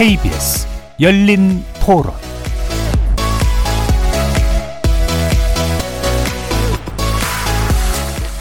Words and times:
KBS 0.00 0.66
열린 0.98 1.62
토론 1.84 2.14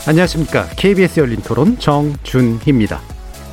안녕하십니까. 0.08 0.68
KBS 0.78 1.20
열린 1.20 1.42
토론 1.42 1.78
정준희입니다. 1.78 3.02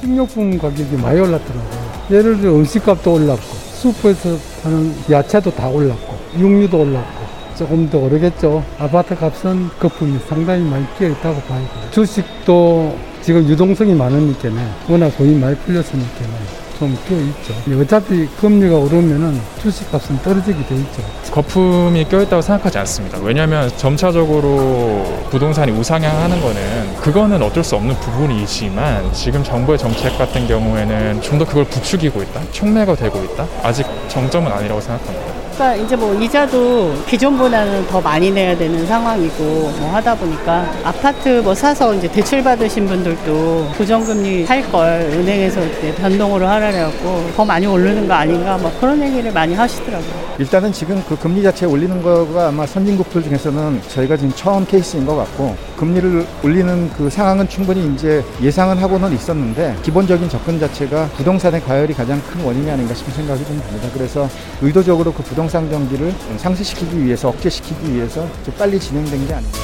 식료품 0.01 0.57
가격이 0.57 0.97
많이 0.99 1.19
올랐더라고요. 1.19 2.07
예를 2.13 2.39
들어 2.39 2.55
음식값도 2.55 3.13
올랐고, 3.13 3.43
슈퍼에서 3.43 4.39
파는 4.63 4.95
야채도 5.11 5.51
다 5.57 5.67
올랐고, 5.67 6.17
육류도 6.39 6.83
올랐고, 6.83 7.25
조금 7.59 7.91
더 7.91 7.99
오르겠죠. 7.99 8.65
아파트 8.79 9.17
값은 9.17 9.71
거품이 9.81 10.21
상당히 10.29 10.63
많이 10.63 10.87
끼어 10.97 11.09
있다고 11.09 11.41
봐야 11.41 11.59
돼요. 11.59 11.91
주식도 11.91 12.97
지금 13.21 13.49
유동성이 13.49 13.97
많으니까 13.97 14.49
워낙 14.89 15.11
돈이 15.17 15.35
많이 15.41 15.57
풀렸으니까 15.57 16.66
좀 16.79 16.97
껴있죠. 17.09 17.81
어차피 17.81 18.27
금리가 18.41 18.77
오르면은 18.77 19.41
주식값은 19.63 20.19
떨어지게 20.23 20.67
돼 20.67 20.75
있죠. 20.77 21.03
거품이 21.33 22.05
껴있다고 22.09 22.43
생각하지 22.43 22.79
않습니다. 22.79 23.19
왜냐하면 23.23 23.71
점차적으로 23.77 25.05
부동산이 25.31 25.73
우상향하는 25.73 26.41
거는 26.41 26.97
그거는 27.01 27.43
어쩔 27.43 27.63
수 27.65 27.77
없는 27.77 27.95
부분이지만 27.97 29.13
지금 29.13 29.43
정부의 29.45 29.79
정책 29.79 30.17
같은 30.19 30.47
경우에는 30.47 31.23
좀 31.23 31.37
더 31.37 31.45
그걸 31.45 31.65
부추기고 31.65 32.23
있다, 32.23 32.41
촉매가 32.51 32.95
되고 32.97 33.23
있다. 33.23 33.47
아직 33.63 33.85
정점은 34.09 34.51
아니라고 34.51 34.81
생각합니다. 34.81 35.46
그러니까 35.57 35.75
이제 35.83 35.97
뭐 35.97 36.13
이자도 36.15 36.93
기존보다는 37.07 37.87
더 37.87 37.99
많이 37.99 38.31
내야 38.31 38.55
되는 38.57 38.87
상황이고 38.87 39.43
뭐 39.79 39.91
하다 39.95 40.15
보니까 40.17 40.71
아파트 40.85 41.41
뭐 41.43 41.55
사서 41.55 41.95
이제 41.95 42.07
대출 42.09 42.45
받으신 42.45 42.87
분들도 42.87 43.73
고정금리 43.79 44.45
할 44.45 44.67
걸 44.67 44.83
은행에서 45.13 45.65
이제 45.65 45.95
변동으로 45.95 46.45
하라 46.47 46.73
그래갖고 46.73 47.31
더 47.37 47.45
많이 47.45 47.65
오르는 47.67 48.09
거 48.09 48.15
아닌가 48.15 48.59
뭐 48.59 48.71
그런 48.81 49.01
얘기를 49.01 49.33
많이 49.33 49.55
하시더라고요. 49.55 50.27
일단은 50.39 50.73
지금 50.73 51.03
그 51.09 51.17
금리 51.17 51.43
자체 51.43 51.65
올리는 51.67 52.03
거가 52.03 52.49
아마 52.49 52.67
선진국들 52.67 53.23
중에서는 53.23 53.81
저희가 53.89 54.17
지금 54.17 54.33
처음 54.35 54.67
케이스인 54.67 55.07
것 55.07 55.15
같고 55.15 55.57
금리를 55.79 56.27
올리는 56.43 56.91
그 56.99 57.09
상황은 57.09 57.49
충분히 57.49 57.95
이제 57.95 58.25
예상은 58.43 58.77
하고는 58.79 59.13
있었는데 59.15 59.77
기본적인 59.85 60.29
접근 60.29 60.59
자체가 60.59 61.07
부동산의 61.17 61.63
과열이 61.63 61.95
가장 61.95 62.21
큰 62.23 62.45
원인이 62.45 62.69
아닌가 62.69 62.93
싶은 62.93 63.15
생각이 63.15 63.45
좀 63.47 63.63
듭니다. 63.69 63.89
그래서 63.95 64.29
의도적으로 64.61 65.13
그 65.13 65.23
부동 65.23 65.46
산 65.49 65.71
경기를 65.71 66.13
상쇄시키기 66.39 67.05
위해서 67.05 67.29
억제시키기 67.29 67.95
위해서 67.95 68.29
좀 68.45 68.55
빨리 68.59 68.79
진행된 68.79 69.27
게 69.27 69.35
아닌가. 69.35 69.59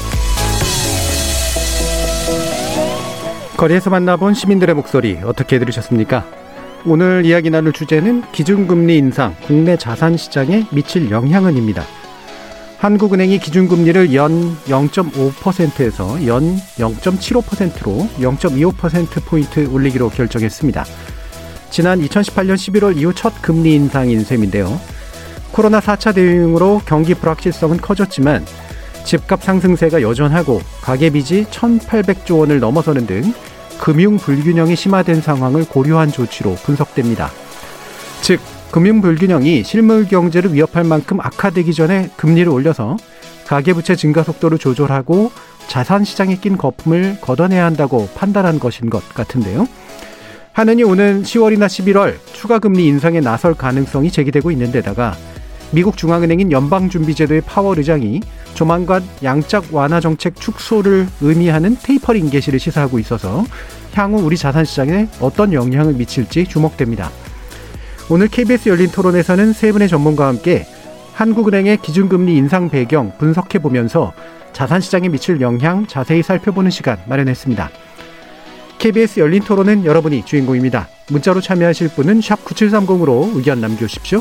거리에서 3.57 3.91
만나본 3.91 4.35
시민들의 4.35 4.75
목소리 4.75 5.19
어떻게 5.23 5.59
들으셨습니까? 5.59 6.25
오늘 6.85 7.25
이야기 7.25 7.49
나눌 7.49 7.73
주제는 7.73 8.25
기준금리 8.33 8.99
인상 8.99 9.37
국내 9.47 9.77
자산 9.77 10.17
시장에 10.17 10.67
미칠 10.73 11.11
영향은입니다. 11.11 11.85
한국은행이 12.79 13.39
기준금리를 13.39 14.13
연 14.15 14.57
0.5%에서 14.65 16.27
연 16.27 16.57
0.75%로 16.57 18.09
0.25%포인트 18.19 19.69
올리기로 19.69 20.09
결정했습니다. 20.11 20.85
지난 21.71 22.01
2018년 22.01 22.55
11월 22.55 22.97
이후 22.97 23.15
첫 23.15 23.41
금리 23.41 23.77
인상인 23.77 24.25
셈인데요. 24.25 24.81
코로나 25.53 25.81
4차 25.81 26.15
대응으로 26.15 26.81
경기 26.87 27.15
불확실성은 27.15 27.77
커졌지만 27.79 28.45
집값 29.05 29.43
상승세가 29.43 30.03
여전하고 30.03 30.61
가계빚이 30.81 31.45
1,800조 31.51 32.41
원을 32.41 32.61
넘어서는 32.61 33.07
등 33.07 33.35
금융 33.79 34.17
불균형이 34.17 34.77
심화된 34.77 35.21
상황을 35.21 35.67
고려한 35.67 36.13
조치로 36.13 36.55
분석됩니다. 36.55 37.31
즉, 38.23 38.41
금융 38.71 39.01
불균형이 39.03 39.65
실물 39.65 40.07
경제를 40.07 40.55
위협할 40.55 40.85
만큼 40.85 41.21
악화되기 41.21 41.75
전에 41.75 42.09
금리를 42.17 42.51
올려서 42.51 42.97
가계부채 43.47 43.97
증가 43.97 44.23
속도를 44.23 44.59
조절하고 44.59 45.31
자산 45.67 46.05
시장에 46.05 46.37
낀 46.37 46.57
거품을 46.57 47.19
걷어내야 47.21 47.65
한다고 47.67 48.09
판단한 48.15 48.59
것인 48.59 48.89
것 48.89 49.07
같은데요. 49.13 49.67
하느니 50.53 50.85
오는 50.85 51.23
10월이나 51.23 51.67
11월 51.67 52.17
추가 52.33 52.59
금리 52.59 52.87
인상에 52.87 53.21
나설 53.21 53.55
가능성이 53.55 54.11
제기되고 54.11 54.51
있는 54.51 54.71
데다가 54.71 55.17
미국 55.73 55.97
중앙은행인 55.97 56.53
연방준비제도의 56.53 57.41
파월 57.43 57.79
의장이 57.79 58.21
조만간 58.55 59.03
양적 59.23 59.75
완화 59.75 60.01
정책 60.01 60.37
축소를 60.37 61.09
의미하는 61.23 61.77
테이퍼링 61.83 62.29
개시를 62.29 62.59
시사하고 62.59 62.99
있어서 62.99 63.45
향후 63.95 64.23
우리 64.23 64.37
자산 64.37 64.67
시장에 64.67 65.09
어떤 65.21 65.55
영향을 65.55 65.95
미칠지 65.95 66.45
주목됩니다. 66.45 67.11
오늘 68.11 68.29
KBS 68.29 68.69
열린 68.69 68.91
토론에서는 68.91 69.55
세 69.55 69.73
분의 69.73 69.89
전문가와 69.89 70.29
함께 70.29 70.67
한국은행의 71.15 71.79
기준금리 71.79 72.37
인상 72.37 72.69
배경 72.69 73.17
분석해 73.17 73.59
보면서 73.59 74.13
자산 74.53 74.83
시장에 74.83 75.09
미칠 75.09 75.41
영향 75.41 75.87
자세히 75.87 76.23
살펴보는 76.23 76.71
시간 76.71 76.99
마련했습니다. 77.07 77.71
KBS 78.79 79.21
열린 79.21 79.43
토론은 79.43 79.87
여러분이 79.87 80.25
주인공입니다. 80.27 80.89
문자로 81.09 81.41
참여하실 81.41 81.91
분은 81.91 82.21
9730으로 82.21 83.35
의견 83.37 83.61
남겨주십시오. 83.61 84.21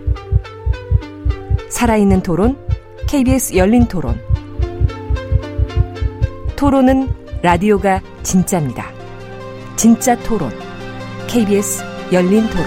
살아있는 1.71 2.21
토론, 2.21 2.57
KBS 3.07 3.55
열린 3.55 3.87
토론. 3.87 4.19
토론은 6.55 7.09
라디오가 7.41 8.01
진짜입니다. 8.21 8.91
진짜 9.77 10.15
토론, 10.19 10.51
KBS 11.27 11.83
열린 12.11 12.47
토론. 12.49 12.65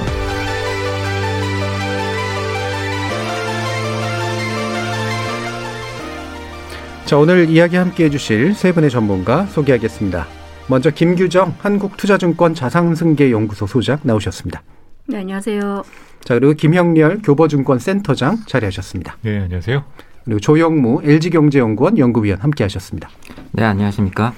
자, 7.04 7.18
오늘 7.18 7.50
이야기 7.50 7.76
함께 7.76 8.06
해주실 8.06 8.54
세 8.54 8.72
분의 8.72 8.90
전문가 8.90 9.44
소개하겠습니다. 9.46 10.26
먼저 10.66 10.90
김규정 10.90 11.54
한국투자증권 11.58 12.54
자산승계 12.54 13.30
연구소 13.30 13.66
소장 13.66 13.98
나오셨습니다. 14.02 14.62
네, 15.06 15.18
안녕하세요. 15.18 15.82
자, 16.24 16.34
그리고 16.34 16.54
김형렬 16.54 17.20
교보증권 17.22 17.78
센터장 17.78 18.38
자리하셨습니다. 18.46 19.18
네, 19.22 19.40
안녕하세요. 19.40 19.84
그리고 20.24 20.40
조영무 20.40 21.02
LG경제연구원 21.04 21.98
연구위원 21.98 22.40
함께 22.40 22.64
하셨습니다. 22.64 23.10
네, 23.52 23.62
안녕하십니까? 23.62 24.32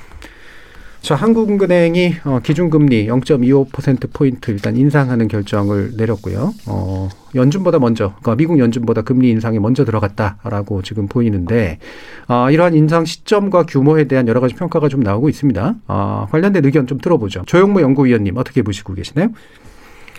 자, 1.01 1.15
한국은행이 1.15 2.17
어, 2.25 2.41
기준금리 2.43 3.07
0.25%포인트 3.07 4.51
일단 4.51 4.77
인상하는 4.77 5.29
결정을 5.29 5.93
내렸고요. 5.97 6.53
어, 6.67 7.09
연준보다 7.37 7.79
먼저, 7.79 8.07
그러니까 8.21 8.35
미국 8.35 8.59
연준보다 8.59 9.03
금리 9.03 9.31
인상이 9.31 9.61
먼저 9.61 9.85
들어갔다라고 9.85 10.83
지금 10.83 11.07
보이는데, 11.07 11.79
어, 12.27 12.51
이러한 12.51 12.75
인상 12.75 13.05
시점과 13.05 13.67
규모에 13.67 14.09
대한 14.09 14.27
여러 14.27 14.41
가지 14.41 14.57
평가가 14.57 14.89
좀 14.89 14.99
나오고 14.99 15.29
있습니다. 15.29 15.77
어, 15.87 16.27
관련된 16.33 16.65
의견 16.65 16.89
좀 16.89 16.99
들어보죠. 16.99 17.45
조영무 17.47 17.81
연구위원님 17.83 18.37
어떻게 18.37 18.63
보시고 18.63 18.95
계시나요? 18.95 19.29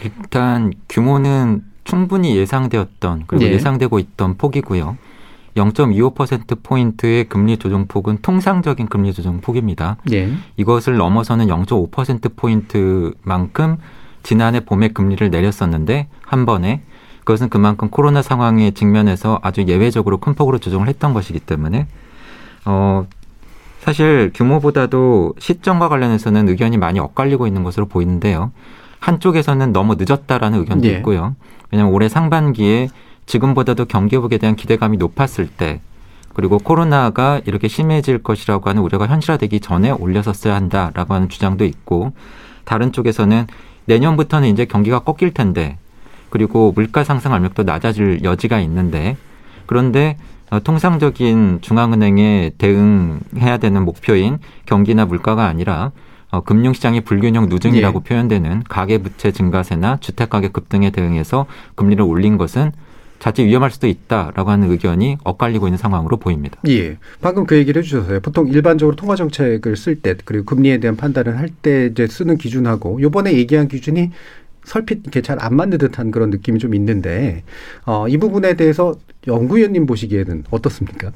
일단 0.03 0.73
규모는 0.89 1.63
충분히 1.83 2.35
예상되었던 2.35 3.25
그리고 3.27 3.45
예. 3.45 3.51
예상되고 3.51 3.99
있던 3.99 4.37
폭이고요. 4.37 4.97
0.25%포인트의 5.55 7.29
금리 7.29 7.57
조정폭은 7.57 8.19
통상적인 8.21 8.87
금리 8.87 9.13
조정폭입니다. 9.13 9.97
예. 10.11 10.31
이것을 10.57 10.97
넘어서는 10.97 11.47
0.5%포인트만큼 11.47 13.77
지난해 14.21 14.59
봄에 14.59 14.89
금리를 14.89 15.29
내렸었는데 15.29 16.09
한 16.21 16.45
번에 16.45 16.83
그것은 17.19 17.49
그만큼 17.49 17.89
코로나 17.89 18.21
상황에 18.21 18.71
직면해서 18.71 19.39
아주 19.41 19.65
예외적으로 19.67 20.17
큰 20.17 20.33
폭으로 20.33 20.59
조정을 20.59 20.87
했던 20.87 21.13
것이기 21.13 21.39
때문에 21.39 21.87
어 22.65 23.07
사실 23.79 24.31
규모보다도 24.33 25.35
시점과 25.39 25.89
관련해서는 25.89 26.49
의견이 26.49 26.77
많이 26.77 26.99
엇갈리고 26.99 27.47
있는 27.47 27.63
것으로 27.63 27.87
보이는데요. 27.87 28.51
한쪽에서는 28.99 29.71
너무 29.71 29.95
늦었다라는 29.97 30.59
의견도 30.59 30.87
예. 30.87 30.93
있고요. 30.97 31.35
왜냐하면 31.71 31.93
올해 31.93 32.09
상반기에 32.09 32.89
지금보다도 33.25 33.85
경기 33.85 34.15
회복에 34.15 34.37
대한 34.37 34.55
기대감이 34.55 34.97
높았을 34.97 35.47
때 35.47 35.81
그리고 36.33 36.59
코로나가 36.59 37.41
이렇게 37.45 37.67
심해질 37.67 38.19
것이라고 38.19 38.69
하는 38.69 38.81
우려가 38.81 39.07
현실화되기 39.07 39.59
전에 39.59 39.89
올렸었어야 39.91 40.55
한다라고 40.55 41.13
하는 41.13 41.29
주장도 41.29 41.65
있고 41.65 42.13
다른 42.63 42.91
쪽에서는 42.91 43.47
내년부터는 43.85 44.49
이제 44.49 44.65
경기가 44.65 44.99
꺾일 44.99 45.33
텐데 45.33 45.77
그리고 46.29 46.71
물가 46.73 47.03
상승 47.03 47.33
압력도 47.33 47.63
낮아질 47.63 48.23
여지가 48.23 48.59
있는데 48.59 49.17
그런데 49.65 50.17
어, 50.49 50.59
통상적인 50.59 51.59
중앙은행의 51.61 52.51
대응해야 52.57 53.57
되는 53.57 53.83
목표인 53.83 54.37
경기나 54.65 55.05
물가가 55.05 55.45
아니라 55.45 55.91
어, 56.29 56.41
금융시장의 56.41 57.01
불균형 57.01 57.47
누증이라고 57.49 58.01
예. 58.03 58.09
표현되는 58.09 58.63
가계부채 58.67 59.31
증가세나 59.31 59.97
주택가격 60.01 60.53
급등에 60.53 60.89
대응해서 60.91 61.45
금리를 61.75 62.03
올린 62.03 62.37
것은 62.37 62.71
자칫 63.19 63.45
위험할 63.45 63.71
수도 63.71 63.87
있다라고 63.87 64.51
하는 64.51 64.69
의견이 64.69 65.17
엇갈리고 65.23 65.67
있는 65.67 65.77
상황으로 65.77 66.17
보입니다. 66.17 66.57
예. 66.67 66.97
방금 67.21 67.45
그 67.47 67.55
얘기를 67.57 67.81
해주셨어요. 67.81 68.19
보통 68.19 68.47
일반적으로 68.47 68.95
통화 68.95 69.15
정책을 69.15 69.75
쓸 69.75 69.95
때 69.95 70.15
그리고 70.25 70.45
금리에 70.45 70.79
대한 70.79 70.95
판단을 70.97 71.37
할 71.37 71.49
때 71.61 71.87
이제 71.91 72.05
쓰는 72.07 72.37
기준하고 72.37 73.01
요번에 73.01 73.33
얘기한 73.33 73.67
기준이 73.67 74.11
설핏 74.65 74.99
이렇게 75.03 75.21
잘 75.21 75.37
안 75.41 75.55
맞는 75.55 75.77
듯한 75.77 76.11
그런 76.11 76.29
느낌이 76.29 76.59
좀 76.59 76.75
있는데 76.75 77.43
어, 77.85 78.07
이 78.07 78.17
부분에 78.17 78.55
대해서 78.55 78.93
연구위원님 79.25 79.85
보시기에는 79.85 80.43
어떻습니까? 80.51 81.11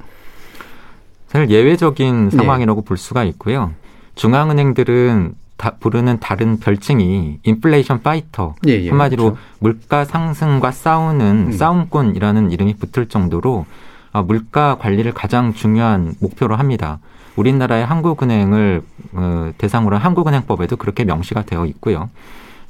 사실 1.27 1.49
예외적인 1.49 2.29
네. 2.29 2.37
상황이라고 2.37 2.81
볼 2.81 2.97
수가 2.97 3.23
있고요. 3.25 3.73
중앙은행들은 4.15 5.35
다 5.57 5.75
부르는 5.79 6.19
다른 6.19 6.59
별칭이 6.59 7.39
인플레이션 7.43 8.01
파이터 8.01 8.55
예, 8.67 8.83
예, 8.83 8.89
한마디로 8.89 9.23
그렇죠. 9.23 9.39
물가 9.59 10.05
상승과 10.05 10.71
싸우는 10.71 11.45
음. 11.47 11.51
싸움꾼이라는 11.51 12.51
이름이 12.51 12.75
붙을 12.77 13.07
정도로 13.07 13.67
아, 14.11 14.23
물가 14.23 14.77
관리를 14.79 15.13
가장 15.13 15.53
중요한 15.53 16.15
목표로 16.19 16.55
합니다. 16.55 16.99
우리나라의 17.35 17.85
한국은행을 17.85 18.81
어, 19.13 19.51
대상으로 19.57 19.97
한 19.97 20.03
한국은행법에도 20.03 20.75
그렇게 20.77 21.05
명시가 21.05 21.43
되어 21.43 21.65
있고요. 21.67 22.09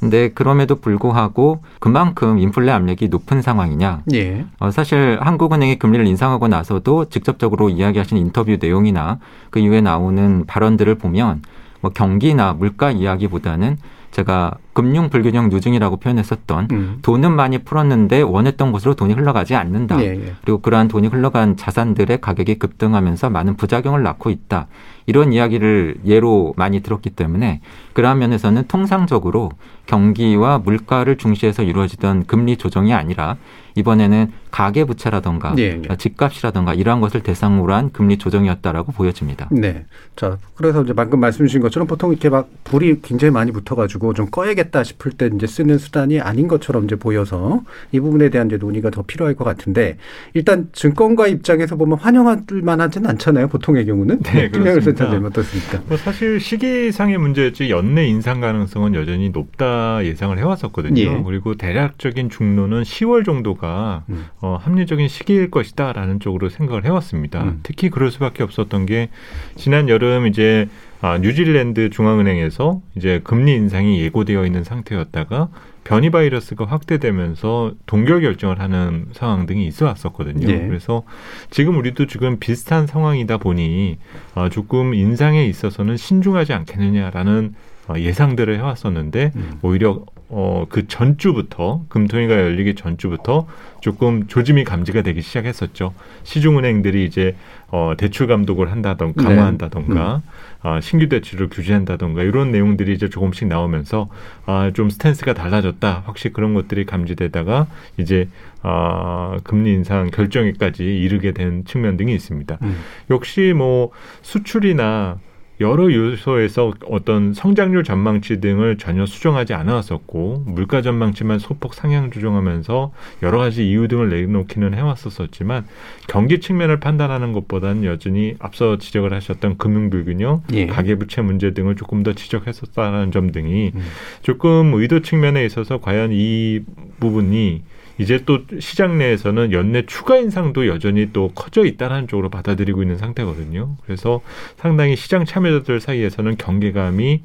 근데 0.01 0.29
그럼에도 0.29 0.75
불구하고 0.77 1.61
그만큼 1.79 2.39
인플레 2.39 2.71
압력이 2.71 3.09
높은 3.09 3.43
상황이냐? 3.43 4.01
예. 4.13 4.45
어, 4.59 4.71
사실 4.71 5.19
한국은행이 5.21 5.77
금리를 5.77 6.07
인상하고 6.07 6.47
나서도 6.47 7.05
직접적으로 7.09 7.69
이야기하신 7.69 8.17
인터뷰 8.17 8.57
내용이나 8.59 9.19
그 9.51 9.59
이후에 9.59 9.79
나오는 9.81 10.45
발언들을 10.47 10.95
보면 10.95 11.43
뭐 11.81 11.91
경기나 11.91 12.53
물가 12.53 12.89
이야기보다는 12.89 13.77
제가 14.09 14.55
금융 14.73 15.09
불균형 15.09 15.49
누증이라고 15.49 15.97
표현했었던 15.97 16.67
음. 16.71 16.99
돈은 17.01 17.33
많이 17.33 17.57
풀었는데 17.59 18.21
원했던 18.21 18.71
곳으로 18.71 18.93
돈이 18.95 19.13
흘러가지 19.13 19.55
않는다. 19.55 20.01
예, 20.01 20.07
예. 20.15 20.33
그리고 20.41 20.59
그러한 20.59 20.87
돈이 20.87 21.07
흘러간 21.07 21.57
자산들의 21.57 22.21
가격이 22.21 22.59
급등하면서 22.59 23.29
많은 23.29 23.57
부작용을 23.57 24.03
낳고 24.03 24.29
있다. 24.29 24.67
이런 25.07 25.33
이야기를 25.33 25.97
예로 26.05 26.53
많이 26.55 26.81
들었기 26.81 27.09
때문에 27.09 27.59
그러한 27.93 28.19
면에서는 28.19 28.65
통상적으로 28.67 29.51
경기와 29.87 30.59
물가를 30.59 31.17
중시해서 31.17 31.63
이루어지던 31.63 32.25
금리 32.27 32.55
조정이 32.55 32.93
아니라 32.93 33.35
이번에는 33.75 34.31
가계 34.51 34.83
부채라던가 34.85 35.55
예, 35.57 35.81
예. 35.89 35.95
집값이라던가 35.95 36.73
이러한 36.73 37.01
것을 37.01 37.21
대상으로 37.23 37.73
한 37.73 37.91
금리 37.91 38.17
조정이었다라고 38.17 38.91
보여집니다. 38.91 39.47
네. 39.51 39.85
자, 40.15 40.37
그래서 40.55 40.83
이제 40.83 40.93
방금 40.93 41.19
말씀 41.19 41.45
주신 41.45 41.61
것처럼 41.61 41.87
보통 41.87 42.11
이렇게 42.11 42.29
막 42.29 42.49
불이 42.63 43.01
굉장히 43.01 43.31
많이 43.31 43.51
붙어 43.51 43.75
가지고 43.75 44.13
좀 44.13 44.29
꺼야겠다 44.29 44.60
싶을 44.83 45.11
때 45.11 45.29
이제 45.33 45.47
쓰는 45.47 45.77
수단이 45.77 46.19
아닌 46.19 46.47
것처럼 46.47 46.85
이제 46.85 46.95
보여서 46.95 47.61
이 47.91 47.99
부분에 47.99 48.29
대한 48.29 48.47
이제 48.47 48.57
논의가 48.57 48.89
더 48.89 49.01
필요할 49.01 49.35
것 49.35 49.43
같은데 49.43 49.97
일단 50.33 50.69
증권가 50.73 51.27
입장에서 51.27 51.75
보면 51.75 51.97
환영할 51.97 52.43
만하지는 52.49 53.09
않잖아요. 53.11 53.47
보통의 53.47 53.85
경우는. 53.85 54.19
네, 54.21 54.49
김영일 54.49 54.73
그렇습니다. 54.73 55.03
센터님 55.03 55.25
어떻습니까? 55.25 55.81
뭐 55.87 55.97
사실 55.97 56.39
시기상의 56.39 57.17
문제였지 57.17 57.69
연내 57.69 58.07
인상 58.07 58.41
가능성은 58.41 58.95
여전히 58.95 59.29
높다 59.29 60.03
예상을 60.05 60.37
해왔었거든요. 60.37 61.01
예. 61.01 61.23
그리고 61.25 61.55
대략적인 61.55 62.29
중로는 62.29 62.83
10월 62.83 63.25
정도가 63.25 64.03
음. 64.09 64.25
어, 64.41 64.57
합리적인 64.61 65.07
시기일 65.07 65.51
것이다라는 65.51 66.19
쪽으로 66.19 66.49
생각을 66.49 66.85
해왔습니다. 66.85 67.43
음. 67.43 67.59
특히 67.63 67.89
그럴 67.89 68.11
수밖에 68.11 68.43
없었던 68.43 68.85
게 68.85 69.09
지난 69.55 69.89
여름 69.89 70.27
이제 70.27 70.67
아, 71.01 71.17
뉴질랜드 71.17 71.89
중앙은행에서 71.89 72.81
이제 72.95 73.21
금리 73.23 73.55
인상이 73.55 74.01
예고되어 74.01 74.45
있는 74.45 74.63
상태였다가 74.63 75.49
변이 75.83 76.11
바이러스가 76.11 76.65
확대되면서 76.65 77.73
동결 77.87 78.21
결정을 78.21 78.59
하는 78.59 79.07
상황 79.13 79.47
등이 79.47 79.65
있어 79.65 79.87
왔었거든요. 79.87 80.47
예. 80.47 80.67
그래서 80.67 81.03
지금 81.49 81.77
우리도 81.77 82.05
지금 82.05 82.37
비슷한 82.39 82.85
상황이다 82.85 83.37
보니 83.37 83.97
어, 84.35 84.49
조금 84.49 84.93
인상에 84.93 85.43
있어서는 85.45 85.97
신중하지 85.97 86.53
않겠느냐라는 86.53 87.55
어, 87.87 87.95
예상들을 87.97 88.55
해왔었는데 88.57 89.31
음. 89.35 89.59
오히려 89.63 90.05
어, 90.29 90.65
그 90.69 90.87
전주부터 90.87 91.83
금통위가 91.89 92.33
열리기 92.33 92.75
전주부터 92.75 93.47
조금 93.81 94.27
조짐이 94.27 94.63
감지가 94.63 95.01
되기 95.01 95.21
시작했었죠. 95.21 95.93
시중은행들이 96.23 97.03
이제 97.03 97.35
어, 97.71 97.93
대출 97.97 98.27
감독을 98.27 98.71
한다던가 98.71 99.21
네. 99.21 99.35
강화한다던가 99.35 100.21
아, 100.61 100.81
신규 100.81 101.09
대출을 101.09 101.49
규제한다던가 101.49 102.21
이런 102.21 102.51
내용들이 102.51 102.93
이제 102.93 103.09
조금씩 103.09 103.47
나오면서 103.47 104.09
아, 104.45 104.71
좀 104.73 104.89
스탠스가 104.89 105.33
달라졌다. 105.33 106.03
확실히 106.05 106.33
그런 106.33 106.53
것들이 106.53 106.85
감지되다가 106.85 107.67
이제 107.97 108.27
아, 108.61 109.37
금리 109.43 109.71
인상 109.71 110.11
결정에까지 110.11 110.83
이르게 110.83 111.31
된 111.31 111.65
측면 111.65 111.97
등이 111.97 112.13
있습니다. 112.13 112.57
음. 112.61 112.77
역시 113.09 113.53
뭐 113.55 113.91
수출이나 114.21 115.19
여러 115.61 115.93
요소에서 115.93 116.73
어떤 116.89 117.33
성장률 117.33 117.83
전망치 117.83 118.41
등을 118.41 118.77
전혀 118.77 119.05
수정하지 119.05 119.53
않아왔었고 119.53 120.43
물가 120.47 120.81
전망치만 120.81 121.39
소폭 121.39 121.75
상향 121.75 122.09
조정하면서 122.11 122.91
여러 123.21 123.37
가지 123.37 123.69
이유 123.69 123.87
등을 123.87 124.09
내놓기는 124.09 124.73
해왔었었지만 124.73 125.65
경기 126.07 126.39
측면을 126.39 126.79
판단하는 126.79 127.31
것보다는 127.31 127.85
여전히 127.85 128.35
앞서 128.39 128.77
지적을 128.77 129.13
하셨던 129.13 129.57
금융 129.57 129.89
불균형, 129.91 130.43
예. 130.53 130.65
가계부채 130.65 131.21
문제 131.21 131.53
등을 131.53 131.75
조금 131.75 132.03
더 132.03 132.13
지적했었다는 132.13 133.11
점 133.11 133.31
등이 133.31 133.71
음. 133.75 133.81
조금 134.23 134.73
의도 134.73 135.01
측면에 135.01 135.45
있어서 135.45 135.79
과연 135.79 136.09
이 136.11 136.61
부분이 136.99 137.61
이제 137.97 138.23
또 138.25 138.39
시장 138.59 138.97
내에서는 138.97 139.51
연내 139.51 139.85
추가 139.85 140.17
인상도 140.17 140.67
여전히 140.67 141.11
또 141.13 141.31
커져 141.33 141.65
있다는 141.65 142.07
쪽으로 142.07 142.29
받아들이고 142.29 142.81
있는 142.81 142.97
상태거든요. 142.97 143.77
그래서 143.85 144.21
상당히 144.57 144.95
시장 144.95 145.25
참여자들 145.25 145.79
사이에서는 145.79 146.37
경계감이 146.37 147.21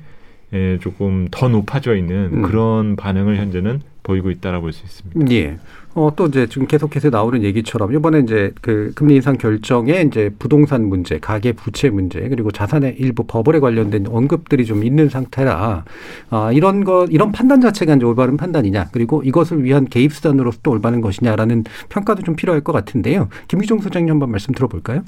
예, 0.52 0.78
조금 0.80 1.26
더 1.30 1.48
높아져 1.48 1.96
있는 1.96 2.30
음. 2.32 2.42
그런 2.42 2.96
반응을 2.96 3.36
현재는 3.36 3.80
보이고 4.06 4.30
있다라고 4.30 4.62
볼 4.62 4.72
수 4.72 4.84
있습니다. 4.84 5.32
예. 5.32 5.58
어, 5.94 6.12
또 6.14 6.26
이제 6.26 6.46
지금 6.46 6.66
계속해서 6.66 7.08
나오는 7.08 7.42
얘기처럼 7.42 7.92
이번에 7.94 8.20
이제 8.20 8.52
그 8.60 8.92
금리 8.94 9.14
인상 9.16 9.38
결정에 9.38 10.02
이제 10.02 10.30
부동산 10.38 10.88
문제, 10.88 11.18
가계 11.18 11.52
부채 11.52 11.88
문제, 11.88 12.20
그리고 12.28 12.50
자산의 12.50 12.96
일부 12.98 13.24
버블에 13.26 13.60
관련된 13.60 14.06
언급들이 14.06 14.66
좀 14.66 14.84
있는 14.84 15.08
상태라, 15.08 15.84
아, 16.30 16.52
이런 16.52 16.84
거, 16.84 17.06
이런 17.10 17.32
판단 17.32 17.62
자체가 17.62 17.94
이제 17.94 18.04
올바른 18.04 18.36
판단이냐, 18.36 18.90
그리고 18.92 19.22
이것을 19.22 19.64
위한 19.64 19.86
개입 19.86 20.12
수단으로서 20.12 20.58
또 20.62 20.70
올바른 20.72 21.00
것이냐라는 21.00 21.64
평가도 21.88 22.22
좀 22.24 22.36
필요할 22.36 22.60
것 22.60 22.72
같은데요. 22.72 23.28
김기종 23.48 23.80
소장님 23.80 24.10
한번 24.10 24.30
말씀 24.30 24.52
들어볼까요? 24.52 25.02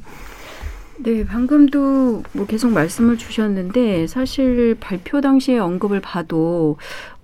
네, 1.01 1.25
방금도 1.25 2.25
뭐 2.33 2.47
계속 2.47 2.73
말씀을 2.73 3.19
주셨는데 3.19 4.09
사실 4.09 4.77
발표 4.81 5.21
당시에 5.21 5.57
언급을 5.59 6.01
봐도 6.01 6.77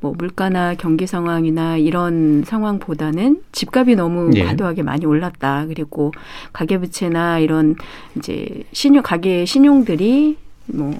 뭐 0.05 0.13
물가나 0.19 0.75
경기 0.75 1.07
상황이나 1.07 1.79
이런 1.79 2.45
상황보다는 2.45 3.41
집값이 3.53 3.97
너무 3.97 4.31
예. 4.35 4.45
과도하게 4.45 4.83
많이 4.83 5.07
올랐다. 5.07 5.65
그리고 5.67 6.13
가계부채나 6.53 7.39
이런 7.39 7.75
이제 8.15 8.65
신용 8.73 9.03
가계 9.03 9.47
신용들이 9.47 10.37
뭐 10.67 10.95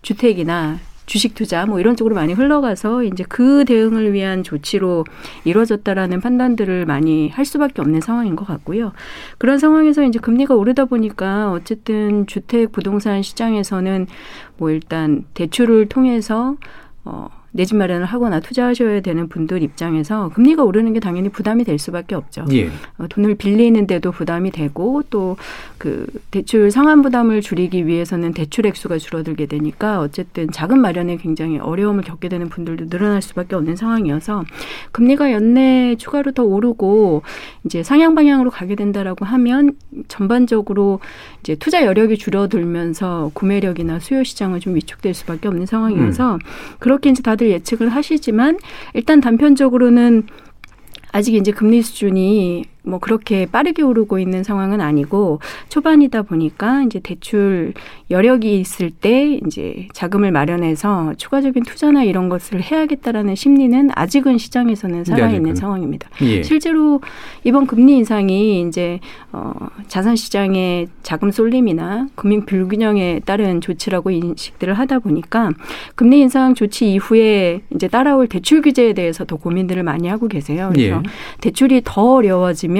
주택이나 0.00 0.78
주식 1.04 1.34
투자 1.34 1.66
뭐 1.66 1.78
이런 1.78 1.94
쪽으로 1.94 2.14
많이 2.14 2.32
흘러가서 2.32 3.02
이제 3.02 3.22
그 3.28 3.66
대응을 3.66 4.14
위한 4.14 4.42
조치로 4.42 5.04
이루어졌다라는 5.44 6.22
판단들을 6.22 6.86
많이 6.86 7.28
할 7.28 7.44
수밖에 7.44 7.82
없는 7.82 8.00
상황인 8.00 8.34
것 8.34 8.46
같고요. 8.46 8.92
그런 9.36 9.58
상황에서 9.58 10.04
이제 10.04 10.18
금리가 10.18 10.54
오르다 10.54 10.86
보니까 10.86 11.52
어쨌든 11.52 12.26
주택 12.26 12.72
부동산 12.72 13.20
시장에서는 13.20 14.06
뭐 14.56 14.70
일단 14.70 15.26
대출을 15.34 15.90
통해서 15.90 16.56
어, 17.04 17.28
내 17.58 17.64
집 17.64 17.76
마련을 17.76 18.06
하거나 18.06 18.40
투자하셔야 18.40 19.00
되는 19.02 19.28
분들 19.28 19.62
입장에서 19.62 20.30
금리가 20.30 20.62
오르는 20.64 20.92
게 20.94 21.00
당연히 21.00 21.28
부담이 21.28 21.64
될 21.64 21.78
수밖에 21.78 22.14
없죠. 22.14 22.46
예. 22.52 22.70
어, 22.98 23.06
돈을 23.08 23.34
빌리는데도 23.34 24.12
부담이 24.12 24.50
되고 24.52 25.02
또 25.10 25.36
그 25.78 26.06
대출 26.32 26.70
상환 26.72 27.02
부담을 27.02 27.40
줄이기 27.40 27.86
위해서는 27.86 28.34
대출 28.34 28.66
액수가 28.66 28.98
줄어들게 28.98 29.46
되니까 29.46 30.00
어쨌든 30.00 30.50
자금 30.50 30.80
마련에 30.80 31.16
굉장히 31.16 31.58
어려움을 31.58 32.02
겪게 32.02 32.28
되는 32.28 32.48
분들도 32.48 32.88
늘어날 32.88 33.22
수밖에 33.22 33.54
없는 33.54 33.76
상황이어서 33.76 34.44
금리가 34.90 35.30
연내 35.32 35.94
추가로 35.96 36.32
더 36.32 36.42
오르고 36.42 37.22
이제 37.64 37.82
상향 37.84 38.16
방향으로 38.16 38.50
가게 38.50 38.74
된다라고 38.74 39.24
하면 39.24 39.72
전반적으로 40.08 40.98
이제 41.40 41.54
투자 41.54 41.84
여력이 41.84 42.18
줄어들면서 42.18 43.30
구매력이나 43.34 44.00
수요 44.00 44.24
시장은 44.24 44.58
좀 44.60 44.74
위축될 44.74 45.14
수밖에 45.14 45.46
없는 45.48 45.66
상황이어서 45.66 46.38
그렇게 46.80 47.10
이제 47.10 47.22
다들 47.22 47.47
예측을 47.50 47.88
하시지만 47.88 48.58
일단 48.94 49.20
단편적으로는 49.20 50.24
아직 51.12 51.34
이제 51.34 51.50
금리 51.52 51.82
수준이 51.82 52.64
뭐 52.88 52.98
그렇게 52.98 53.46
빠르게 53.46 53.82
오르고 53.82 54.18
있는 54.18 54.42
상황은 54.42 54.80
아니고 54.80 55.40
초반이다 55.68 56.22
보니까 56.22 56.82
이제 56.82 57.00
대출 57.00 57.74
여력이 58.10 58.58
있을 58.58 58.90
때 58.90 59.38
이제 59.46 59.86
자금을 59.92 60.32
마련해서 60.32 61.14
추가적인 61.18 61.62
투자나 61.64 62.04
이런 62.04 62.28
것을 62.28 62.62
해야겠다라는 62.62 63.34
심리는 63.34 63.90
아직은 63.94 64.38
시장에서는 64.38 65.04
살아 65.04 65.28
있는 65.30 65.50
네, 65.50 65.54
상황입니다. 65.54 66.08
예. 66.22 66.42
실제로 66.42 67.00
이번 67.44 67.66
금리 67.66 67.96
인상이 67.98 68.62
이제 68.62 69.00
어 69.32 69.52
자산 69.88 70.16
시장의 70.16 70.88
자금 71.02 71.30
쏠림이나 71.30 72.08
금융 72.14 72.46
불균형에 72.46 73.20
따른 73.26 73.60
조치라고 73.60 74.10
인식들을 74.10 74.72
하다 74.74 75.00
보니까 75.00 75.50
금리 75.94 76.20
인상 76.20 76.54
조치 76.54 76.92
이후에 76.92 77.60
이제 77.74 77.88
따라올 77.88 78.26
대출 78.26 78.62
규제에 78.62 78.94
대해서 78.94 79.24
더 79.24 79.36
고민들을 79.36 79.82
많이 79.82 80.08
하고 80.08 80.28
계세요. 80.28 80.70
그래서 80.72 80.96
예. 80.96 81.02
대출이 81.40 81.82
더 81.84 82.14
어려워지면 82.14 82.77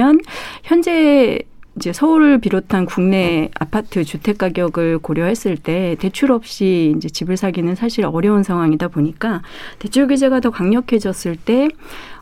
현재 0.63 1.41
이제 1.79 1.93
서울을 1.93 2.39
비롯한 2.39 2.87
국내 2.87 3.51
아파트 3.59 4.03
주택 4.03 4.39
가격을 4.39 4.99
고려했을 4.99 5.57
때 5.57 5.97
대출 6.01 6.33
없이 6.33 6.93
이제 6.97 7.09
집을 7.09 7.37
사기는 7.37 7.73
사실 7.77 8.05
어려운 8.05 8.43
상황이다 8.43 8.89
보니까 8.89 9.43
대출 9.79 10.09
규제가 10.09 10.41
더 10.41 10.51
강력해졌을 10.51 11.37
때 11.37 11.69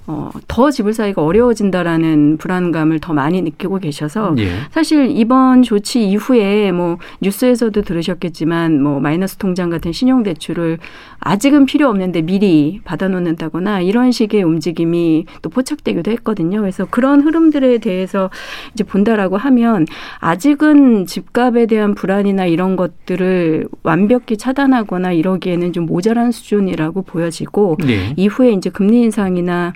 어, 0.08 0.30
더 0.46 0.70
집을 0.70 0.92
사기가 0.92 1.24
어려워진다라는 1.24 2.36
불안감을 2.36 3.00
더 3.00 3.12
많이 3.12 3.42
느끼고 3.42 3.78
계셔서 3.78 4.36
예. 4.38 4.50
사실 4.70 5.10
이번 5.10 5.62
조치 5.62 6.06
이후에 6.08 6.70
뭐 6.70 6.98
뉴스에서도 7.22 7.80
들으셨겠지만 7.82 8.80
뭐 8.80 9.00
마이너스 9.00 9.36
통장 9.36 9.68
같은 9.68 9.90
신용 9.92 10.22
대출을 10.22 10.78
아직은 11.26 11.66
필요 11.66 11.88
없는데 11.88 12.22
미리 12.22 12.80
받아놓는다거나 12.84 13.80
이런 13.80 14.12
식의 14.12 14.44
움직임이 14.44 15.26
또 15.42 15.50
포착되기도 15.50 16.12
했거든요. 16.12 16.60
그래서 16.60 16.86
그런 16.88 17.20
흐름들에 17.20 17.78
대해서 17.78 18.30
이제 18.72 18.84
본다라고 18.84 19.36
하면 19.36 19.86
아직은 20.20 21.06
집값에 21.06 21.66
대한 21.66 21.96
불안이나 21.96 22.46
이런 22.46 22.76
것들을 22.76 23.66
완벽히 23.82 24.36
차단하거나 24.36 25.12
이러기에는 25.12 25.72
좀 25.72 25.86
모자란 25.86 26.30
수준이라고 26.30 27.02
보여지고 27.02 27.78
예. 27.88 28.14
이후에 28.16 28.52
이제 28.52 28.70
금리 28.70 29.02
인상이나 29.02 29.72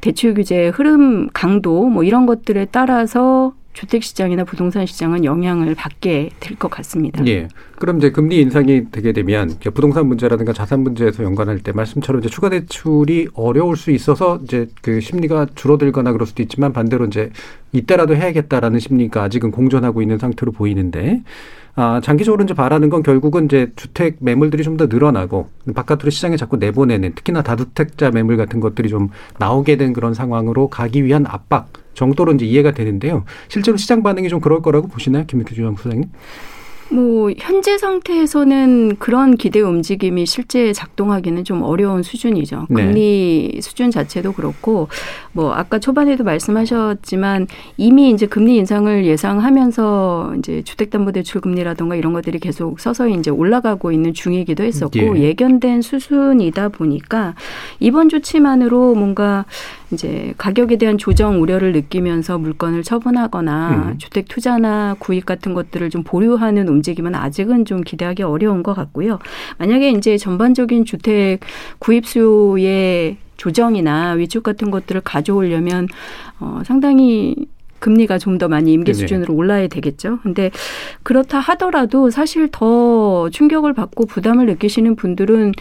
대출 0.00 0.34
규제의 0.34 0.70
흐름 0.70 1.28
강도 1.32 1.88
뭐 1.88 2.04
이런 2.04 2.26
것들에 2.26 2.66
따라서 2.70 3.54
주택 3.72 4.02
시장이나 4.02 4.44
부동산 4.44 4.84
시장은 4.86 5.24
영향을 5.24 5.74
받게 5.74 6.30
될 6.40 6.56
것 6.58 6.70
같습니다. 6.70 7.26
예. 7.26 7.48
그럼 7.78 7.98
이제 7.98 8.10
금리 8.10 8.40
인상이 8.40 8.90
되게 8.90 9.12
되면 9.12 9.56
부동산 9.74 10.06
문제라든가 10.06 10.52
자산 10.52 10.80
문제에서 10.80 11.24
연관할 11.24 11.58
때 11.60 11.72
말씀처럼 11.72 12.20
이제 12.20 12.28
추가 12.28 12.50
대출이 12.50 13.28
어려울 13.34 13.76
수 13.76 13.90
있어서 13.90 14.38
이제 14.44 14.68
그 14.82 15.00
심리가 15.00 15.46
줄어들거나 15.54 16.12
그럴 16.12 16.26
수도 16.26 16.42
있지만 16.42 16.72
반대로 16.72 17.06
이제 17.06 17.30
이때라도 17.72 18.14
해야겠다라는 18.14 18.78
심리가 18.78 19.22
아직은 19.22 19.50
공존하고 19.50 20.02
있는 20.02 20.18
상태로 20.18 20.52
보이는데 20.52 21.22
아, 21.74 22.00
장기적으로 22.02 22.44
이제 22.44 22.52
바라는 22.52 22.90
건 22.90 23.02
결국은 23.02 23.46
이제 23.46 23.72
주택 23.76 24.18
매물들이 24.20 24.62
좀 24.62 24.76
더 24.76 24.86
늘어나고 24.86 25.48
바깥으로 25.74 26.10
시장에 26.10 26.36
자꾸 26.36 26.56
내보내는 26.56 27.14
특히나 27.14 27.42
다주택자 27.42 28.10
매물 28.10 28.36
같은 28.38 28.58
것들이 28.60 28.88
좀 28.88 29.08
나오게 29.38 29.76
된 29.76 29.92
그런 29.92 30.14
상황으로 30.14 30.68
가기 30.68 31.04
위한 31.04 31.26
압박 31.26 31.68
정도로 31.94 32.32
이제 32.32 32.46
이해가 32.46 32.72
되는데요. 32.72 33.24
실제로 33.48 33.76
시장 33.76 34.02
반응이 34.02 34.28
좀 34.30 34.40
그럴 34.40 34.62
거라고 34.62 34.88
보시나요? 34.88 35.24
김민규 35.26 35.54
주장 35.54 35.74
부장님? 35.74 36.10
뭐 36.92 37.30
현재 37.38 37.78
상태에서는 37.78 38.96
그런 38.98 39.36
기대 39.36 39.60
움직임이 39.60 40.26
실제 40.26 40.72
작동하기는 40.72 41.44
좀 41.44 41.62
어려운 41.62 42.02
수준이죠. 42.02 42.66
네. 42.68 42.84
금리 42.84 43.58
수준 43.62 43.90
자체도 43.90 44.32
그렇고 44.32 44.88
뭐 45.32 45.54
아까 45.54 45.78
초반에도 45.78 46.22
말씀하셨지만 46.24 47.46
이미 47.78 48.10
이제 48.10 48.26
금리 48.26 48.56
인상을 48.56 49.06
예상하면서 49.06 50.34
이제 50.38 50.62
주택담보대출 50.62 51.40
금리라든가 51.40 51.96
이런 51.96 52.12
것들이 52.12 52.38
계속 52.38 52.78
서서히 52.78 53.14
이제 53.14 53.30
올라가고 53.30 53.90
있는 53.90 54.12
중이기도 54.12 54.62
했었고 54.62 55.18
예. 55.18 55.22
예견된 55.22 55.80
수순이다 55.80 56.68
보니까 56.68 57.34
이번 57.80 58.10
조치만으로 58.10 58.94
뭔가 58.94 59.46
이제 59.92 60.34
가격에 60.38 60.76
대한 60.76 60.98
조정 60.98 61.40
우려를 61.40 61.72
느끼면서 61.72 62.38
물건을 62.38 62.82
처분하거나 62.82 63.92
음. 63.92 63.98
주택 63.98 64.28
투자나 64.28 64.96
구입 64.98 65.26
같은 65.26 65.54
것들을 65.54 65.90
좀 65.90 66.02
보류하는 66.02 66.68
움직임은 66.68 67.14
아직은 67.14 67.64
좀 67.64 67.82
기대하기 67.82 68.22
어려운 68.22 68.62
것 68.62 68.74
같고요. 68.74 69.18
만약에 69.58 69.90
이제 69.90 70.16
전반적인 70.16 70.84
주택 70.84 71.40
구입 71.78 72.06
수요의 72.06 73.16
조정이나 73.36 74.12
위축 74.12 74.42
같은 74.42 74.70
것들을 74.70 75.00
가져오려면 75.00 75.88
어 76.38 76.62
상당히 76.64 77.34
금리가 77.82 78.18
좀 78.18 78.38
더 78.38 78.48
많이 78.48 78.72
임계 78.72 78.92
네네. 78.92 79.00
수준으로 79.00 79.34
올라야 79.34 79.68
되겠죠. 79.68 80.18
근데 80.22 80.50
그렇다 81.02 81.38
하더라도 81.38 82.08
사실 82.10 82.48
더 82.50 83.28
충격을 83.28 83.74
받고 83.74 84.06
부담을 84.06 84.46
느끼시는 84.46 84.96
분들은 84.96 85.52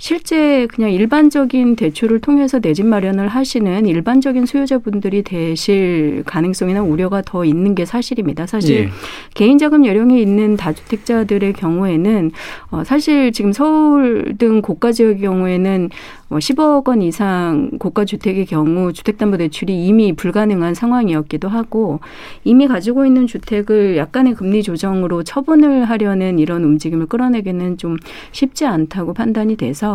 실제 0.00 0.66
그냥 0.66 0.90
일반적인 0.90 1.76
대출을 1.76 2.20
통해서 2.20 2.58
내 2.58 2.70
집 2.72 2.86
마련을 2.86 3.28
하시는 3.28 3.84
일반적인 3.84 4.46
수요자분들이 4.46 5.22
되실 5.22 6.22
가능성이나 6.24 6.82
우려가 6.82 7.20
더 7.20 7.44
있는 7.44 7.74
게 7.74 7.84
사실입니다. 7.84 8.46
사실 8.46 8.76
예. 8.84 8.88
개인 9.34 9.58
자금 9.58 9.84
여력이 9.84 10.22
있는 10.22 10.56
다주택자들의 10.56 11.52
경우에는 11.52 12.30
어 12.70 12.84
사실 12.84 13.32
지금 13.32 13.52
서울 13.52 14.34
등 14.38 14.62
고가 14.62 14.92
지역의 14.92 15.20
경우에는 15.20 15.90
뭐 16.28 16.38
10억 16.38 16.86
원 16.86 17.02
이상 17.02 17.70
고가 17.80 18.04
주택의 18.04 18.46
경우 18.46 18.92
주택담보대출이 18.92 19.84
이미 19.84 20.12
불가능한 20.12 20.74
상황이었기도 20.74 21.48
하고 21.48 21.98
이미 22.44 22.68
가지고 22.68 23.04
있는 23.04 23.26
주택을 23.26 23.96
약간의 23.96 24.34
금리 24.34 24.62
조정으로 24.62 25.24
처분을 25.24 25.84
하려는 25.86 26.38
이런 26.38 26.62
움직임을 26.62 27.06
끌어내기는 27.06 27.78
좀 27.78 27.96
쉽지 28.30 28.64
않다고 28.64 29.12
판단이 29.12 29.56
돼서 29.56 29.89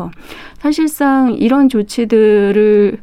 사실상 0.57 1.33
이런 1.33 1.69
조치들을 1.69 2.97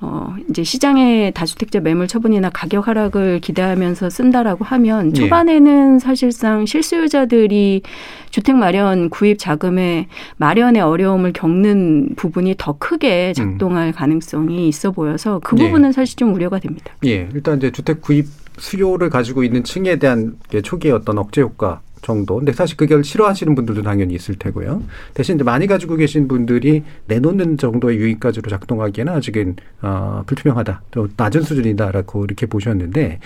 어 0.00 0.34
이제 0.50 0.62
시장의 0.62 1.32
다주택자 1.32 1.80
매물 1.80 2.08
처분이나 2.08 2.50
가격 2.50 2.88
하락을 2.88 3.40
기대하면서 3.40 4.10
쓴다라고 4.10 4.64
하면 4.64 5.08
예. 5.08 5.12
초반에는 5.12 5.98
사실상 5.98 6.66
실수요자들이 6.66 7.82
주택 8.30 8.56
마련 8.56 9.08
구입 9.08 9.38
자금의 9.38 10.08
마련의 10.36 10.82
어려움을 10.82 11.32
겪는 11.32 12.10
부분이 12.16 12.56
더 12.58 12.76
크게 12.78 13.32
작동할 13.32 13.92
가능성이 13.92 14.68
있어 14.68 14.90
보여서 14.90 15.40
그 15.42 15.56
예. 15.58 15.64
부분은 15.64 15.92
사실 15.92 16.16
좀 16.16 16.34
우려가 16.34 16.58
됩니다. 16.58 16.92
예, 17.06 17.28
일단 17.32 17.56
이제 17.56 17.70
주택 17.70 18.02
구입 18.02 18.26
수요를 18.58 19.10
가지고 19.10 19.44
있는 19.44 19.64
층에 19.64 19.96
대한 19.96 20.36
게 20.50 20.60
초기의 20.60 20.94
어떤 20.94 21.18
억제 21.18 21.40
효과 21.40 21.80
정도. 22.02 22.36
근데 22.36 22.52
사실 22.52 22.76
그걸 22.76 23.02
싫어하시는 23.02 23.54
분들도 23.54 23.82
당연히 23.82 24.14
있을 24.14 24.36
테고요. 24.36 24.82
대신 25.14 25.36
이제 25.36 25.44
많이 25.44 25.66
가지고 25.66 25.96
계신 25.96 26.28
분들이 26.28 26.82
내놓는 27.06 27.58
정도의 27.58 27.98
유입까지로 27.98 28.50
작동하기에는 28.50 29.12
아직은 29.12 29.56
어, 29.82 30.22
불투명하다. 30.26 30.82
또 30.90 31.08
낮은 31.16 31.42
수준이다라고 31.42 32.24
이렇게 32.24 32.46
보셨는데 32.46 33.18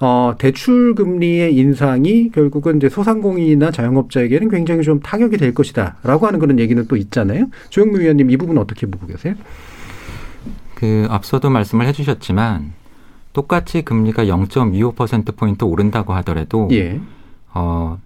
어, 0.00 0.34
대출 0.38 0.94
금리의 0.94 1.54
인상이 1.54 2.30
결국은 2.30 2.76
이제 2.76 2.88
소상공인이나 2.88 3.70
자영업자에게는 3.70 4.48
굉장히 4.48 4.82
좀 4.82 5.00
타격이 5.00 5.36
될 5.36 5.54
것이다라고 5.54 6.26
하는 6.26 6.38
그런 6.38 6.58
얘기는 6.58 6.86
또 6.88 6.96
있잖아요. 6.96 7.46
조영무 7.68 8.00
위원님 8.00 8.30
이 8.30 8.36
부분 8.36 8.58
어떻게 8.58 8.86
보고 8.86 9.06
계세요? 9.06 9.34
그 10.74 11.06
앞서도 11.10 11.50
말씀을 11.50 11.86
해주셨지만 11.86 12.72
똑같이 13.32 13.82
금리가 13.82 14.24
0.25% 14.24 15.36
포인트 15.36 15.64
오른다고 15.64 16.14
하더라도 16.14 16.68
예. 16.72 16.98
어 17.54 17.98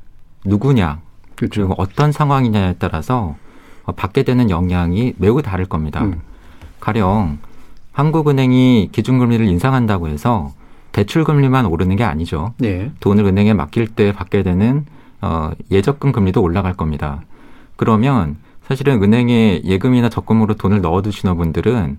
누구냐 0.45 1.01
그렇죠. 1.37 1.67
그리고 1.67 1.75
어떤 1.79 2.13
상황이냐에 2.13 2.77
따라서 2.79 3.37
어, 3.85 3.93
받게 3.93 4.23
되는 4.23 4.51
영향이 4.51 5.15
매우 5.19 5.43
다를 5.43 5.67
겁니다. 5.67 6.03
음. 6.03 6.21
가령 6.81 7.39
한국은행이 7.93 8.91
기준금리를 8.93 9.47
인상한다고 9.47 10.09
해서 10.09 10.53
대출금리만 10.93 11.67
오르는 11.67 11.97
게 11.97 12.05
아니죠. 12.05 12.55
네. 12.59 12.91
돈을 13.01 13.25
은행에 13.25 13.55
맡길 13.55 13.89
때 13.89 14.13
받게 14.13 14.43
되는 14.43 14.87
어, 15.21 15.51
예적금 15.71 16.13
금리도 16.13 16.43
올라갈 16.43 16.75
겁니다. 16.75 17.23
그러면 17.77 18.37
사실은 18.67 19.03
은행에 19.03 19.63
예금이나 19.65 20.09
적금으로 20.09 20.55
돈을 20.55 20.81
넣어두시는 20.81 21.37
분들은 21.37 21.99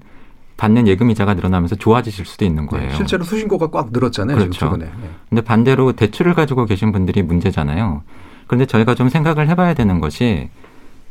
받는 0.57 0.87
예금 0.87 1.11
이자가 1.11 1.33
늘어나면서 1.33 1.75
좋아지실 1.75 2.25
수도 2.25 2.45
있는 2.45 2.65
거예요. 2.65 2.89
네, 2.89 2.95
실제로 2.95 3.23
수신고가 3.23 3.67
꽉 3.67 3.89
늘었잖아요. 3.91 4.37
지금 4.37 4.49
그렇죠. 4.51 4.65
최근에. 4.65 4.85
네. 4.85 5.09
근데 5.29 5.41
반대로 5.41 5.91
대출을 5.91 6.33
가지고 6.33 6.65
계신 6.65 6.91
분들이 6.91 7.21
문제잖아요. 7.23 8.03
그런데 8.47 8.65
저희가 8.65 8.95
좀 8.95 9.09
생각을 9.09 9.49
해봐야 9.49 9.73
되는 9.73 9.99
것이 9.99 10.49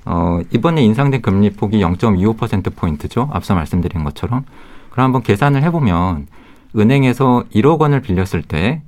어, 0.07 0.41
이번에 0.51 0.83
인상된 0.83 1.23
금리 1.23 1.51
폭이 1.51 1.81
0.25% 1.81 2.75
포인트죠. 2.75 3.29
앞서 3.33 3.55
말씀드린 3.55 4.05
것처럼. 4.05 4.45
그럼 4.91 5.05
한번 5.05 5.23
계산을 5.23 5.63
해보면 5.63 6.27
은행에서 6.77 7.45
1억 7.55 7.79
원을 7.81 8.01
빌렸을 8.01 8.43
때 8.43 8.83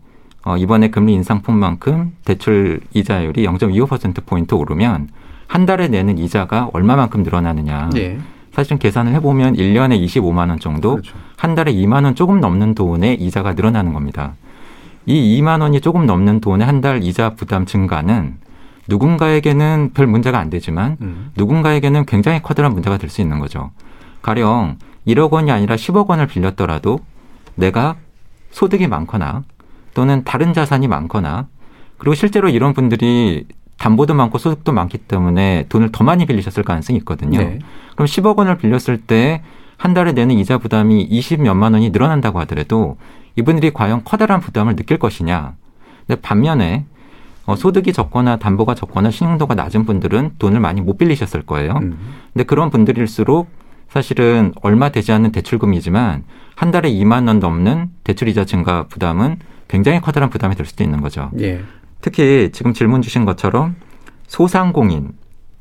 어, 0.44 0.56
이번에 0.56 0.90
금리 0.90 1.12
인상폭만큼 1.14 2.16
대출 2.24 2.80
이자율이 2.94 3.44
0.25% 3.46 4.24
포인트 4.26 4.54
오르면 4.54 5.08
한 5.48 5.66
달에 5.66 5.88
내는 5.88 6.18
이자가 6.18 6.70
얼마만큼 6.72 7.22
늘어나느냐. 7.22 7.90
예. 7.96 8.18
사실 8.56 8.78
계산을 8.78 9.12
해보면 9.16 9.56
1년에 9.56 10.02
25만 10.02 10.48
원 10.48 10.58
정도, 10.58 10.92
그렇죠. 10.92 11.14
한 11.36 11.54
달에 11.54 11.74
2만 11.74 12.04
원 12.04 12.14
조금 12.14 12.40
넘는 12.40 12.74
돈의 12.74 13.20
이자가 13.20 13.52
늘어나는 13.52 13.92
겁니다. 13.92 14.32
이 15.04 15.38
2만 15.38 15.60
원이 15.60 15.82
조금 15.82 16.06
넘는 16.06 16.40
돈의 16.40 16.66
한달 16.66 17.04
이자 17.04 17.34
부담 17.34 17.66
증가는 17.66 18.38
누군가에게는 18.88 19.90
별 19.92 20.06
문제가 20.06 20.38
안 20.38 20.48
되지만 20.48 20.96
음. 21.02 21.30
누군가에게는 21.36 22.06
굉장히 22.06 22.40
커다란 22.42 22.72
문제가 22.72 22.96
될 22.96 23.10
수 23.10 23.20
있는 23.20 23.40
거죠. 23.40 23.72
가령 24.22 24.78
1억 25.06 25.32
원이 25.32 25.50
아니라 25.50 25.76
10억 25.76 26.06
원을 26.08 26.26
빌렸더라도 26.26 27.00
내가 27.56 27.96
소득이 28.52 28.86
많거나 28.86 29.42
또는 29.92 30.24
다른 30.24 30.54
자산이 30.54 30.88
많거나 30.88 31.46
그리고 31.98 32.14
실제로 32.14 32.48
이런 32.48 32.72
분들이 32.72 33.44
담보도 33.78 34.14
많고 34.14 34.38
소득도 34.38 34.72
많기 34.72 34.98
때문에 34.98 35.66
돈을 35.68 35.90
더 35.92 36.02
많이 36.04 36.26
빌리셨을 36.26 36.62
가능성이 36.62 36.98
있거든요. 37.00 37.38
네. 37.38 37.58
그럼 37.94 38.06
10억 38.06 38.36
원을 38.36 38.58
빌렸을 38.58 38.98
때 38.98 39.42
한 39.78 39.94
달에 39.94 40.12
내는 40.12 40.36
이자 40.36 40.58
부담이 40.58 41.08
20몇만 41.08 41.72
원이 41.72 41.90
늘어난다고 41.90 42.40
하더라도 42.40 42.96
이분들이 43.36 43.72
과연 43.72 44.04
커다란 44.04 44.40
부담을 44.40 44.76
느낄 44.76 44.98
것이냐. 44.98 45.54
근데 46.06 46.20
반면에 46.20 46.86
어, 47.44 47.54
소득이 47.54 47.92
적거나 47.92 48.38
담보가 48.38 48.74
적거나 48.74 49.10
신용도가 49.10 49.54
낮은 49.54 49.84
분들은 49.84 50.32
돈을 50.38 50.58
많이 50.58 50.80
못 50.80 50.98
빌리셨을 50.98 51.42
거예요. 51.42 51.78
음. 51.82 51.98
근데 52.32 52.44
그런 52.44 52.70
분들일수록 52.70 53.48
사실은 53.88 54.52
얼마 54.62 54.88
되지 54.88 55.12
않는 55.12 55.30
대출금이지만 55.30 56.24
한 56.56 56.70
달에 56.72 56.90
2만 56.90 57.28
원 57.28 57.38
넘는 57.38 57.90
대출 58.02 58.28
이자 58.28 58.44
증가 58.44 58.84
부담은 58.88 59.36
굉장히 59.68 60.00
커다란 60.00 60.30
부담이 60.30 60.56
될 60.56 60.66
수도 60.66 60.82
있는 60.82 61.00
거죠. 61.00 61.30
예. 61.38 61.62
특히 62.06 62.50
지금 62.52 62.72
질문 62.72 63.02
주신 63.02 63.24
것처럼 63.24 63.74
소상공인 64.28 65.10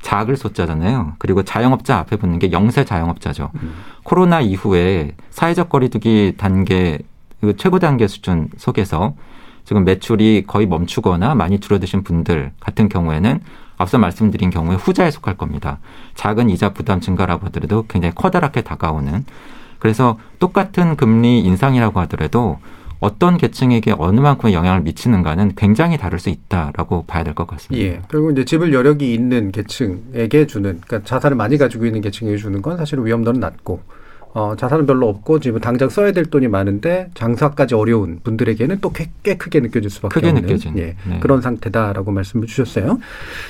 작을 0.00 0.36
소자잖아요. 0.36 1.14
그리고 1.18 1.42
자영업자 1.42 1.98
앞에 1.98 2.14
붙는 2.14 2.38
게 2.38 2.52
영세 2.52 2.84
자영업자죠. 2.84 3.50
음. 3.56 3.74
코로나 4.04 4.40
이후에 4.40 5.16
사회적 5.30 5.68
거리두기 5.68 6.34
단계 6.36 7.00
그 7.40 7.56
최고 7.56 7.80
단계 7.80 8.06
수준 8.06 8.48
속에서 8.58 9.16
지금 9.64 9.82
매출이 9.82 10.44
거의 10.46 10.68
멈추거나 10.68 11.34
많이 11.34 11.58
줄어드신 11.58 12.04
분들 12.04 12.52
같은 12.60 12.88
경우에는 12.88 13.40
앞서 13.76 13.98
말씀드린 13.98 14.50
경우에 14.50 14.76
후자에 14.76 15.10
속할 15.10 15.36
겁니다. 15.36 15.80
작은 16.14 16.48
이자 16.48 16.72
부담 16.72 17.00
증가라고 17.00 17.44
하더라도 17.46 17.86
굉장히 17.88 18.14
커다랗게 18.14 18.62
다가오는 18.62 19.24
그래서 19.80 20.16
똑같은 20.38 20.96
금리 20.96 21.40
인상이라고 21.40 21.98
하더라도 22.02 22.60
어떤 23.00 23.36
계층에게 23.36 23.94
어느 23.98 24.20
만큼의 24.20 24.54
영향을 24.54 24.80
미치는가는 24.82 25.52
굉장히 25.56 25.98
다를 25.98 26.18
수 26.18 26.28
있다라고 26.30 27.04
봐야 27.06 27.24
될 27.24 27.34
것 27.34 27.46
같습니다. 27.46 27.84
예. 27.86 28.00
결국 28.10 28.32
이제 28.32 28.44
집을 28.44 28.72
여력이 28.72 29.12
있는 29.12 29.52
계층에게 29.52 30.46
주는, 30.46 30.80
그러니까 30.86 31.02
자산을 31.06 31.36
많이 31.36 31.58
가지고 31.58 31.86
있는 31.86 32.00
계층에게 32.00 32.36
주는 32.38 32.62
건 32.62 32.76
사실은 32.78 33.04
위험도는 33.04 33.38
낮고, 33.40 33.82
어, 34.32 34.54
자산은 34.56 34.86
별로 34.86 35.08
없고 35.08 35.40
지금 35.40 35.60
당장 35.60 35.88
써야 35.88 36.12
될 36.12 36.26
돈이 36.26 36.48
많은데 36.48 37.10
장사까지 37.14 37.74
어려운 37.74 38.20
분들에게는 38.22 38.80
또 38.80 38.90
꽤 39.22 39.36
크게 39.36 39.60
느껴질 39.60 39.88
수밖에 39.90 40.14
크게 40.14 40.28
없는 40.28 40.42
느껴지는, 40.42 40.78
예, 40.78 40.96
네. 41.08 41.20
그런 41.20 41.40
상태다라고 41.40 42.10
말씀을 42.12 42.46
주셨어요. 42.46 42.98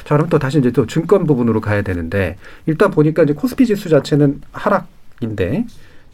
자, 0.05 0.17
그럼 0.17 0.29
또 0.29 0.39
다시 0.39 0.59
이제 0.59 0.71
또 0.71 0.87
증권 0.87 1.27
부분으로 1.27 1.61
가야 1.61 1.83
되는데 1.83 2.37
일단 2.67 2.91
보니까 2.91 3.25
이제 3.25 3.33
코스피 3.33 3.67
지수 3.67 3.89
자체는 3.89 4.41
하락인데 4.53 5.67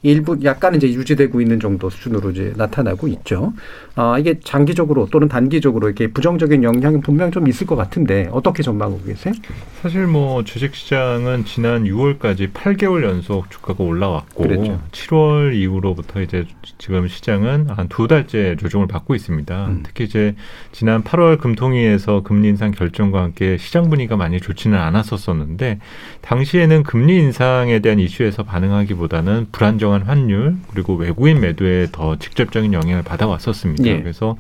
일부 0.03 0.37
약간 0.43 0.75
이제 0.75 0.89
유지되고 0.89 1.41
있는 1.41 1.61
정도 1.61 1.89
수준으로 1.89 2.31
이제 2.33 2.53
나타나고 2.57 3.07
있죠. 3.09 3.53
아, 3.95 4.19
이게 4.19 4.41
장기적으로 4.43 5.07
또는 5.11 5.29
단기적으로 5.29 5.87
이렇게 5.87 6.09
부정적인 6.09 6.65
영향은 6.65 7.03
분명 7.03 7.31
좀 7.31 7.47
있을 7.47 7.67
것 7.69 7.77
같은데 7.77 8.29
어떻게 8.33 8.63
전망하고 8.65 9.03
계세요? 9.05 9.33
사실 9.81 10.07
뭐 10.09 10.43
주식 10.43 10.75
시장은 10.75 11.45
지난 11.45 11.85
6월까지 11.85 12.53
8개월 12.53 13.05
연속 13.05 13.49
주가가 13.51 13.85
올라왔고 13.85 14.43
그랬죠. 14.43 14.81
7월 14.91 15.55
이후로부터 15.55 16.21
이제 16.23 16.47
지금 16.79 17.07
시장은 17.07 17.69
한 17.71 17.89
두 17.93 18.09
달째 18.09 18.57
조정을 18.57 18.87
받고 18.87 19.15
있습니다. 19.15 19.67
음. 19.67 19.83
특히 19.85 20.05
이제 20.05 20.35
지난 20.73 21.05
8월 21.05 21.39
금통위에서 21.39 22.23
금리 22.23 22.49
인상 22.49 22.71
결정과 22.71 23.23
함께 23.23 23.59
시장 23.59 23.91
분위기가 23.91 24.17
많이 24.17 24.41
좋지는 24.41 24.79
않았었었는데 24.79 25.79
당시에는 26.23 26.83
금리 26.85 27.19
인상에 27.19 27.81
대한 27.81 27.99
이슈에서 27.99 28.45
반응하기보다는 28.45 29.49
불안정 29.53 29.92
한 29.93 30.03
환율 30.03 30.57
그리고 30.73 30.95
외국인 30.95 31.41
매도에 31.41 31.89
더 31.93 32.17
직접적인 32.19 32.73
영향을 32.73 33.03
받아왔었습니다. 33.03 33.85
예. 33.87 34.01
그래서 34.01 34.37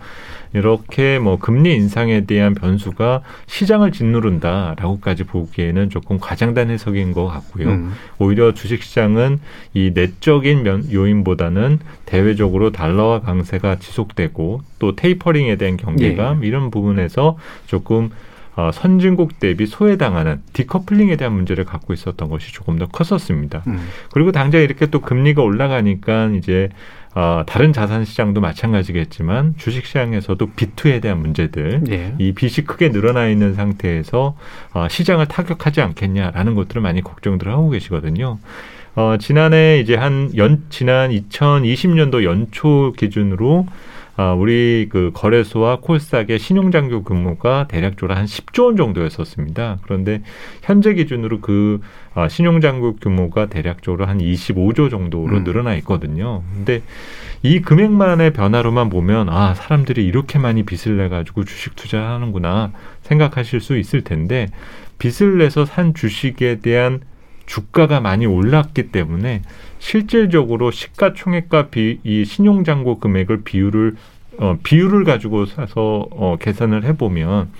이렇게 0.54 1.18
뭐 1.18 1.38
금리 1.38 1.74
인상에 1.74 2.24
대한 2.26 2.54
변수가 2.54 3.22
시장을 3.46 3.92
짓누른다라고까지 3.92 5.24
보기에는 5.24 5.90
조금 5.90 6.18
과장된 6.18 6.70
해석인 6.70 7.12
것 7.12 7.26
같고요. 7.26 7.68
음. 7.68 7.92
오히려 8.18 8.52
주식시장은 8.52 9.40
이 9.74 9.92
내적인 9.94 10.62
면, 10.62 10.92
요인보다는 10.92 11.78
대외적으로 12.04 12.70
달러화 12.70 13.20
강세가 13.20 13.78
지속되고 13.78 14.60
또 14.78 14.96
테이퍼링에 14.96 15.56
대한 15.56 15.76
경계감 15.76 16.44
이런 16.44 16.70
부분에서 16.70 17.38
조금 17.66 18.10
어, 18.54 18.70
선진국 18.72 19.40
대비 19.40 19.66
소외당하는 19.66 20.42
디커플링에 20.52 21.16
대한 21.16 21.32
문제를 21.32 21.64
갖고 21.64 21.92
있었던 21.94 22.28
것이 22.28 22.52
조금 22.52 22.78
더 22.78 22.86
컸었습니다. 22.86 23.62
음. 23.66 23.78
그리고 24.12 24.32
당장 24.32 24.60
이렇게 24.60 24.86
또 24.86 25.00
금리가 25.00 25.42
올라가니까 25.42 26.30
이제 26.36 26.68
어, 27.14 27.44
다른 27.46 27.72
자산 27.72 28.04
시장도 28.04 28.40
마찬가지겠지만 28.40 29.54
주식 29.58 29.84
시장에서도 29.84 30.46
비투에 30.56 31.00
대한 31.00 31.20
문제들 31.20 31.82
예. 31.90 32.14
이 32.18 32.32
빚이 32.32 32.64
크게 32.64 32.90
늘어나 32.90 33.28
있는 33.28 33.54
상태에서 33.54 34.34
어, 34.72 34.88
시장을 34.88 35.26
타격하지 35.26 35.82
않겠냐라는 35.82 36.54
것들을 36.54 36.80
많이 36.80 37.02
걱정들 37.02 37.48
하고 37.48 37.70
계시거든요. 37.70 38.38
어, 38.94 39.16
지난해 39.18 39.80
이제 39.80 39.94
한 39.94 40.30
연, 40.36 40.64
지난 40.68 41.10
2020년도 41.10 42.24
연초 42.24 42.92
기준으로 42.96 43.66
아, 44.14 44.32
우리 44.32 44.88
그 44.90 45.10
거래소와 45.14 45.80
콜스닥의 45.80 46.38
신용장교 46.38 47.02
규모가 47.04 47.66
대략적으로 47.68 48.14
한 48.14 48.26
10조 48.26 48.66
원 48.66 48.76
정도였었습니다. 48.76 49.78
그런데 49.82 50.22
현재 50.62 50.92
기준으로 50.92 51.40
그 51.40 51.80
아, 52.14 52.28
신용장교 52.28 52.96
규모가 52.96 53.46
대략적으로 53.46 54.04
한 54.04 54.18
25조 54.18 54.90
정도로 54.90 55.38
음. 55.38 55.44
늘어나 55.44 55.74
있거든요. 55.76 56.42
근데 56.52 56.82
이 57.42 57.60
금액만의 57.62 58.34
변화로만 58.34 58.90
보면 58.90 59.30
아, 59.30 59.54
사람들이 59.54 60.04
이렇게 60.04 60.38
많이 60.38 60.62
빚을 60.62 60.98
내 60.98 61.08
가지고 61.08 61.44
주식 61.44 61.74
투자하는구나 61.74 62.72
생각하실 63.00 63.60
수 63.60 63.78
있을 63.78 64.02
텐데 64.02 64.48
빚을 64.98 65.38
내서 65.38 65.64
산 65.64 65.94
주식에 65.94 66.60
대한 66.60 67.00
주가가 67.46 68.00
많이 68.00 68.26
올랐기 68.26 68.92
때문에 68.92 69.42
실질적으로 69.82 70.70
시가총액과 70.70 71.70
비, 71.70 71.98
이 72.04 72.24
신용장고 72.24 73.00
금액을 73.00 73.42
비율을 73.42 73.96
어, 74.38 74.56
비율을 74.62 75.02
가지고 75.02 75.44
사서 75.44 76.06
어, 76.12 76.36
계산을 76.38 76.84
해보면 76.84 77.50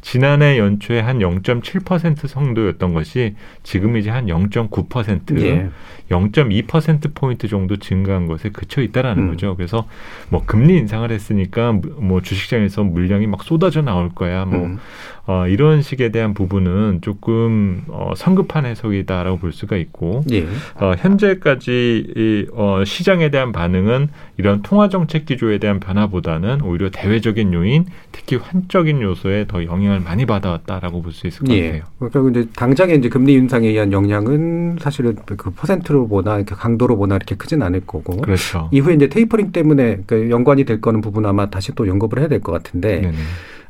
지난해 0.00 0.58
연초에 0.58 1.00
한 1.00 1.18
0.7% 1.18 2.28
정도였던 2.28 2.94
것이 2.94 3.34
지금 3.64 3.96
이제 3.96 4.10
한 4.10 4.26
0.9% 4.26 5.40
예. 5.42 5.70
0.2% 6.10 7.14
포인트 7.14 7.48
정도 7.48 7.76
증가한 7.76 8.26
것에 8.26 8.50
그쳐 8.50 8.82
있다라는 8.82 9.22
음. 9.24 9.28
거죠. 9.30 9.54
그래서 9.56 9.86
뭐 10.28 10.42
금리 10.44 10.76
인상을 10.78 11.10
했으니까 11.10 11.72
무- 11.72 11.94
뭐 11.98 12.20
주식시장에서 12.22 12.84
물량이 12.84 13.26
막 13.26 13.42
쏟아져 13.42 13.82
나올 13.82 14.10
거야. 14.10 14.44
뭐 14.44 14.64
음. 14.66 14.78
어, 15.26 15.46
이런 15.46 15.82
식에 15.82 16.10
대한 16.10 16.34
부분은 16.34 16.98
조금 17.00 17.84
어, 17.86 18.12
성급한 18.16 18.66
해석이다라고 18.66 19.38
볼 19.38 19.52
수가 19.52 19.76
있고 19.76 20.24
예. 20.32 20.46
어, 20.80 20.94
현재까지 20.98 22.12
이, 22.16 22.46
어, 22.52 22.82
시장에 22.84 23.30
대한 23.30 23.52
반응은 23.52 24.08
이런 24.36 24.62
통화 24.62 24.88
정책 24.88 25.24
기조에 25.26 25.58
대한 25.58 25.78
변화보다는 25.78 26.62
오히려 26.62 26.90
대외적인 26.90 27.52
요인, 27.52 27.86
특히 28.10 28.34
환적인 28.36 29.00
요소에 29.00 29.46
더 29.46 29.64
영향을 29.64 30.00
많이 30.00 30.26
받아왔다라고 30.26 31.02
볼 31.02 31.12
수 31.12 31.26
있을 31.26 31.46
것 31.46 31.54
예. 31.54 31.66
같아요. 31.80 32.10
결국 32.10 32.30
이제 32.30 32.48
당장에 32.56 32.94
이제 32.94 33.08
금리 33.10 33.34
인상에 33.34 33.68
의한 33.68 33.92
영향은 33.92 34.78
사실은 34.80 35.14
그 35.26 35.50
퍼센트 35.50 35.91
로 35.92 36.08
보나 36.08 36.36
이렇게 36.36 36.54
강도로 36.54 36.96
보나 36.96 37.16
이렇게 37.16 37.34
크진 37.36 37.62
않을 37.62 37.82
거고. 37.86 38.16
그렇죠. 38.16 38.68
이후에 38.72 38.94
이제 38.94 39.08
테이퍼링 39.08 39.52
때문에 39.52 39.98
그 40.06 40.30
연관이 40.30 40.64
될 40.64 40.80
거는 40.80 41.00
부분 41.00 41.26
아마 41.26 41.50
다시 41.50 41.74
또 41.74 41.86
연구를 41.86 42.22
해야 42.22 42.28
될 42.28 42.40
것 42.40 42.52
같은데, 42.52 43.00
네네. 43.02 43.14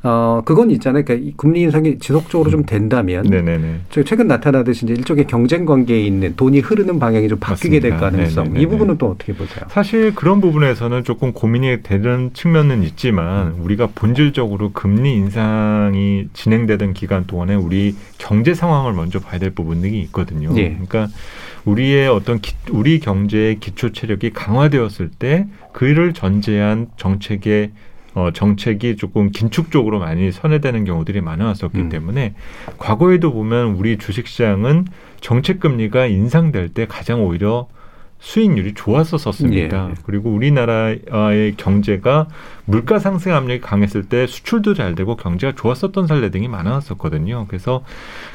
어 0.04 0.42
그건 0.44 0.70
있잖아요. 0.72 1.04
그러니까 1.04 1.28
이 1.28 1.32
금리 1.36 1.60
인상이 1.60 1.98
지속적으로 1.98 2.50
좀 2.50 2.64
된다면, 2.64 3.24
네네네. 3.24 3.80
저 3.90 4.02
최근 4.02 4.26
나타나듯이 4.26 4.84
이제 4.84 4.94
일종의 4.94 5.26
경쟁 5.26 5.64
관계에 5.64 6.00
있는 6.00 6.34
돈이 6.36 6.60
흐르는 6.60 6.98
방향이 6.98 7.28
좀 7.28 7.38
바뀌게 7.38 7.78
될 7.80 7.92
맞습니다. 7.92 8.10
가능성. 8.16 8.44
네네네네. 8.44 8.62
이 8.62 8.66
부분은 8.66 8.98
또 8.98 9.10
어떻게 9.10 9.32
보세요? 9.32 9.64
사실 9.68 10.14
그런 10.14 10.40
부분에서는 10.40 11.04
조금 11.04 11.32
고민이 11.32 11.82
되는 11.82 12.30
측면은 12.32 12.82
있지만 12.82 13.52
우리가 13.60 13.90
본질적으로 13.94 14.72
금리 14.72 15.14
인상이 15.14 16.28
진행되던 16.32 16.94
기간 16.94 17.26
동안에 17.26 17.54
우리 17.54 17.94
경제 18.18 18.54
상황을 18.54 18.92
먼저 18.94 19.20
봐야 19.20 19.38
될 19.38 19.50
부분들이 19.50 20.00
있거든요. 20.02 20.50
예. 20.56 20.70
그러니까 20.70 21.08
우리의 21.64 22.08
어떤 22.08 22.40
기, 22.40 22.54
우리 22.72 22.98
경제의 22.98 23.60
기초 23.60 23.92
체력이 23.92 24.30
강화되었을 24.30 25.10
때 25.16 25.46
그를 25.72 26.12
전제한 26.12 26.88
정책의 26.96 27.70
어, 28.14 28.30
정책이 28.32 28.96
조금 28.96 29.30
긴축적으로 29.30 29.98
많이 29.98 30.30
선회되는 30.30 30.84
경우들이 30.84 31.20
많아왔었기 31.20 31.78
음. 31.78 31.88
때문에 31.88 32.34
과거에도 32.78 33.32
보면 33.32 33.74
우리 33.74 33.96
주식시장은 33.96 34.86
정책 35.20 35.60
금리가 35.60 36.06
인상될 36.06 36.70
때 36.70 36.86
가장 36.86 37.24
오히려 37.24 37.68
수익률이 38.22 38.74
좋았었습니다. 38.74 39.88
예. 39.90 39.94
그리고 40.04 40.30
우리나라의 40.30 41.54
경제가 41.56 42.28
물가 42.66 43.00
상승 43.00 43.34
압력이 43.34 43.60
강했을 43.60 44.04
때 44.04 44.28
수출도 44.28 44.74
잘 44.74 44.94
되고 44.94 45.16
경제가 45.16 45.54
좋았었던 45.56 46.06
사례 46.06 46.30
등이 46.30 46.46
많았었거든요. 46.46 47.46
그래서 47.48 47.82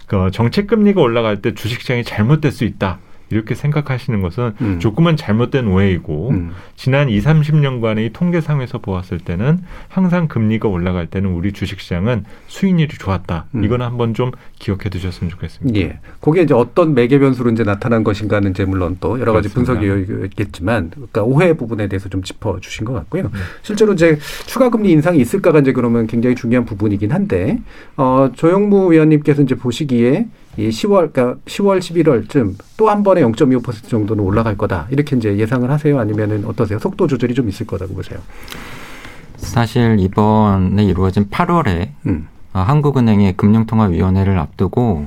그 0.06 0.30
정책 0.32 0.68
금리가 0.68 1.00
올라갈 1.00 1.42
때 1.42 1.54
주식시장이 1.54 2.04
잘못될 2.04 2.52
수 2.52 2.66
있다. 2.66 3.00
이렇게 3.30 3.56
생각하시는 3.56 4.22
것은 4.22 4.54
음. 4.62 4.80
조금은 4.80 5.18
잘못된 5.18 5.68
오해이고 5.68 6.30
음. 6.30 6.52
지난 6.76 7.10
2, 7.10 7.20
30년간의 7.20 8.08
이 8.08 8.10
통계상에서 8.14 8.80
보았을 8.80 9.20
때는 9.20 9.60
항상 9.90 10.28
금리가 10.28 10.68
올라갈 10.68 11.08
때는 11.08 11.32
우리 11.32 11.52
주식시장은 11.52 12.26
수익률이 12.48 12.98
좋았다. 12.98 13.46
음. 13.56 13.64
이거는 13.64 13.86
한번 13.86 14.14
좀 14.14 14.32
기억해 14.60 14.90
두셨으면 14.90 15.30
좋겠습니다. 15.32 15.80
예. 15.80 16.00
그게 16.22 16.42
이제 16.44 16.54
어떤 16.54 16.94
매개 16.94 17.20
변수로 17.20 17.52
이제 17.52 17.64
나타난 17.64 18.04
것인가는 18.04 18.52
이제 18.52 18.66
물론 18.66 18.98
또 19.00 19.20
여러 19.20 19.34
가지 19.34 19.50
그렇습니다. 19.50 19.80
분석이 19.80 20.26
있겠지만, 20.26 20.90
그러니까 20.92 21.24
오해 21.24 21.54
부분에 21.54 21.88
대해서 21.88 22.10
좀 22.10 22.22
짚어 22.24 22.60
주신 22.60 22.86
것 22.86 22.94
같고요. 22.94 23.24
네. 23.24 23.30
실제로 23.62 23.94
이제 23.94 24.18
추가 24.46 24.70
금리 24.70 24.92
인상이 24.92 25.20
있을까가 25.20 25.60
이제 25.60 25.72
그러면 25.74 26.08
굉장히 26.08 26.36
중요한 26.36 26.66
부분이긴 26.66 27.12
한데, 27.12 27.60
어, 27.96 28.32
조영무 28.36 28.92
위원님께서 28.92 29.42
이제 29.42 29.56
보시기에 29.56 30.28
이 30.58 30.70
10월, 30.70 31.14
그러니까 31.14 31.40
10월, 31.46 31.80
11월쯤 31.80 32.56
또 32.78 32.90
한 32.90 33.04
번에 33.04 33.22
0.25% 33.22 33.90
정도는 33.90 34.24
올라갈 34.24 34.58
거다. 34.58 34.88
이렇게 34.90 35.16
이제 35.16 35.38
예상을 35.38 35.70
하세요? 35.70 36.00
아니면은 36.00 36.46
어떠세요? 36.46 36.80
속도 36.80 37.06
조절이 37.08 37.34
좀 37.34 37.48
있을 37.50 37.68
거다고 37.68 37.94
보세요? 37.94 38.20
사실 39.38 39.98
이번에 40.00 40.84
이루어진 40.84 41.30
8월에 41.30 41.90
음. 42.08 42.28
어, 42.54 42.60
한국은행의 42.60 43.38
금융통화위원회를 43.38 44.40
앞두고 44.40 45.06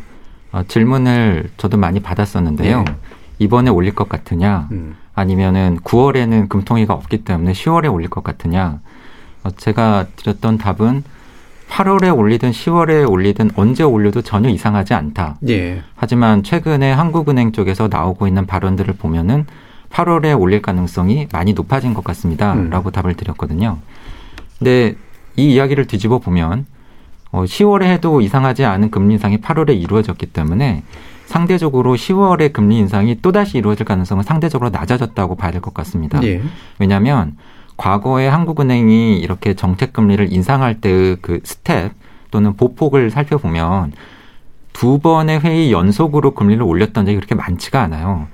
어, 0.52 0.62
질문을 0.68 1.50
저도 1.56 1.76
많이 1.78 2.00
받았었는데요. 2.00 2.82
네. 2.84 2.94
이번에 3.38 3.70
올릴 3.70 3.94
것 3.94 4.08
같으냐, 4.08 4.68
음. 4.70 4.96
아니면은 5.14 5.78
9월에는 5.82 6.48
금통위가 6.48 6.92
없기 6.92 7.24
때문에 7.24 7.52
10월에 7.52 7.92
올릴 7.92 8.08
것 8.10 8.22
같으냐. 8.22 8.80
어, 9.42 9.50
제가 9.50 10.06
드렸던 10.16 10.58
답은 10.58 11.02
8월에 11.70 12.16
올리든 12.16 12.50
10월에 12.50 13.08
올리든 13.08 13.52
언제 13.54 13.84
올려도 13.84 14.22
전혀 14.22 14.48
이상하지 14.48 14.92
않다. 14.94 15.36
예. 15.48 15.82
하지만 15.94 16.42
최근에 16.42 16.90
한국은행 16.92 17.52
쪽에서 17.52 17.88
나오고 17.88 18.26
있는 18.26 18.44
발언들을 18.46 18.94
보면은 18.94 19.46
8월에 19.90 20.38
올릴 20.38 20.62
가능성이 20.62 21.28
많이 21.32 21.52
높아진 21.52 21.94
것 21.94 22.02
같습니다. 22.04 22.54
음. 22.54 22.70
라고 22.70 22.90
답을 22.90 23.14
드렸거든요. 23.14 23.78
근데 24.58 24.94
이 25.36 25.54
이야기를 25.54 25.86
뒤집어 25.86 26.18
보면 26.18 26.66
어, 27.30 27.44
10월에 27.44 27.84
해도 27.84 28.20
이상하지 28.20 28.64
않은 28.64 28.90
금리 28.90 29.14
인상이 29.14 29.38
8월에 29.38 29.80
이루어졌기 29.80 30.26
때문에 30.26 30.82
상대적으로 31.26 31.94
10월에 31.94 32.52
금리 32.52 32.78
인상이 32.78 33.20
또다시 33.22 33.58
이루어질 33.58 33.86
가능성은 33.86 34.24
상대적으로 34.24 34.70
낮아졌다고 34.70 35.36
봐야 35.36 35.52
될 35.52 35.60
것 35.60 35.72
같습니다. 35.72 36.20
예. 36.24 36.42
왜냐하면 36.80 37.36
과거에 37.80 38.28
한국은행이 38.28 39.16
이렇게 39.20 39.54
정책 39.54 39.94
금리를 39.94 40.30
인상할 40.30 40.82
때의 40.82 41.16
그 41.22 41.40
스텝 41.42 41.92
또는 42.30 42.54
보폭을 42.54 43.10
살펴보면 43.10 43.92
두 44.74 44.98
번의 44.98 45.40
회의 45.40 45.72
연속으로 45.72 46.32
금리를 46.32 46.62
올렸던 46.62 47.06
적이 47.06 47.16
그렇게 47.16 47.34
많지가 47.34 47.80
않아요. 47.80 48.26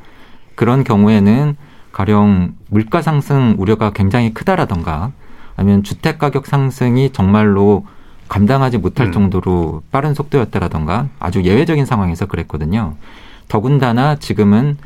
그런 0.56 0.82
경우에는 0.82 1.56
가령 1.92 2.54
물가 2.70 3.02
상승 3.02 3.54
우려가 3.56 3.90
굉장히 3.90 4.34
크다라던가 4.34 5.12
아니면 5.54 5.84
주택 5.84 6.18
가격 6.18 6.46
상승이 6.46 7.12
정말로 7.12 7.86
감당하지 8.26 8.78
못할 8.78 9.06
음. 9.06 9.12
정도로 9.12 9.82
빠른 9.92 10.12
속도였다라던가 10.12 11.06
아주 11.20 11.44
예외적인 11.44 11.86
상황에서 11.86 12.26
그랬거든요. 12.26 12.96
더군다나 13.46 14.16
지금은 14.16 14.76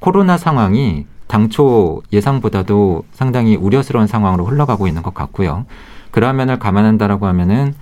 코로나 0.00 0.38
상황이 0.38 1.04
당초 1.26 2.02
예상보다도 2.12 3.04
상당히 3.12 3.56
우려스러운 3.56 4.06
상황으로 4.06 4.44
흘러가고 4.44 4.86
있는 4.86 5.02
것 5.02 5.14
같고요. 5.14 5.66
그런 6.10 6.36
면을 6.36 6.58
감안한다라고 6.58 7.26
하면은 7.26 7.74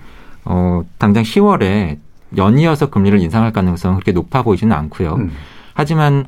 어 0.45 0.83
당장 0.97 1.23
10월에 1.23 1.97
연이어서 2.37 2.89
금리를 2.89 3.19
인상할 3.19 3.53
가능성은 3.53 3.95
그렇게 3.97 4.11
높아 4.11 4.43
보이지는 4.43 4.75
않고요. 4.75 5.15
음. 5.15 5.31
하지만 5.73 6.25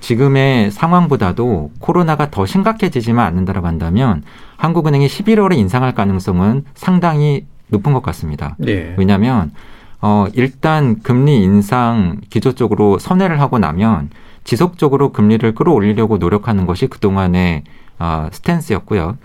지금의 0.00 0.70
상황보다도 0.70 1.70
코로나가 1.78 2.30
더 2.30 2.46
심각해지지만 2.46 3.26
않는다라고 3.26 3.66
한다면 3.66 4.22
한국은행이 4.56 5.06
11월에 5.06 5.56
인상할 5.56 5.94
가능성은 5.94 6.64
상당히 6.74 7.46
높은 7.68 7.92
것 7.92 8.02
같습니다. 8.02 8.56
예. 8.66 8.94
왜냐하면 8.98 9.52
어 10.00 10.26
일단 10.34 11.00
금리 11.02 11.42
인상 11.42 12.20
기조적으로 12.28 12.98
선회를 12.98 13.40
하고 13.40 13.58
나면 13.58 14.10
지속적으로 14.44 15.12
금리를 15.12 15.54
끌어올리려고 15.54 16.18
노력하는 16.18 16.66
것이 16.66 16.86
그동안의 16.86 17.64
아, 17.98 18.28
스탠스였고요. 18.32 19.16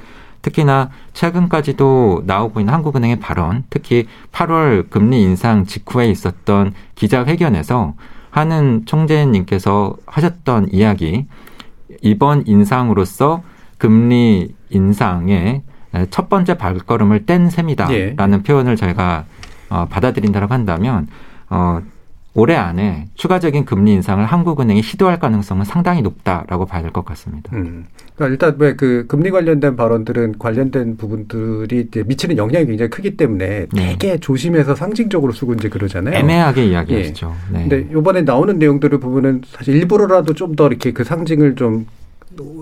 특히나 0.41 0.89
최근까지도 1.13 2.23
나오고 2.25 2.61
있는 2.61 2.73
한국은행의 2.73 3.19
발언, 3.19 3.63
특히 3.69 4.07
8월 4.31 4.89
금리 4.89 5.21
인상 5.21 5.65
직후에 5.65 6.09
있었던 6.09 6.73
기자회견에서 6.95 7.95
하는 8.29 8.83
총재님께서 8.85 9.97
하셨던 10.05 10.69
이야기, 10.71 11.25
이번 12.01 12.45
인상으로서 12.47 13.43
금리 13.77 14.55
인상의 14.69 15.63
첫 16.11 16.29
번째 16.29 16.55
발걸음을 16.55 17.25
뗀 17.25 17.49
셈이다라는 17.49 18.39
예. 18.39 18.43
표현을 18.43 18.75
저희가 18.75 19.25
어, 19.69 19.87
받아들인다고 19.89 20.53
한다면 20.53 21.07
어, 21.49 21.81
올해 22.35 22.55
안에 22.55 23.07
추가적인 23.15 23.65
금리 23.65 23.93
인상을 23.93 24.23
한국은행이 24.23 24.81
시도할 24.83 25.19
가능성은 25.19 25.65
상당히 25.65 26.01
높다라고 26.03 26.65
봐야 26.65 26.81
될 26.81 26.91
것 26.91 27.03
같습니다. 27.05 27.49
음. 27.55 27.85
그러니까 28.15 28.27
일단 28.33 28.55
왜 28.59 28.75
그 28.75 29.05
금리 29.07 29.31
관련된 29.31 29.75
발언들은 29.75 30.35
관련된 30.37 30.95
부분들이 30.97 31.85
이제 31.87 32.03
미치는 32.05 32.37
영향이 32.37 32.65
굉장히 32.67 32.89
크기 32.89 33.17
때문에 33.17 33.65
네. 33.73 33.97
되게 33.97 34.17
조심해서 34.19 34.75
상징적으로 34.75 35.31
쓰고 35.33 35.53
이제 35.55 35.69
그러잖아요. 35.69 36.15
애매하게 36.15 36.67
이야기하시죠. 36.67 37.35
네. 37.51 37.67
근데 37.67 37.87
이번에 37.97 38.21
나오는 38.21 38.57
내용들을 38.59 38.99
보면은 38.99 39.41
사실 39.47 39.75
일부러라도 39.75 40.33
좀 40.33 40.55
더 40.55 40.67
이렇게 40.67 40.91
그 40.91 41.03
상징을 41.03 41.55
좀 41.55 41.87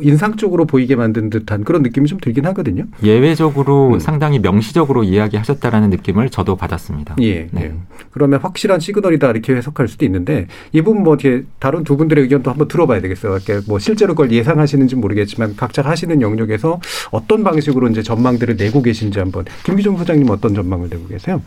인상적으로 0.02 0.66
보이게 0.66 0.96
만든 0.96 1.30
듯한 1.30 1.64
그런 1.64 1.84
느낌이 1.84 2.08
좀 2.08 2.20
들긴 2.20 2.46
하거든요. 2.48 2.86
예외적으로 3.04 3.96
음. 3.96 4.00
상당히 4.00 4.40
명시적으로 4.40 5.04
이야기하셨다라는 5.04 5.90
느낌을 5.90 6.30
저도 6.30 6.56
받았습니다. 6.56 7.16
예. 7.22 7.48
네. 7.52 7.64
예. 7.64 7.74
그러면 8.12 8.40
확실한 8.40 8.80
시그널이다 8.80 9.30
이렇게 9.30 9.56
해석할 9.56 9.88
수도 9.88 10.06
있는데 10.06 10.48
이분 10.72 11.04
뭐 11.04 11.16
이렇게 11.16 11.46
다른 11.60 11.84
두 11.84 11.98
분들의 11.98 12.24
의견도 12.24 12.50
한번 12.50 12.68
들어봐야 12.68 13.02
되겠어요. 13.02 13.36
이렇게 13.36 13.60
뭐 13.68 13.78
실제로 13.80 14.16
그걸 14.16 14.32
예상하시는지 14.32 14.96
모르겠지만 14.96 15.56
각자 15.58 15.82
하시는 15.82 16.22
영역에서 16.22 16.80
어떤 17.12 17.44
방식으로 17.44 17.90
이제 17.90 18.02
전망들을 18.02 18.56
내고 18.56 18.82
계신지 18.82 19.20
한번 19.20 19.46
김기종 19.66 19.98
소장님 19.98 20.30
어떤 20.30 20.56
전망을 20.56 20.90
내고 20.90 21.08
계세요? 21.08 21.42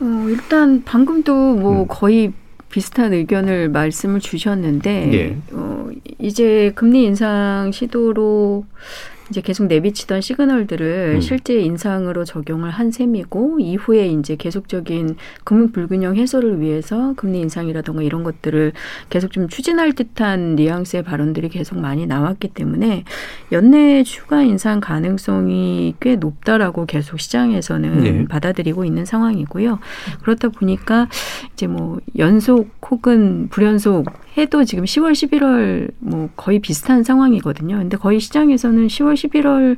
어, 0.00 0.26
일단 0.28 0.82
방금도 0.82 1.32
뭐 1.32 1.82
음. 1.82 1.86
거의 1.88 2.32
비슷한 2.72 3.12
의견을 3.12 3.68
말씀을 3.68 4.18
주셨는데 4.18 5.12
예. 5.12 5.36
어, 5.52 5.88
이제 6.18 6.72
금리 6.74 7.04
인상 7.04 7.70
시도로 7.70 8.64
이제 9.30 9.40
계속 9.40 9.66
내비치던 9.66 10.20
시그널들을 10.20 11.14
음. 11.16 11.20
실제 11.20 11.58
인상으로 11.60 12.24
적용을 12.24 12.70
한 12.70 12.90
셈이고 12.90 13.60
이후에 13.60 14.08
이제 14.08 14.36
계속적인 14.36 15.16
금융 15.44 15.72
불균형 15.72 16.16
해소를 16.16 16.60
위해서 16.60 17.14
금리 17.16 17.40
인상이라던가 17.40 18.02
이런 18.02 18.24
것들을 18.24 18.72
계속 19.10 19.32
좀 19.32 19.48
추진할 19.48 19.92
듯한 19.92 20.56
뉘앙스의 20.56 21.02
발언들이 21.04 21.48
계속 21.48 21.78
많이 21.78 22.06
나왔기 22.06 22.48
때문에 22.48 23.04
연내 23.52 24.02
추가 24.02 24.42
인상 24.42 24.80
가능성이 24.80 25.94
꽤 26.00 26.16
높다라고 26.16 26.86
계속 26.86 27.20
시장에서는 27.20 28.00
네. 28.02 28.24
받아들이고 28.28 28.84
있는 28.84 29.04
상황이고요. 29.04 29.78
그렇다 30.22 30.48
보니까 30.48 31.08
이제 31.52 31.66
뭐 31.66 32.00
연속 32.18 32.70
혹은 32.90 33.48
불연속 33.48 34.06
해도 34.36 34.64
지금 34.64 34.84
10월, 34.84 35.12
11월 35.12 35.90
뭐 35.98 36.30
거의 36.36 36.58
비슷한 36.58 37.02
상황이거든요. 37.02 37.76
근데 37.76 37.96
거의 37.96 38.18
시장에서는 38.18 38.86
10월, 38.86 39.14
11월 39.14 39.76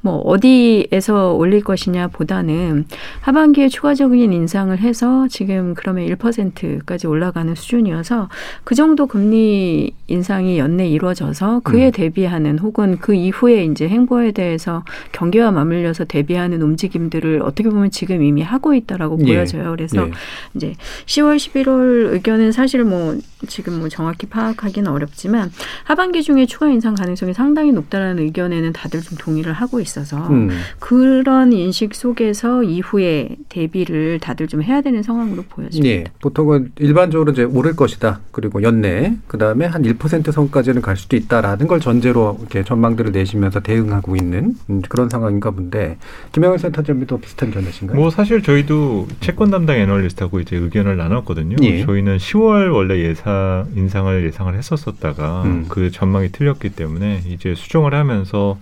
뭐 0.00 0.18
어디에서 0.18 1.32
올릴 1.32 1.64
것이냐 1.64 2.08
보다는 2.08 2.86
하반기에 3.20 3.68
추가적인 3.68 4.32
인상을 4.32 4.78
해서 4.78 5.26
지금 5.28 5.74
그러면 5.74 6.06
1%까지 6.06 7.06
올라가는 7.06 7.52
수준이어서 7.54 8.28
그 8.64 8.74
정도 8.74 9.06
금리 9.06 9.92
인상이 10.06 10.58
연내 10.58 10.88
이루어져서 10.88 11.60
그에 11.64 11.86
음. 11.86 11.90
대비하는 11.90 12.58
혹은 12.58 12.98
그 12.98 13.14
이후에 13.14 13.64
이제 13.64 13.88
행보에 13.88 14.32
대해서 14.32 14.84
경계와 15.12 15.50
맞물려서 15.50 16.04
대비하는 16.04 16.62
움직임들을 16.62 17.42
어떻게 17.42 17.68
보면 17.68 17.90
지금 17.90 18.22
이미 18.22 18.42
하고 18.42 18.74
있다라고 18.74 19.18
예. 19.22 19.24
보여져요. 19.24 19.70
그래서 19.70 20.06
예. 20.06 20.10
이제 20.54 20.74
10월, 21.06 21.36
11월 21.36 22.12
의견은 22.12 22.52
사실 22.52 22.84
뭐 22.84 23.16
지금 23.48 23.80
뭐 23.80 23.88
정확히 23.96 24.26
파악하기는 24.26 24.90
어렵지만 24.90 25.50
하반기 25.84 26.22
중에 26.22 26.44
추가 26.44 26.68
인상 26.68 26.94
가능성이 26.94 27.32
상당히 27.32 27.72
높다라는 27.72 28.22
의견에는 28.24 28.74
다들 28.74 29.00
좀 29.00 29.16
동의를 29.18 29.54
하고 29.54 29.80
있어서 29.80 30.18
음. 30.28 30.50
그런 30.78 31.52
인식 31.52 31.94
속에서 31.94 32.62
이후에 32.62 33.36
대비를 33.48 34.18
다들 34.20 34.48
좀 34.48 34.62
해야 34.62 34.82
되는 34.82 35.02
상황으로 35.02 35.44
보여집니다. 35.48 35.88
예, 35.88 36.04
보통은 36.20 36.72
일반적으로 36.78 37.32
이제 37.32 37.44
오를 37.44 37.74
것이다. 37.74 38.20
그리고 38.32 38.62
연내 38.62 39.16
그 39.26 39.38
다음에 39.38 39.64
한 39.64 39.82
1% 39.82 40.30
선까지는 40.30 40.82
갈 40.82 40.96
수도 40.96 41.16
있다라는 41.16 41.66
걸 41.66 41.80
전제로 41.80 42.36
이렇게 42.40 42.64
전망들을 42.64 43.12
내시면서 43.12 43.60
대응하고 43.60 44.16
있는 44.16 44.54
음, 44.68 44.82
그런 44.88 45.08
상황인가 45.08 45.50
본데 45.52 45.96
김영일 46.32 46.58
센터장님도 46.58 47.18
비슷한 47.18 47.50
견해신가요? 47.50 47.98
뭐 47.98 48.10
사실 48.10 48.42
저희도 48.42 49.08
채권 49.20 49.50
담당 49.50 49.76
애널리스트하고 49.78 50.40
이제 50.40 50.56
의견을 50.56 50.98
나눴거든요. 50.98 51.56
예. 51.62 51.84
저희는 51.84 52.18
10월 52.18 52.74
원래 52.74 52.98
예상 52.98 53.66
인상을 53.86 54.24
예상을 54.24 54.54
했었었다가 54.54 55.42
음. 55.44 55.66
그 55.68 55.90
전망이 55.90 56.28
틀렸기 56.30 56.70
때문에 56.70 57.22
이제 57.28 57.54
수정을 57.54 57.94
하면서 57.94 58.58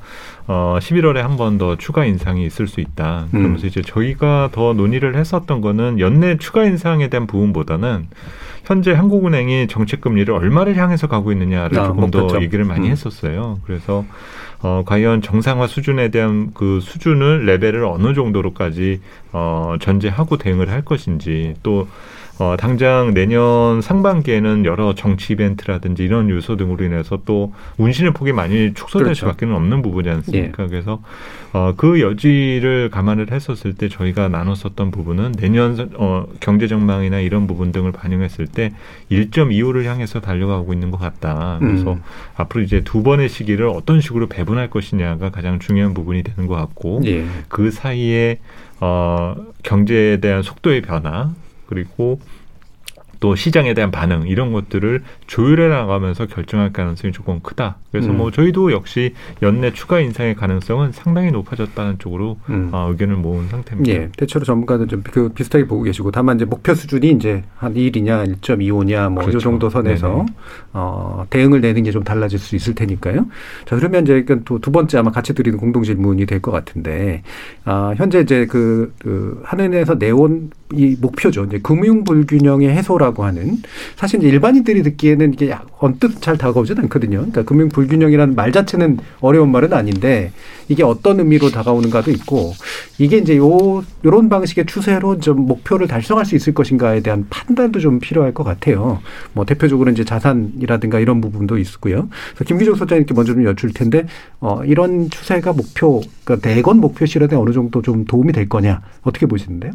어 0.47 0.79
11월에 0.81 1.17
한 1.17 1.37
번 1.37 1.59
더 1.59 1.77
추가 1.77 2.05
인상이 2.05 2.45
있을 2.47 2.67
수 2.67 2.81
있다. 2.81 3.27
그러면서 3.31 3.65
음. 3.65 3.69
이제 3.69 3.81
저희가 3.83 4.51
더 4.53 4.73
논의를 4.75 5.17
했었던 5.17 5.61
거는 5.61 5.99
연내 6.01 6.37
추가 6.39 6.65
인상에 6.65 7.09
대한 7.09 7.27
부분보다는 7.27 8.07
현재 8.65 8.93
한국은행이 8.93 9.67
정책 9.69 10.01
금리를 10.01 10.33
얼마를 10.33 10.77
향해서 10.77 11.07
가고 11.07 11.33
있느냐를 11.33 11.79
아, 11.79 11.87
조금 11.89 12.11
더. 12.11 12.41
얘기를 12.41 12.65
많이 12.65 12.87
음. 12.87 12.93
했었어요. 12.93 13.59
그래서 13.65 14.05
어, 14.63 14.83
과연 14.87 15.21
정상화 15.23 15.67
수준에 15.67 16.09
대한 16.09 16.51
그 16.55 16.81
수준을 16.81 17.45
레벨을 17.45 17.85
어느 17.85 18.15
정도로까지 18.15 19.01
어, 19.33 19.77
전제하고 19.81 20.39
대응을 20.39 20.71
할 20.71 20.83
것인지 20.83 21.55
또 21.63 21.87
어, 22.39 22.57
당장 22.59 23.15
내년 23.15 23.81
상반기에는 23.81 24.65
여러 24.65 24.95
정치 24.95 25.35
이벤트라든지 25.35 26.03
이런 26.03 26.29
요소 26.29 26.57
등으로 26.57 26.85
인해서 26.85 27.21
또 27.25 27.53
운신의 27.79 28.13
폭이 28.13 28.33
많이 28.33 28.75
축소될 28.75 29.05
그렇죠. 29.05 29.21
수밖에 29.21 29.47
는 29.47 29.55
없는 29.55 29.83
부분이 29.83 30.09
않습니까? 30.09 30.67
그래서 30.67 31.01
어, 31.53 31.75
그 31.77 32.01
여지를 32.01 32.91
감안을 32.91 33.31
했었을 33.31 33.75
때 33.75 33.89
저희가 33.89 34.29
나눴었던 34.29 34.91
부분은 34.91 35.33
내년 35.39 35.91
어, 35.95 36.27
경제 36.41 36.67
전망이나 36.67 37.21
이런 37.21 37.47
부분 37.47 37.71
등을 37.71 37.93
반영했을 37.93 38.49
때 38.49 38.73
1.25를 39.13 39.85
향해서 39.85 40.21
달려가고 40.21 40.73
있는 40.73 40.91
것 40.91 40.99
같다. 40.99 41.59
그래서 41.61 41.93
음. 41.93 42.03
앞으로 42.35 42.65
이제 42.65 42.83
두 42.83 43.05
번의 43.05 43.29
시기를 43.29 43.69
어떤 43.69 44.01
식으로 44.01 44.27
배분할 44.27 44.71
것이냐가 44.71 45.31
가장 45.31 45.61
중요한 45.61 45.95
부분이 45.95 46.25
되는 46.25 46.49
것 46.49 46.57
같고 46.57 47.03
예. 47.05 47.25
그 47.49 47.71
사이에 47.71 48.41
어, 48.81 49.37
경제에 49.63 50.17
대한 50.17 50.43
속도의 50.43 50.83
변화 50.83 51.33
그리고 51.75 52.21
또 53.21 53.35
시장에 53.37 53.73
대한 53.73 53.91
반응 53.91 54.27
이런 54.29 54.53
것들을 54.53 55.03
조율해 55.29 55.69
나가면서 55.69 56.27
결정할 56.27 56.75
가능성이 56.75 57.11
조금 57.11 57.41
크다. 57.41 57.77
그래서 57.91 58.11
음. 58.11 58.19
뭐 58.19 58.31
저희도 58.31 58.73
역시 58.73 59.15
연내 59.41 59.73
추가 59.73 59.99
인상의 60.01 60.35
가능성은 60.35 60.93
상당히 60.93 61.31
높아졌다는 61.31 61.99
쪽으로 62.01 62.37
음. 62.51 62.69
어, 62.73 62.89
의견을 62.91 63.17
모은 63.17 63.49
상태입니다. 63.49 63.91
예, 63.95 64.09
대체로 64.17 64.45
전문가들 64.45 64.89
좀 64.89 65.03
그 65.05 65.31
비슷하게 65.31 65.67
보고 65.67 65.83
계시고 65.85 66.11
다만 66.11 66.37
이제 66.37 66.45
목표 66.45 66.75
수준이 66.75 67.13
이제 67.13 67.43
한 67.57 67.73
1이냐 67.73 68.41
1.25냐 68.41 69.09
뭐이 69.11 69.27
그렇죠. 69.27 69.39
정도 69.39 69.71
선에서 69.71 70.09
네네. 70.09 70.27
어, 70.75 71.25
대응을 71.31 71.61
내는 71.63 71.83
게 71.85 71.93
좀 71.93 72.03
달라질 72.05 72.39
수 72.39 72.57
있을 72.57 72.75
테니까요. 72.75 73.27
자 73.65 73.77
그러면 73.77 74.03
이제 74.03 74.25
또두 74.45 74.71
번째 74.71 74.99
아마 74.99 75.11
같이 75.11 75.33
드리는 75.35 75.57
공동 75.59 75.83
질문이 75.83 76.27
될 76.27 76.43
것 76.43 76.51
같은데 76.51 77.23
아, 77.65 77.95
현재 77.97 78.21
이제 78.21 78.45
그, 78.47 78.93
그 78.99 79.41
한은에서 79.45 79.95
내온 79.95 80.51
이 80.73 80.97
목표죠. 80.99 81.45
이제 81.45 81.59
금융 81.63 82.05
불균형의 82.05 82.71
해소라고 82.71 83.25
하는 83.25 83.59
사실 83.97 84.23
일반인들이 84.23 84.83
듣기에는 84.83 85.35
이게 85.35 85.51
약- 85.51 85.67
언뜻 85.79 86.23
잘 86.23 86.39
다가오진 86.39 86.79
않거든요. 86.81 87.19
그러니까 87.19 87.43
금융 87.43 87.69
불균형이라는 87.69 88.35
말 88.35 88.51
자체는 88.51 88.99
어려운 89.21 89.53
말은 89.53 89.75
아닌데 89.75 90.33
이게 90.69 90.83
어떤 90.83 91.21
의미로 91.21 91.51
다가오는가도 91.51 92.11
있고 92.13 92.55
이게 92.99 93.19
이제 93.19 93.37
요 93.37 93.85
요런 94.07 94.31
방식의 94.31 94.65
추세로 94.65 95.21
좀 95.21 95.47
목표를 95.47 95.87
달성할 95.87 96.25
수 96.25 96.35
있을 96.35 96.55
것인가에 96.55 97.01
대한 97.01 97.27
판단도 97.29 97.81
좀 97.81 97.99
필요할 98.01 98.33
것 98.33 98.43
같아요. 98.45 99.01
뭐 99.35 99.45
대표적으로 99.45 99.91
이제 99.91 100.03
자산이라든가 100.05 100.99
이런 100.99 101.21
부분도 101.21 101.59
있고요. 101.59 102.09
그래서 102.35 102.45
김기정 102.47 102.75
소장님께 102.75 103.13
먼저 103.13 103.35
좀 103.35 103.45
여쭐 103.45 103.71
텐데 103.75 104.07
어 104.41 104.63
이런 104.65 105.11
추세가 105.11 105.53
목표 105.53 106.01
그러니까 106.25 106.49
대건 106.49 106.79
목표 106.79 107.05
실현에 107.05 107.35
어느 107.37 107.53
정도 107.53 107.83
좀 107.83 108.07
도움이 108.07 108.33
될 108.33 108.49
거냐 108.49 108.81
어떻게 109.03 109.27
보시는데요? 109.27 109.73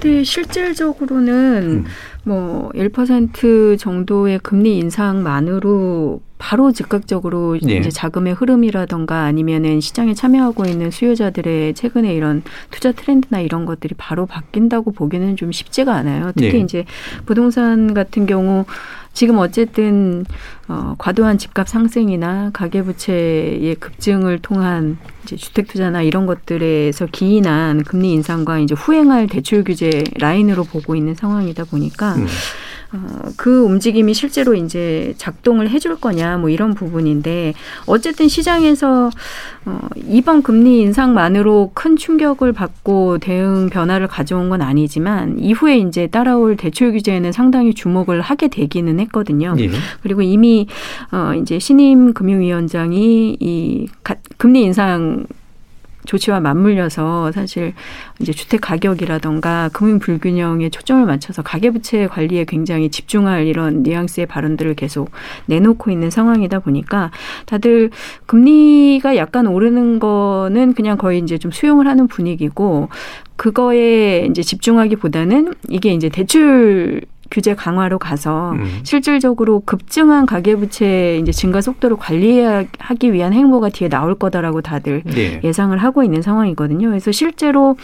근데 0.00 0.24
실질적으로는 0.24 1.84
음. 1.84 1.84
뭐1% 2.26 3.78
정도의 3.78 4.38
금리 4.40 4.78
인상만으로 4.78 6.20
바로 6.38 6.70
즉각적으로 6.70 7.56
예. 7.66 7.76
이제 7.76 7.88
자금의 7.88 8.34
흐름이라던가 8.34 9.22
아니면은 9.22 9.80
시장에 9.80 10.12
참여하고 10.12 10.66
있는 10.66 10.90
수요자들의 10.90 11.74
최근에 11.74 12.14
이런 12.14 12.42
투자 12.70 12.92
트렌드나 12.92 13.40
이런 13.40 13.64
것들이 13.64 13.94
바로 13.96 14.26
바뀐다고 14.26 14.92
보기는 14.92 15.36
좀 15.36 15.50
쉽지가 15.50 15.94
않아요. 15.94 16.32
특히 16.36 16.58
예. 16.58 16.62
이제 16.62 16.84
부동산 17.24 17.94
같은 17.94 18.26
경우 18.26 18.66
지금 19.16 19.38
어쨌든 19.38 20.26
어, 20.68 20.94
과도한 20.98 21.38
집값 21.38 21.66
상승이나 21.68 22.50
가계부채의 22.52 23.76
급증을 23.76 24.40
통한 24.40 24.98
이제 25.24 25.36
주택 25.36 25.68
투자나 25.68 26.02
이런 26.02 26.26
것들에서 26.26 27.06
기인한 27.06 27.82
금리 27.82 28.12
인상과 28.12 28.58
이제 28.58 28.74
후행할 28.74 29.26
대출 29.26 29.64
규제 29.64 30.04
라인으로 30.18 30.64
보고 30.64 30.94
있는 30.94 31.14
상황이다 31.14 31.64
보니까 31.64 32.16
음. 32.16 32.26
어, 32.96 33.28
그 33.36 33.62
움직임이 33.62 34.14
실제로 34.14 34.54
이제 34.54 35.14
작동을 35.18 35.70
해줄 35.70 35.96
거냐 35.96 36.38
뭐 36.38 36.48
이런 36.48 36.74
부분인데 36.74 37.54
어쨌든 37.86 38.28
시장에서 38.28 39.10
어, 39.64 39.80
이번 40.06 40.42
금리 40.42 40.80
인상만으로 40.80 41.72
큰 41.74 41.96
충격을 41.96 42.52
받고 42.52 43.18
대응 43.18 43.68
변화를 43.70 44.06
가져온 44.06 44.48
건 44.48 44.62
아니지만 44.62 45.38
이후에 45.38 45.78
이제 45.78 46.06
따라올 46.06 46.56
대출 46.56 46.92
규제에는 46.92 47.32
상당히 47.32 47.74
주목을 47.74 48.20
하게 48.20 48.48
되기는 48.48 49.00
했거든요. 49.00 49.54
예. 49.58 49.70
그리고 50.02 50.22
이미 50.22 50.66
어 51.12 51.34
이제 51.34 51.58
신임 51.58 52.14
금융위원장이 52.14 53.36
이 53.40 53.88
가, 54.02 54.14
금리 54.36 54.62
인상 54.62 55.26
조치와 56.06 56.40
맞물려서 56.40 57.32
사실 57.32 57.74
이제 58.20 58.32
주택 58.32 58.60
가격이라던가 58.62 59.70
금융 59.72 59.98
불균형에 59.98 60.70
초점을 60.70 61.04
맞춰서 61.04 61.42
가계부채 61.42 62.06
관리에 62.06 62.44
굉장히 62.44 62.88
집중할 62.90 63.46
이런 63.46 63.82
뉘앙스의 63.82 64.26
발언들을 64.26 64.74
계속 64.74 65.10
내놓고 65.46 65.90
있는 65.90 66.10
상황이다 66.10 66.60
보니까 66.60 67.10
다들 67.44 67.90
금리가 68.26 69.16
약간 69.16 69.46
오르는 69.46 69.98
거는 69.98 70.74
그냥 70.74 70.96
거의 70.96 71.18
이제 71.18 71.38
좀 71.38 71.50
수용을 71.50 71.86
하는 71.86 72.06
분위기고 72.06 72.88
그거에 73.36 74.26
이제 74.30 74.42
집중하기보다는 74.42 75.54
이게 75.68 75.92
이제 75.92 76.08
대출 76.08 77.02
규제 77.30 77.54
강화로 77.54 77.98
가서 77.98 78.52
음. 78.52 78.80
실질적으로 78.82 79.60
급증한 79.64 80.26
가계부채 80.26 81.18
이제 81.20 81.32
증가 81.32 81.60
속도를 81.60 81.96
관리하기 81.96 83.12
위한 83.12 83.32
행보가 83.32 83.70
뒤에 83.70 83.88
나올 83.88 84.14
거다라고 84.14 84.60
다들 84.60 85.02
예. 85.16 85.40
예상을 85.42 85.76
하고 85.78 86.02
있는 86.02 86.22
상황이거든요. 86.22 86.88
그래서 86.88 87.12
실제로 87.12 87.76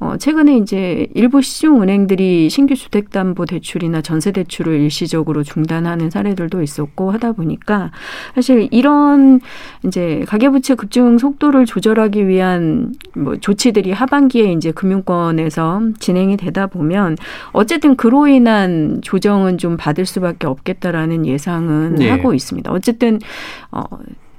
어 0.00 0.16
최근에 0.18 0.56
이제 0.56 1.06
일부 1.14 1.42
시중 1.42 1.82
은행들이 1.82 2.50
신규 2.50 2.74
주택담보 2.74 3.46
대출이나 3.46 4.00
전세 4.02 4.32
대출을 4.32 4.80
일시적으로 4.80 5.42
중단하는 5.42 6.10
사례들도 6.10 6.62
있었고 6.62 7.10
하다 7.12 7.32
보니까 7.32 7.90
사실 8.34 8.68
이런 8.70 9.40
이제 9.84 10.24
가계부채 10.26 10.74
급증 10.74 11.18
속도를 11.18 11.66
조절하기 11.66 12.26
위한 12.26 12.94
뭐 13.14 13.36
조치들이 13.36 13.92
하반기에 13.92 14.52
이제 14.52 14.72
금융권에서 14.72 15.82
진행이 15.98 16.36
되다 16.36 16.66
보면 16.66 17.16
어쨌든 17.52 17.96
그로 17.96 18.26
인한 18.26 18.81
조정은 19.02 19.58
좀 19.58 19.76
받을 19.76 20.06
수밖에 20.06 20.46
없겠다라는 20.46 21.26
예상은 21.26 21.96
네. 21.96 22.10
하고 22.10 22.34
있습니다. 22.34 22.70
어쨌든 22.72 23.18
어 23.70 23.82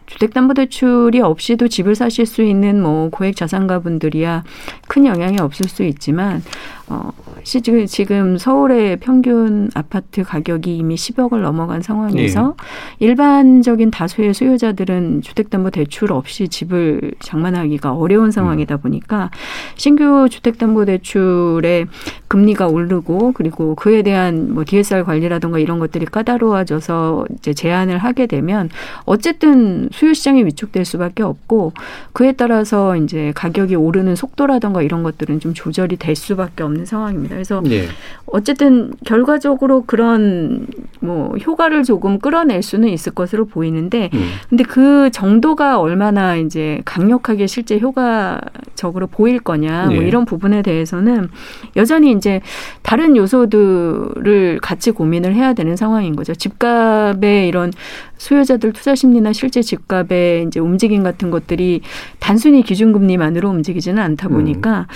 주택담보대출이 0.05 1.21
없이도 1.21 1.67
집을 1.67 1.95
사실 1.95 2.25
수 2.25 2.43
있는 2.43 2.81
뭐 2.81 3.09
고액 3.09 3.35
자산가분들이야 3.35 4.43
큰 4.87 5.05
영향이 5.05 5.39
없을 5.39 5.67
수 5.67 5.83
있지만 5.83 6.43
어 6.87 7.11
지금 7.43 7.85
지금 7.85 8.37
서울의 8.37 8.97
평균 8.97 9.69
아파트 9.73 10.23
가격이 10.23 10.77
이미 10.77 10.95
10억을 10.95 11.41
넘어간 11.41 11.81
상황에서 11.81 12.55
일반적인 12.99 13.89
다수의 13.91 14.33
수요자들은 14.33 15.21
주택담보대출 15.21 16.11
없이 16.11 16.49
집을 16.49 17.13
장만하기가 17.19 17.93
어려운 17.93 18.31
상황이다 18.31 18.77
보니까 18.77 19.31
신규 19.75 20.27
주택담보대출의 20.29 21.87
금리가 22.27 22.67
오르고 22.67 23.31
그리고 23.33 23.75
그에 23.75 24.01
대한 24.01 24.53
뭐 24.53 24.65
DSR 24.65 25.03
관리라든가 25.03 25.59
이런 25.59 25.79
것들이 25.79 26.05
까다로워져서 26.05 27.27
이제 27.37 27.53
제한을 27.53 27.97
하게 27.97 28.25
되면 28.27 28.69
어쨌든 29.05 29.87
수요 29.91 30.13
시장이 30.13 30.45
위축될 30.45 30.83
수밖에 30.83 31.23
없고 31.23 31.73
그에 32.11 32.33
따라서 32.33 32.97
이제 32.97 33.31
가격이 33.35 33.75
오르는 33.75 34.15
속도라든가 34.15 34.81
이런 34.81 35.03
것들은 35.03 35.39
좀 35.39 35.53
조절이 35.53 35.97
될 35.97 36.15
수밖에 36.15 36.63
없는 36.63 36.72
상황입니다. 36.85 37.35
그래서 37.35 37.61
예. 37.67 37.87
어쨌든 38.25 38.93
결과적으로 39.05 39.83
그런 39.85 40.67
뭐 40.99 41.35
효과를 41.37 41.83
조금 41.83 42.19
끌어낼 42.19 42.61
수는 42.61 42.89
있을 42.89 43.13
것으로 43.13 43.45
보이는데 43.45 44.09
음. 44.13 44.29
근데 44.49 44.63
그 44.63 45.09
정도가 45.11 45.79
얼마나 45.79 46.35
이제 46.35 46.81
강력하게 46.85 47.47
실제 47.47 47.79
효과적으로 47.79 49.07
보일 49.07 49.39
거냐 49.39 49.87
뭐 49.87 50.03
예. 50.03 50.07
이런 50.07 50.25
부분에 50.25 50.61
대해서는 50.61 51.29
여전히 51.75 52.11
이제 52.11 52.41
다른 52.81 53.15
요소들을 53.15 54.59
같이 54.61 54.91
고민을 54.91 55.35
해야 55.35 55.53
되는 55.53 55.75
상황인 55.75 56.15
거죠. 56.15 56.33
집값의 56.33 57.47
이런 57.47 57.71
수요자들 58.17 58.71
투자 58.71 58.95
심리나 58.95 59.33
실제 59.33 59.61
집값의 59.61 60.45
이제 60.47 60.59
움직임 60.59 61.03
같은 61.03 61.29
것들이 61.29 61.81
단순히 62.19 62.63
기준금리만으로 62.63 63.49
움직이지는 63.49 64.01
않다 64.01 64.29
보니까 64.29 64.87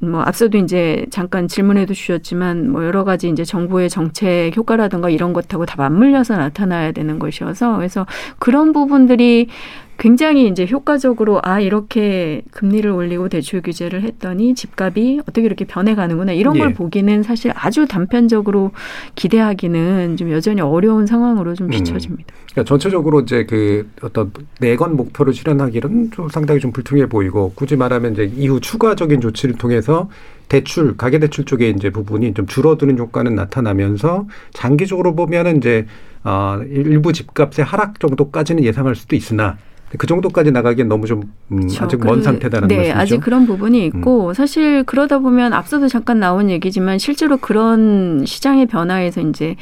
뭐 0.00 0.20
앞서도 0.20 0.58
이제 0.58 1.06
잠깐 1.24 1.48
질문에도 1.48 1.94
주셨지만 1.94 2.70
뭐 2.70 2.84
여러 2.84 3.02
가지 3.02 3.30
이제 3.30 3.44
정부의 3.44 3.88
정책 3.88 4.54
효과라든가 4.54 5.08
이런 5.08 5.32
것하고 5.32 5.64
다 5.64 5.76
맞물려서 5.78 6.36
나타나야 6.36 6.92
되는 6.92 7.18
것이어서 7.18 7.76
그래서 7.76 8.06
그런 8.38 8.74
부분들이 8.74 9.48
굉장히 9.96 10.48
이제 10.48 10.66
효과적으로 10.66 11.40
아 11.42 11.60
이렇게 11.60 12.42
금리를 12.50 12.90
올리고 12.90 13.28
대출 13.28 13.62
규제를 13.62 14.02
했더니 14.02 14.54
집값이 14.54 15.20
어떻게 15.22 15.46
이렇게 15.46 15.64
변해가는구나 15.64 16.32
이런 16.32 16.58
걸 16.58 16.70
예. 16.70 16.74
보기는 16.74 17.22
사실 17.22 17.52
아주 17.54 17.86
단편적으로 17.86 18.72
기대하기는 19.14 20.16
좀 20.16 20.30
여전히 20.32 20.60
어려운 20.60 21.06
상황으로 21.06 21.54
좀 21.54 21.68
음. 21.68 21.70
비춰집니다. 21.70 22.34
그러니까 22.50 22.68
전체적으로 22.68 23.20
이제 23.20 23.44
그 23.46 23.88
어떤 24.02 24.32
내건 24.60 24.96
목표를 24.96 25.32
실현하기는 25.32 26.10
좀 26.10 26.28
상당히 26.28 26.60
좀 26.60 26.72
불투명해 26.72 27.08
보이고 27.08 27.52
굳이 27.54 27.76
말하면 27.76 28.12
이제 28.12 28.30
이후 28.36 28.60
추가적인 28.60 29.20
조치를 29.20 29.54
통해서 29.56 30.08
대출 30.48 30.96
가계 30.96 31.18
대출 31.18 31.44
쪽에 31.44 31.70
이제 31.70 31.90
부분이 31.90 32.34
좀 32.34 32.46
줄어드는 32.46 32.98
효과는 32.98 33.34
나타나면서 33.34 34.26
장기적으로 34.52 35.14
보면은 35.14 35.56
이제 35.58 35.86
어 36.22 36.60
일부 36.68 37.12
집값의 37.12 37.64
하락 37.64 38.00
정도까지는 38.00 38.62
예상할 38.64 38.94
수도 38.94 39.16
있으나 39.16 39.56
그 39.96 40.06
정도까지 40.06 40.50
나가기엔 40.50 40.88
너무 40.88 41.06
좀 41.06 41.22
음, 41.52 41.60
그렇죠. 41.60 41.84
아직 41.84 42.00
먼 42.04 42.16
그- 42.16 42.22
상태다라는 42.22 42.68
네, 42.68 42.76
말씀이죠. 42.76 42.96
음. 42.96 43.00
아직 43.00 43.20
그런 43.20 43.46
부분이 43.46 43.86
있고 43.86 44.34
사실 44.34 44.82
그러다 44.84 45.18
보면 45.20 45.52
앞서도 45.52 45.88
잠깐 45.88 46.18
나온 46.20 46.50
얘기지만 46.50 46.98
실제로 46.98 47.36
그런 47.36 48.24
시장의 48.26 48.66
변화에서 48.66 49.20
이제 49.20 49.56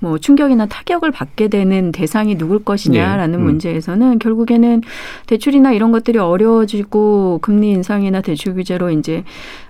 뭐 0.00 0.18
충격이나 0.18 0.66
타격을 0.66 1.10
받게 1.12 1.48
되는 1.48 1.90
대상이 1.92 2.36
누굴 2.36 2.62
것이냐라는 2.64 3.38
네. 3.38 3.42
음. 3.42 3.44
문제에서는 3.44 4.18
결국에는 4.18 4.82
대출이나 5.26 5.72
이런 5.72 5.92
것들이 5.92 6.18
어려워지고 6.18 7.38
금리 7.42 7.70
인상이나 7.70 8.20
대출 8.20 8.54
규제로 8.54 8.90
이제 8.90 9.24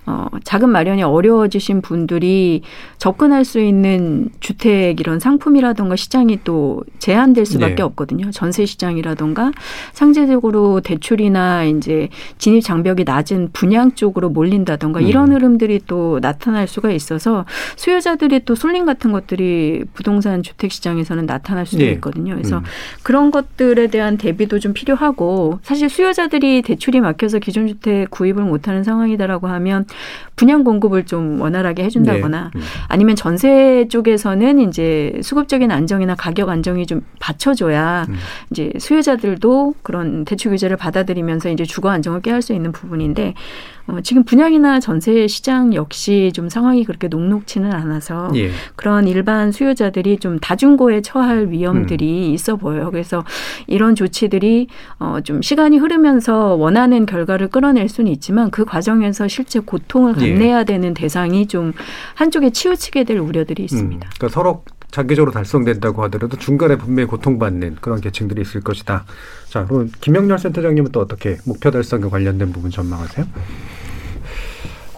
어 0.06 0.26
자금 0.44 0.70
마련이 0.70 1.02
어려워지신 1.02 1.80
분들이 1.80 2.62
접근할 2.98 3.44
수 3.44 3.60
있는 3.60 4.28
주택 4.40 5.00
이런 5.00 5.18
상품이라던가 5.18 5.96
시장이 5.96 6.40
또 6.44 6.82
제한될 6.98 7.46
수밖에 7.46 7.76
네. 7.76 7.82
없거든요. 7.82 8.30
전세 8.30 8.66
시장이라던가 8.66 9.52
상대적으로 9.92 10.80
대출이나 10.80 11.64
이제 11.64 12.08
진입 12.36 12.62
장벽이 12.62 13.04
낮은 13.04 13.50
분양 13.52 13.92
쪽으로 13.92 14.28
몰린다던가 14.28 15.00
음. 15.00 15.06
이런 15.06 15.32
흐름들이 15.32 15.80
또 15.86 16.18
나타날 16.20 16.68
수가 16.68 16.90
있어서 16.90 17.44
수요자들이 17.76 18.44
또 18.44 18.54
쏠림 18.54 18.84
같은 18.84 19.12
것들이 19.12 19.84
부동산 19.94 20.42
주택 20.42 20.70
시장에서는 20.72 21.26
나타날 21.26 21.64
수도 21.64 21.84
네. 21.84 21.92
있거든요. 21.92 22.34
그래서 22.34 22.58
음. 22.58 22.64
그런 23.02 23.30
것들에 23.30 23.86
대한 23.86 24.18
대비도 24.18 24.58
좀 24.58 24.74
필요하고 24.74 25.60
사실 25.62 25.88
수요자들이 25.88 26.62
대출이 26.62 27.00
막혀서 27.00 27.38
기존 27.38 27.68
주택 27.68 28.10
구입을 28.10 28.44
못하는 28.44 28.84
상황이다라고 28.84 29.46
하면 29.48 29.86
분양 30.36 30.64
공급을 30.64 31.04
좀 31.04 31.40
원활하게 31.40 31.84
해준다거나 31.84 32.50
네. 32.52 32.60
음. 32.60 32.64
아니면 32.88 33.16
전세 33.16 33.86
쪽에서는 33.88 34.58
이제 34.68 35.18
수급적인 35.22 35.70
안정이나 35.70 36.14
가격 36.14 36.48
안정이 36.48 36.86
좀 36.86 37.02
받쳐줘야 37.20 38.06
음. 38.08 38.16
이제 38.50 38.72
수요자들도 38.78 39.74
그런 39.82 40.24
대출 40.24 40.50
규제를 40.50 40.76
받아들이면서 40.76 41.50
이제 41.50 41.64
주거 41.64 41.90
안정을 41.90 42.20
깨할 42.20 42.42
수 42.42 42.52
있는 42.52 42.72
부분인데 42.72 43.34
어, 43.86 44.00
지금 44.02 44.24
분양이나 44.24 44.80
전세 44.80 45.26
시장 45.26 45.74
역시 45.74 46.30
좀 46.34 46.48
상황이 46.48 46.84
그렇게 46.84 47.08
녹록치는 47.08 47.72
않아서 47.72 48.30
예. 48.34 48.50
그런 48.76 49.06
일반 49.06 49.52
수요자들이 49.52 50.18
좀 50.18 50.38
다중고에 50.38 51.02
처할 51.02 51.48
위험들이 51.50 52.28
음. 52.28 52.34
있어 52.34 52.56
보여요. 52.56 52.90
그래서 52.90 53.24
이런 53.66 53.94
조치들이 53.94 54.68
어, 54.98 55.18
좀 55.22 55.42
시간이 55.42 55.76
흐르면서 55.78 56.54
원하는 56.54 57.04
결과를 57.04 57.48
끌어낼 57.48 57.88
수는 57.88 58.10
있지만 58.12 58.50
그 58.50 58.64
과정에서 58.64 59.28
실제 59.28 59.60
고통을 59.60 60.14
예. 60.20 60.30
감내해야 60.30 60.64
되는 60.64 60.94
대상이 60.94 61.46
좀 61.46 61.72
한쪽에 62.14 62.50
치우치게 62.50 63.04
될 63.04 63.18
우려들이 63.18 63.64
있습니다. 63.64 64.06
음, 64.06 64.10
그러니까 64.16 64.34
서로 64.34 64.64
장기적으로 64.94 65.32
달성된다고 65.32 66.04
하더라도 66.04 66.36
중간에 66.36 66.78
분명히 66.78 67.08
고통받는 67.08 67.78
그런 67.80 68.00
계층들이 68.00 68.40
있을 68.42 68.60
것이다. 68.60 69.04
자, 69.48 69.66
그럼 69.66 69.90
김영렬 70.00 70.38
센터장님은 70.38 70.92
또 70.92 71.00
어떻게 71.00 71.36
목표 71.44 71.72
달성과 71.72 72.08
관련된 72.10 72.52
부분 72.52 72.70
전망하세요? 72.70 73.26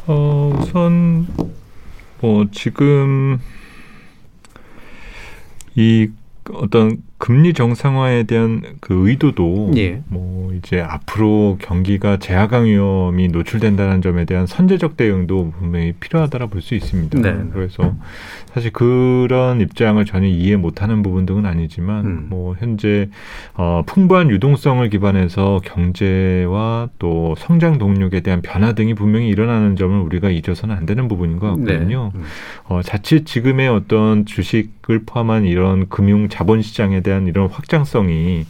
어, 0.06 0.58
우선 0.60 1.26
뭐 2.20 2.44
지금 2.52 3.38
이 5.74 6.10
어떤 6.52 7.02
금리 7.18 7.54
정상화에 7.54 8.24
대한 8.24 8.62
그 8.80 9.08
의도도 9.08 9.72
예. 9.76 10.02
뭐 10.08 10.52
이제 10.54 10.80
앞으로 10.80 11.56
경기가 11.60 12.18
재하강 12.18 12.66
위험이 12.66 13.28
노출된다는 13.28 14.02
점에 14.02 14.24
대한 14.26 14.46
선제적 14.46 14.96
대응도 14.96 15.52
분명히 15.58 15.92
필요하다라 15.92 16.46
볼 16.48 16.60
수 16.60 16.74
있습니다. 16.74 17.20
네. 17.20 17.36
그래서 17.52 17.94
사실 18.52 18.72
그런 18.72 19.60
입장을 19.60 20.02
전혀 20.04 20.26
이해 20.26 20.56
못하는 20.56 21.02
부분 21.02 21.26
등은 21.26 21.46
아니지만 21.46 22.04
음. 22.06 22.26
뭐 22.28 22.56
현재 22.58 23.08
어, 23.54 23.82
풍부한 23.86 24.30
유동성을 24.30 24.88
기반해서 24.88 25.60
경제와 25.64 26.88
또 26.98 27.34
성장 27.38 27.78
동력에 27.78 28.20
대한 28.20 28.40
변화 28.42 28.72
등이 28.72 28.94
분명히 28.94 29.28
일어나는 29.28 29.76
점을 29.76 29.96
우리가 29.98 30.30
잊어서는 30.30 30.74
안 30.74 30.86
되는 30.86 31.06
부분인 31.08 31.38
것 31.38 31.50
같거든요. 31.50 32.10
네. 32.14 32.20
음. 32.20 32.24
어, 32.64 32.82
자칫 32.82 33.26
지금의 33.26 33.68
어떤 33.68 34.26
주식을 34.26 35.02
포함한 35.06 35.44
이런 35.44 35.88
금융 35.88 36.28
자본 36.28 36.62
시장에 36.62 37.00
대한 37.06 37.28
이런 37.28 37.48
확장성이 37.48 38.46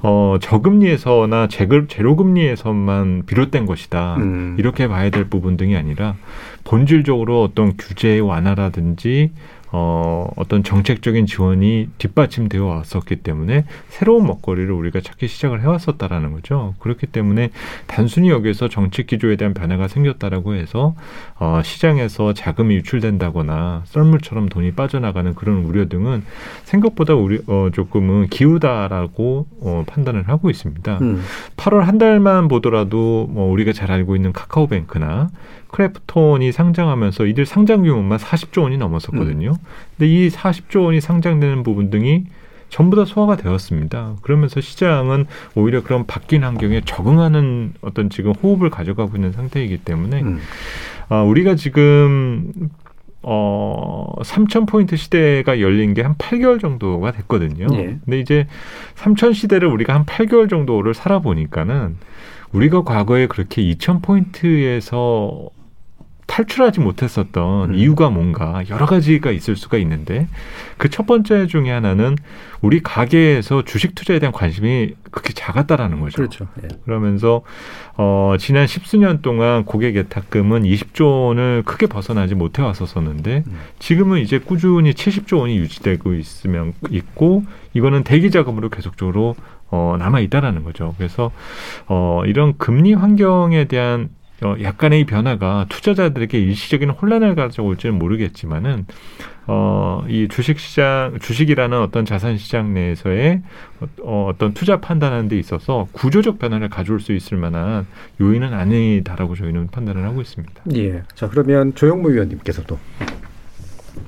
어, 0.00 0.38
저금리에서나 0.40 1.48
제금, 1.48 1.86
제로금리에서만 1.86 3.24
비롯된 3.26 3.66
것이다. 3.66 4.16
음. 4.16 4.56
이렇게 4.58 4.88
봐야 4.88 5.10
될 5.10 5.24
부분 5.24 5.58
등이 5.58 5.76
아니라 5.76 6.16
본질적으로 6.64 7.42
어떤 7.42 7.76
규제의 7.76 8.20
완화라든지 8.20 9.32
어, 9.72 10.28
어떤 10.36 10.62
정책적인 10.64 11.26
지원이 11.26 11.88
뒷받침되어 11.98 12.64
왔었기 12.64 13.16
때문에 13.16 13.64
새로운 13.88 14.26
먹거리를 14.26 14.70
우리가 14.70 15.00
찾기 15.00 15.28
시작을 15.28 15.60
해왔었다라는 15.62 16.32
거죠. 16.32 16.74
그렇기 16.80 17.06
때문에 17.06 17.50
단순히 17.86 18.30
여기서 18.30 18.68
정책 18.68 19.06
기조에 19.06 19.36
대한 19.36 19.54
변화가 19.54 19.88
생겼다라고 19.88 20.54
해서 20.54 20.94
어, 21.38 21.60
시장에서 21.62 22.32
자금이 22.32 22.74
유출된다거나 22.76 23.82
썰물처럼 23.86 24.48
돈이 24.48 24.72
빠져나가는 24.72 25.34
그런 25.34 25.64
우려 25.64 25.88
등은 25.88 26.24
생각보다 26.64 27.14
우리 27.14 27.40
어, 27.46 27.68
조금은 27.72 28.26
기우다라고 28.28 29.46
어, 29.60 29.84
판단을 29.86 30.28
하고 30.28 30.50
있습니다. 30.50 30.98
음. 31.00 31.22
8월 31.56 31.80
한 31.80 31.98
달만 31.98 32.48
보더라도 32.48 33.28
뭐 33.30 33.50
우리가 33.50 33.72
잘 33.72 33.92
알고 33.92 34.16
있는 34.16 34.32
카카오뱅크나 34.32 35.28
크래프톤이 35.72 36.52
상장하면서 36.52 37.26
이들 37.26 37.46
상장 37.46 37.82
규모만 37.82 38.18
40조 38.18 38.62
원이 38.62 38.76
넘었었거든요. 38.78 39.52
근데 39.96 40.08
이 40.10 40.28
40조 40.28 40.84
원이 40.84 41.00
상장되는 41.00 41.62
부분 41.62 41.90
등이 41.90 42.24
전부 42.68 42.96
다 42.96 43.04
소화가 43.04 43.36
되었습니다. 43.36 44.16
그러면서 44.22 44.60
시장은 44.60 45.26
오히려 45.56 45.82
그런 45.82 46.06
바뀐 46.06 46.44
환경에 46.44 46.82
적응하는 46.84 47.72
어떤 47.80 48.10
지금 48.10 48.32
호흡을 48.32 48.70
가져가고 48.70 49.16
있는 49.16 49.32
상태이기 49.32 49.78
때문에 49.78 50.22
음. 50.22 50.38
아, 51.08 51.22
우리가 51.22 51.56
지금 51.56 52.52
어, 53.22 54.06
3,000포인트 54.22 54.96
시대가 54.96 55.60
열린 55.60 55.94
게 55.94 56.02
한 56.02 56.14
8개월 56.14 56.60
정도가 56.60 57.10
됐거든요. 57.12 57.66
예. 57.74 57.98
근데 58.04 58.18
이제 58.20 58.46
3,000 58.94 59.32
시대를 59.34 59.68
우리가 59.68 59.94
한 59.94 60.04
8개월 60.06 60.48
정도를 60.48 60.94
살아보니까는 60.94 61.96
우리가 62.52 62.82
과거에 62.84 63.26
그렇게 63.26 63.62
2,000포인트에서 63.62 65.50
탈출하지 66.30 66.78
못했었던 66.78 67.70
음. 67.70 67.74
이유가 67.74 68.08
뭔가 68.08 68.62
여러 68.70 68.86
가지가 68.86 69.32
있을 69.32 69.56
수가 69.56 69.76
있는데 69.78 70.28
그 70.78 70.90
첫 70.90 71.06
번째 71.06 71.46
중에 71.46 71.70
하나는 71.70 72.16
우리 72.60 72.82
가계에서 72.82 73.64
주식 73.64 73.94
투자에 73.94 74.18
대한 74.18 74.32
관심이 74.32 74.94
극히 75.10 75.32
작았다라는 75.32 76.00
거죠. 76.00 76.16
그렇죠. 76.16 76.46
예. 76.62 76.68
그러면서 76.84 77.40
어 77.96 78.34
지난 78.38 78.66
십수년 78.66 79.22
동안 79.22 79.64
고객 79.64 79.96
예탁금은 79.96 80.64
20조 80.64 81.28
원을 81.28 81.62
크게 81.64 81.86
벗어나지 81.86 82.34
못해 82.34 82.60
왔었었는데 82.60 83.44
음. 83.46 83.58
지금은 83.78 84.20
이제 84.20 84.38
꾸준히 84.38 84.92
70조 84.92 85.38
원이 85.38 85.56
유지되고 85.56 86.12
있으면 86.14 86.74
있고 86.90 87.44
이거는 87.72 88.04
대기 88.04 88.30
자금으로 88.30 88.68
계속적으로 88.68 89.36
어 89.70 89.96
남아 89.98 90.20
있다라는 90.20 90.64
거죠. 90.64 90.94
그래서 90.98 91.30
어 91.86 92.22
이런 92.26 92.58
금리 92.58 92.92
환경에 92.92 93.64
대한 93.64 94.10
어, 94.42 94.54
약간의 94.60 95.00
이 95.00 95.04
변화가 95.04 95.66
투자자들에게 95.68 96.38
일시적인 96.38 96.90
혼란을 96.90 97.34
가져올지는 97.34 97.98
모르겠지만은 97.98 98.86
어, 99.46 100.04
이 100.08 100.28
주식시장, 100.28 101.18
주식이라는 101.20 101.78
어떤 101.78 102.04
자산시장 102.04 102.72
내에서의 102.72 103.42
어, 104.02 104.28
어떤 104.30 104.54
투자 104.54 104.80
판단하는 104.80 105.28
데 105.28 105.38
있어서 105.38 105.88
구조적 105.92 106.38
변화를 106.38 106.68
가져올 106.68 107.00
수 107.00 107.12
있을 107.12 107.36
만한 107.36 107.86
요인은 108.20 108.54
아니다라고 108.54 109.34
저희는 109.34 109.68
판단을 109.68 110.04
하고 110.04 110.20
있습니다. 110.20 110.62
예. 110.74 111.02
자, 111.14 111.28
그러면 111.28 111.74
조영무 111.74 112.12
위원님께서도 112.12 112.78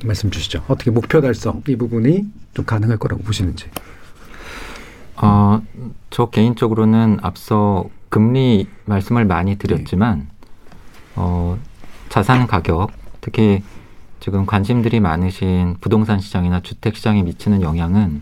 말씀 0.05 0.31
주시죠. 0.31 0.65
어떻게 0.69 0.91
목표 0.91 1.21
달성 1.21 1.63
이 1.69 1.77
부분이 1.77 2.25
좀 2.55 2.65
가능할 2.65 2.99
거라고 2.99 3.23
보시는지. 3.23 3.67
어, 5.17 5.61
저 6.11 6.27
개인적으로는 6.27 7.19
앞서 7.23 7.89
금리 8.13 8.67
말씀을 8.85 9.25
많이 9.25 9.57
드렸지만, 9.57 10.29
어, 11.17 11.59
자산 12.11 12.47
가격, 12.47 12.93
특히 13.23 13.63
지금 14.21 14.45
관심들이 14.45 15.01
많으신 15.01 15.77
부동산 15.81 16.21
시장이나 16.21 16.61
주택 16.61 16.95
시장에 16.95 17.23
미치는 17.23 17.63
영향은 17.63 18.21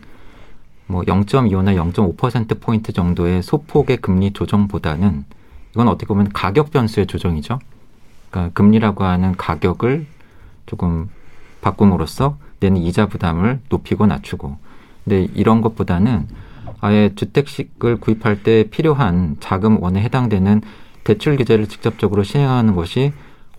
뭐 0.87 1.03
0.25나 1.03 1.93
0.5%포인트 1.93 2.93
정도의 2.93 3.43
소폭의 3.43 3.97
금리 3.97 4.33
조정보다는 4.33 5.25
이건 5.73 5.89
어떻게 5.89 6.07
보면 6.07 6.29
가격 6.33 6.71
변수의 6.71 7.09
조정이죠. 7.09 7.59
그러니까 8.31 8.53
금리라고 8.55 9.03
하는 9.03 9.37
가격을 9.37 10.07
조금 10.67 11.09
바꿈으로써 11.63 12.39
내는 12.61 12.81
이자 12.81 13.07
부담을 13.07 13.59
높이고 13.69 14.07
낮추고. 14.07 14.57
근데 15.03 15.27
이런 15.35 15.63
것보다는 15.63 16.29
아예 16.81 17.13
주택식을 17.15 17.97
구입할 17.97 18.43
때 18.43 18.65
필요한 18.71 19.37
자금원에 19.41 20.01
해당되는 20.03 20.63
대출 21.05 21.37
규제를 21.37 21.67
직접적으로 21.67 22.23
시행하는 22.23 22.75
것이 22.75 23.13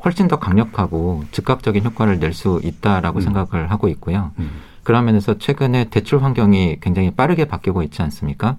훨씬 0.04 0.28
더 0.28 0.40
강력하고 0.40 1.24
즉각적인 1.32 1.84
효과를 1.84 2.20
낼 2.20 2.34
수 2.34 2.60
있다라고 2.64 3.20
음. 3.20 3.22
생각을 3.22 3.70
하고 3.70 3.88
있고요. 3.90 4.32
음. 4.40 4.50
그런 4.84 5.06
면에서 5.06 5.38
최근에 5.38 5.86
대출 5.90 6.24
환경이 6.24 6.80
굉장히 6.82 7.12
빠르게 7.12 7.46
바뀌고 7.46 7.84
있지 7.84 8.02
않습니까? 8.02 8.58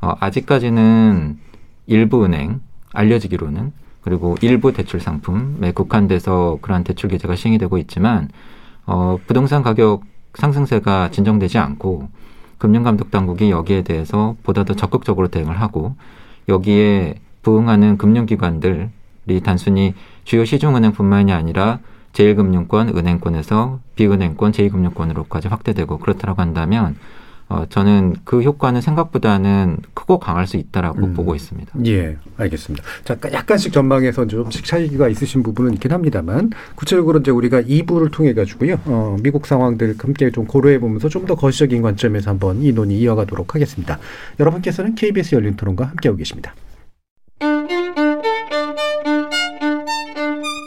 어, 0.00 0.14
아직까지는 0.18 1.38
일부 1.86 2.24
은행 2.24 2.60
알려지기로는 2.92 3.72
그리고 4.02 4.36
일부 4.40 4.72
대출 4.72 5.00
상품에 5.00 5.72
국한돼서 5.72 6.58
그러한 6.62 6.84
대출 6.84 7.10
규제가 7.10 7.36
시행이 7.36 7.58
되고 7.58 7.78
있지만 7.78 8.28
어, 8.86 9.18
부동산 9.26 9.62
가격 9.62 10.02
상승세가 10.34 11.10
진정되지 11.10 11.58
않고 11.58 12.08
금융감독 12.58 13.10
당국이 13.10 13.50
여기에 13.50 13.82
대해서 13.82 14.36
보다 14.42 14.64
더 14.64 14.74
적극적으로 14.74 15.28
대응을 15.28 15.60
하고 15.60 15.94
여기에 16.48 17.16
부응하는 17.42 17.98
금융기관들이 17.98 18.88
단순히 19.44 19.94
주요 20.24 20.44
시중은행뿐만이 20.44 21.32
아니라 21.32 21.80
제1금융권, 22.12 22.96
은행권에서 22.96 23.78
비은행권, 23.94 24.52
제2금융권으로까지 24.52 25.48
확대되고 25.48 25.98
그렇다라고 25.98 26.40
한다면 26.40 26.96
어, 27.48 27.64
저는 27.68 28.16
그 28.24 28.42
효과는 28.42 28.80
생각보다는 28.80 29.76
크고 29.94 30.18
강할 30.18 30.46
수 30.46 30.56
있다라고 30.56 31.06
음. 31.06 31.14
보고 31.14 31.34
있습니다. 31.34 31.72
예, 31.86 32.16
알겠습니다. 32.38 32.84
자, 33.04 33.16
약간씩 33.32 33.72
전망에서 33.72 34.26
좀씩 34.26 34.64
차이가 34.64 35.08
있으신 35.08 35.42
부분은 35.42 35.74
있긴 35.74 35.92
합니다만 35.92 36.50
구체적으로 36.74 37.20
이제 37.20 37.30
우리가 37.30 37.62
2부를 37.62 38.10
통해 38.10 38.34
가지고요. 38.34 38.80
어, 38.86 39.16
미국 39.22 39.46
상황들 39.46 39.94
함께 39.98 40.30
좀 40.30 40.46
고려해 40.46 40.78
보면서 40.80 41.08
좀 41.08 41.26
더 41.26 41.34
거시적인 41.34 41.82
관점에서 41.82 42.30
한번 42.30 42.62
이 42.62 42.72
논의 42.72 42.98
이어가도록 42.98 43.56
하겠습니다. 43.56 43.98
여러분께서는 44.38 44.94
KBS 44.94 45.34
열린 45.34 45.56
토론과 45.56 45.84
함께하고 45.86 46.16
계십니다. 46.16 46.54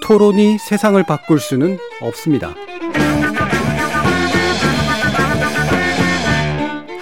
토론이 0.06 0.58
세상을 0.58 1.02
바꿀 1.04 1.40
수는 1.40 1.78
없습니다. 2.02 2.54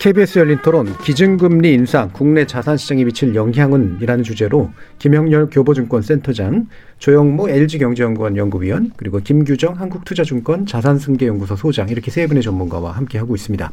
KBS 0.00 0.38
열린 0.38 0.56
토론 0.62 0.96
기준금리 0.96 1.74
인상 1.74 2.08
국내 2.10 2.46
자산시장에 2.46 3.04
미칠 3.04 3.34
영향은 3.34 3.98
이라는 4.00 4.24
주제로 4.24 4.70
김영렬 4.98 5.50
교보증권 5.50 6.00
센터장, 6.00 6.68
조영무 6.96 7.50
LG경제연구원 7.50 8.38
연구위원, 8.38 8.92
그리고 8.96 9.18
김규정 9.18 9.78
한국투자증권 9.78 10.64
자산승계연구소 10.64 11.54
소장 11.54 11.90
이렇게 11.90 12.10
세 12.10 12.26
분의 12.26 12.42
전문가와 12.42 12.92
함께 12.92 13.18
하고 13.18 13.34
있습니다. 13.34 13.70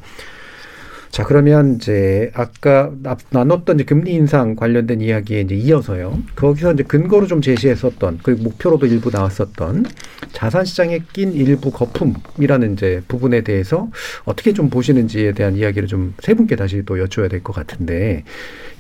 자 1.10 1.24
그러면 1.24 1.76
이제 1.76 2.32
아까 2.36 2.92
나- 3.02 3.18
나눴던 3.32 3.78
이제 3.78 3.86
금리 3.86 4.14
인상 4.14 4.56
관련된 4.56 5.02
이야기에 5.02 5.42
이제 5.42 5.56
이어서요. 5.56 6.20
거기서 6.36 6.74
이제 6.74 6.84
근거로 6.84 7.26
좀 7.28 7.42
제시했었던 7.42 8.20
그리고 8.22 8.44
목표로도 8.44 8.86
일부 8.86 9.10
나왔었던 9.10 9.86
자산 10.34 10.66
시장에 10.66 11.00
낀 11.14 11.34
일부 11.34 11.72
거품이라는 11.72 12.74
이제 12.74 13.02
부분에 13.08 13.42
대해서 13.42 13.90
어떻게 14.26 14.54
좀 14.54 14.70
보시는지에 14.70 15.32
대한 15.32 15.56
이야기를 15.56 15.88
좀 15.88 16.14
세 16.22 16.34
분께 16.34 16.56
다시 16.56 16.84
또 16.86 16.96
여쭤야 16.98 17.30
될 17.30 17.42
것 17.42 17.54
같은데 17.54 18.24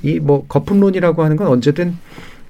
이 0.03 0.19
뭐 0.19 0.45
거품론이라고 0.47 1.23
하는 1.23 1.37
건 1.37 1.47
언제든 1.47 1.95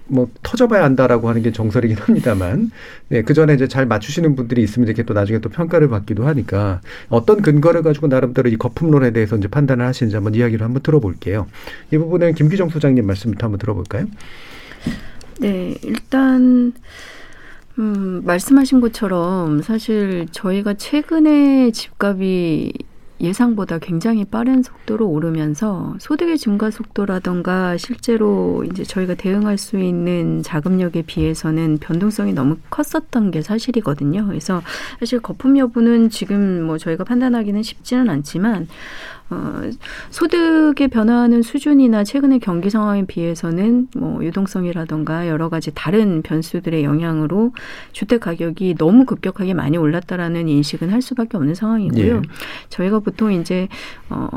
뭐 0.07 0.29
터져봐야 0.43 0.83
한다라고 0.83 1.29
하는 1.29 1.41
게 1.41 1.51
정설이긴 1.51 1.97
합니다만 1.97 2.71
네, 3.09 3.21
그 3.21 3.33
전에 3.33 3.53
이제 3.53 3.67
잘 3.67 3.85
맞추시는 3.85 4.35
분들이 4.35 4.63
있으면 4.63 4.87
이렇게 4.87 5.03
또 5.03 5.13
나중에 5.13 5.39
또 5.39 5.49
평가를 5.49 5.89
받기도 5.89 6.25
하니까 6.27 6.81
어떤 7.09 7.41
근거를 7.41 7.83
가지고 7.83 8.07
나름대로 8.07 8.49
이 8.49 8.55
거품론에 8.57 9.11
대해서 9.11 9.35
이제 9.37 9.47
판단을 9.47 9.85
하시는지 9.85 10.15
한번 10.15 10.35
이야기를 10.35 10.63
한번 10.65 10.81
들어볼게요. 10.81 11.47
이 11.91 11.97
부분은 11.97 12.35
김기정 12.35 12.69
소장님 12.69 13.05
말씀부터 13.05 13.45
한번 13.45 13.59
들어볼까요? 13.59 14.07
네, 15.39 15.75
일단 15.83 16.73
음, 17.79 18.21
말씀하신 18.25 18.81
것처럼 18.81 19.61
사실 19.61 20.25
저희가 20.31 20.73
최근에 20.75 21.71
집값이 21.71 22.73
예상보다 23.19 23.79
굉장히 23.79 24.25
빠른 24.25 24.61
속도로 24.61 25.07
오르면서 25.07 25.95
소득의 25.99 26.37
증가 26.37 26.69
속도라던가 26.69 27.77
실제로 27.77 28.63
이제 28.63 28.83
저희가 28.83 29.15
대응할 29.15 29.57
수 29.57 29.79
있는 29.79 30.43
자금력에 30.43 31.01
비해서는 31.03 31.79
변동성이 31.79 32.33
너무 32.33 32.57
컸었던 32.69 33.31
게 33.31 33.41
사실이거든요. 33.41 34.27
그래서 34.27 34.61
사실 34.99 35.19
거품 35.19 35.57
여부는 35.57 36.09
지금 36.09 36.63
뭐 36.63 36.77
저희가 36.77 37.03
판단하기는 37.03 37.63
쉽지는 37.63 38.09
않지만 38.09 38.67
어, 39.29 39.61
소득의 40.09 40.87
변화하는 40.87 41.41
수준이나 41.41 42.03
최근의 42.03 42.39
경기 42.39 42.69
상황에 42.69 43.05
비해서는 43.05 43.89
뭐 43.95 44.23
유동성이라던가 44.23 45.27
여러 45.27 45.49
가지 45.49 45.71
다른 45.73 46.21
변수들의 46.21 46.83
영향으로 46.83 47.51
주택 47.91 48.21
가격이 48.21 48.75
너무 48.77 49.05
급격하게 49.05 49.53
많이 49.53 49.77
올랐다라는 49.77 50.47
인식은 50.47 50.89
할 50.91 51.01
수밖에 51.01 51.37
없는 51.37 51.55
상황이고요. 51.55 52.15
예. 52.15 52.21
저희가 52.69 52.99
보통 52.99 53.33
이제 53.33 53.67
어 54.09 54.29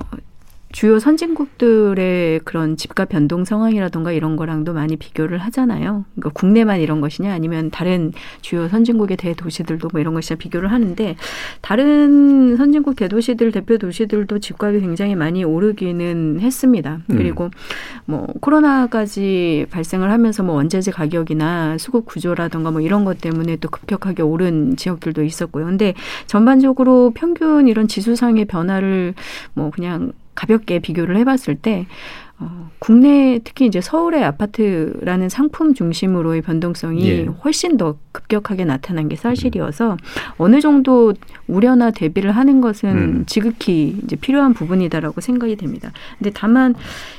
주요 0.72 1.00
선진국들의 1.00 2.40
그런 2.44 2.76
집값 2.76 3.08
변동 3.08 3.44
상황이라던가 3.44 4.12
이런 4.12 4.36
거랑도 4.36 4.72
많이 4.72 4.96
비교를 4.96 5.38
하잖아요. 5.38 6.04
그러니까 6.14 6.30
국내만 6.32 6.80
이런 6.80 7.00
것이냐 7.00 7.32
아니면 7.32 7.70
다른 7.70 8.12
주요 8.40 8.68
선진국의 8.68 9.16
대도시들도 9.16 9.88
뭐 9.92 10.00
이런 10.00 10.14
것이냐 10.14 10.38
비교를 10.38 10.70
하는데 10.70 11.16
다른 11.60 12.56
선진국 12.56 12.94
대도시들 12.96 13.50
대표 13.50 13.78
도시들도 13.78 14.38
집값이 14.38 14.80
굉장히 14.80 15.16
많이 15.16 15.42
오르기는 15.42 16.38
했습니다. 16.40 17.00
음. 17.10 17.16
그리고 17.16 17.50
뭐 18.04 18.26
코로나까지 18.40 19.66
발생을 19.70 20.10
하면서 20.10 20.42
뭐 20.44 20.54
원자재 20.54 20.92
가격이나 20.92 21.78
수급 21.78 22.06
구조라던가 22.06 22.70
뭐 22.70 22.80
이런 22.80 23.04
것 23.04 23.20
때문에 23.20 23.56
또 23.56 23.68
급격하게 23.68 24.22
오른 24.22 24.76
지역들도 24.76 25.24
있었고요. 25.24 25.66
근데 25.66 25.94
전반적으로 26.26 27.10
평균 27.14 27.66
이런 27.66 27.88
지수상의 27.88 28.44
변화를 28.44 29.14
뭐 29.54 29.70
그냥 29.70 30.12
가볍게 30.35 30.78
비교를 30.78 31.16
해봤을 31.18 31.57
때 31.61 31.87
어, 32.43 32.70
국내 32.78 33.39
특히 33.45 33.66
이제 33.66 33.83
서울의 33.83 34.24
아파트라는 34.24 35.28
상품 35.28 35.74
중심으로의 35.74 36.41
변동성이 36.41 37.07
예. 37.07 37.24
훨씬 37.45 37.76
더 37.76 37.99
급격하게 38.12 38.64
나타난 38.64 39.11
게 39.11 39.16
사실이어서 39.16 39.99
어느 40.39 40.61
정도 40.62 41.12
우려나 41.47 41.91
대비를 41.91 42.33
하는 42.33 42.62
것은 42.62 42.89
음. 42.89 43.24
지극히 43.26 43.99
이제 44.03 44.16
필요한 44.16 44.55
부분이다라고 44.55 45.20
생각이 45.20 45.57
됩니다. 45.57 45.93
근데 46.16 46.31
다만 46.35 46.74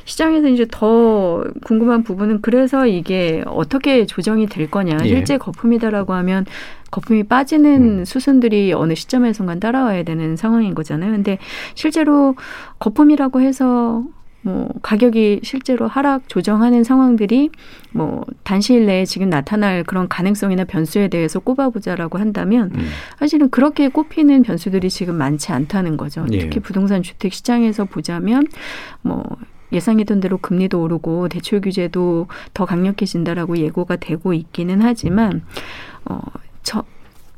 시장에서 0.06 0.48
이제 0.48 0.66
더 0.72 1.44
궁금한 1.66 2.02
부분은 2.02 2.42
그래서 2.42 2.88
이게 2.88 3.44
어떻게 3.46 4.08
조정이 4.08 4.48
될 4.48 4.72
거냐. 4.72 4.98
예. 5.04 5.08
실제 5.08 5.38
거품이다라고 5.38 6.14
하면 6.14 6.48
거품이 6.92 7.24
빠지는 7.24 8.06
수순들이 8.06 8.74
어느 8.74 8.94
시점에선간 8.94 9.60
따라와야 9.60 10.04
되는 10.04 10.36
상황인 10.36 10.76
거잖아요. 10.76 11.12
근데 11.12 11.38
실제로 11.74 12.36
거품이라고 12.80 13.42
해서 13.42 14.04
뭐 14.44 14.70
가격이 14.82 15.42
실제로 15.44 15.88
하락 15.88 16.28
조정하는 16.28 16.84
상황들이 16.84 17.52
뭐 17.92 18.26
단시일 18.44 18.88
내에 18.88 19.06
지금 19.06 19.30
나타날 19.30 19.84
그런 19.84 20.08
가능성이나 20.08 20.66
변수에 20.66 21.10
대해서 21.10 21.40
꼽아보자라고 21.40 22.18
한다면 22.18 22.72
음. 22.76 22.88
사실은 23.20 23.50
그렇게 23.50 23.88
꼽히는 23.88 24.42
변수들이 24.42 24.90
지금 24.90 25.16
많지 25.16 25.52
않다는 25.52 25.96
거죠. 25.96 26.26
예. 26.32 26.40
특히 26.40 26.60
부동산 26.60 27.04
주택 27.04 27.34
시장에서 27.34 27.86
보자면 27.86 28.48
뭐 29.04 29.24
예상했던 29.72 30.20
대로 30.20 30.38
금리도 30.38 30.82
오르고 30.82 31.30
대출 31.30 31.62
규제도 31.62 32.28
더 32.54 32.66
강력해진다라고 32.66 33.58
예고가 33.58 33.98
되고 33.98 34.34
있기는 34.34 34.82
하지만 34.82 35.44
어 36.06 36.20
저 36.64 36.84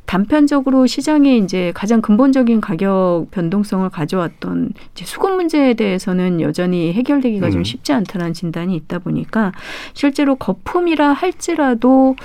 단편적으로 0.05 0.85
시장에 0.85 1.37
이제 1.37 1.71
가장 1.73 2.01
근본적인 2.01 2.61
가격 2.61 3.27
변동성을 3.31 3.89
가져왔던 3.89 4.73
이제 4.91 5.05
수급 5.05 5.35
문제에 5.35 5.73
대해서는 5.73 6.41
여전히 6.41 6.93
해결되기가 6.93 7.47
음. 7.47 7.51
좀 7.51 7.63
쉽지 7.63 7.93
않다는 7.93 8.33
진단이 8.33 8.75
있다 8.75 8.99
보니까 8.99 9.53
실제로 9.93 10.35
거품이라 10.35 11.13
할지라도 11.13 12.15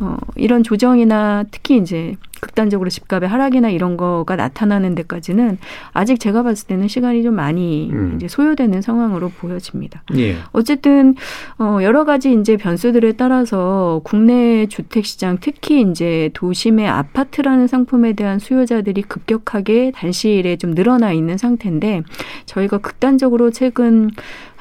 어, 0.00 0.16
이런 0.36 0.62
조정이나 0.62 1.44
특히 1.50 1.76
이제 1.76 2.16
극단적으로 2.40 2.90
집값의 2.90 3.28
하락이나 3.28 3.70
이런 3.70 3.96
거가 3.96 4.36
나타나는 4.36 4.94
데까지는 4.96 5.56
아직 5.92 6.20
제가 6.20 6.42
봤을 6.42 6.66
때는 6.66 6.88
시간이 6.88 7.22
좀 7.22 7.34
많이 7.34 7.88
음. 7.90 8.14
이제 8.16 8.28
소요되는 8.28 8.82
상황으로 8.82 9.30
보여집니다. 9.30 10.02
예. 10.16 10.36
어쨌든 10.52 11.14
어 11.58 11.78
여러 11.82 12.04
가지 12.04 12.34
이제 12.34 12.56
변수들에 12.58 13.12
따라서 13.12 14.02
국내 14.04 14.66
주택 14.66 15.06
시장 15.06 15.38
특히 15.40 15.80
이제 15.80 16.30
도심의 16.34 16.86
아파트라는 16.86 17.66
상품에 17.66 18.12
대한 18.12 18.38
수요자들이 18.38 19.02
급격하게 19.02 19.92
단시일에 19.94 20.56
좀 20.56 20.74
늘어나 20.74 21.12
있는 21.12 21.38
상태인데 21.38 22.02
저희가 22.44 22.78
극단적으로 22.78 23.50
최근 23.52 24.10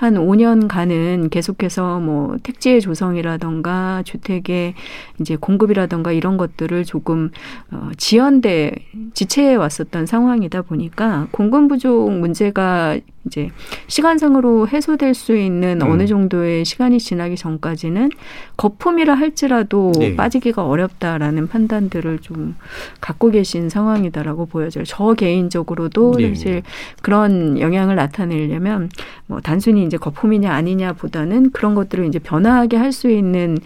한 0.04 0.16
5년간은 0.16 1.30
계속해서 1.30 2.00
뭐 2.02 2.36
택지의 2.44 2.82
조성이라던가 2.82 4.04
주택의 4.04 4.74
이제 5.22 5.38
공급이라던가 5.38 6.12
이런 6.12 6.36
것들을 6.36 6.84
조금 6.84 7.32
어, 7.72 7.90
지연돼 7.96 8.76
지체해 9.14 9.56
왔었던 9.56 10.06
상황이다 10.06 10.64
보니까 10.64 11.28
공급 11.32 11.70
부족 11.70 12.12
문제가 12.12 12.98
이제 13.26 13.50
시간상으로 13.88 14.68
해소될 14.70 15.14
수 15.14 15.36
있는 15.36 15.82
음. 15.82 15.90
어느 15.90 16.08
정도의 16.08 16.64
시간이 16.66 17.00
지나기 17.00 17.36
전까지는 17.36 18.10
거품이라 18.56 19.16
할지라도 19.16 19.92
네. 19.98 20.16
빠지기가 20.16 20.66
어렵다라는 20.66 21.48
판단들을 21.48 22.20
좀 22.20 22.56
갖고 23.02 23.30
계신 23.30 23.70
상황이다라고 23.70 24.46
보여져요. 24.46 24.86
저 24.86 25.14
개인적으로도 25.14 26.16
네. 26.18 26.30
사실 26.30 26.64
그런 27.02 27.60
영향을 27.60 27.96
나타내려면 27.96 28.90
뭐 29.28 29.42
단순히 29.42 29.84
이제 29.84 29.98
거품이냐 29.98 30.52
아니냐 30.52 30.94
보다는 30.94 31.52
그런 31.52 31.76
것들을 31.76 32.06
이제 32.06 32.20
변화하게 32.20 32.78
할 32.78 32.94
수 32.94 33.10
있는 33.10 33.58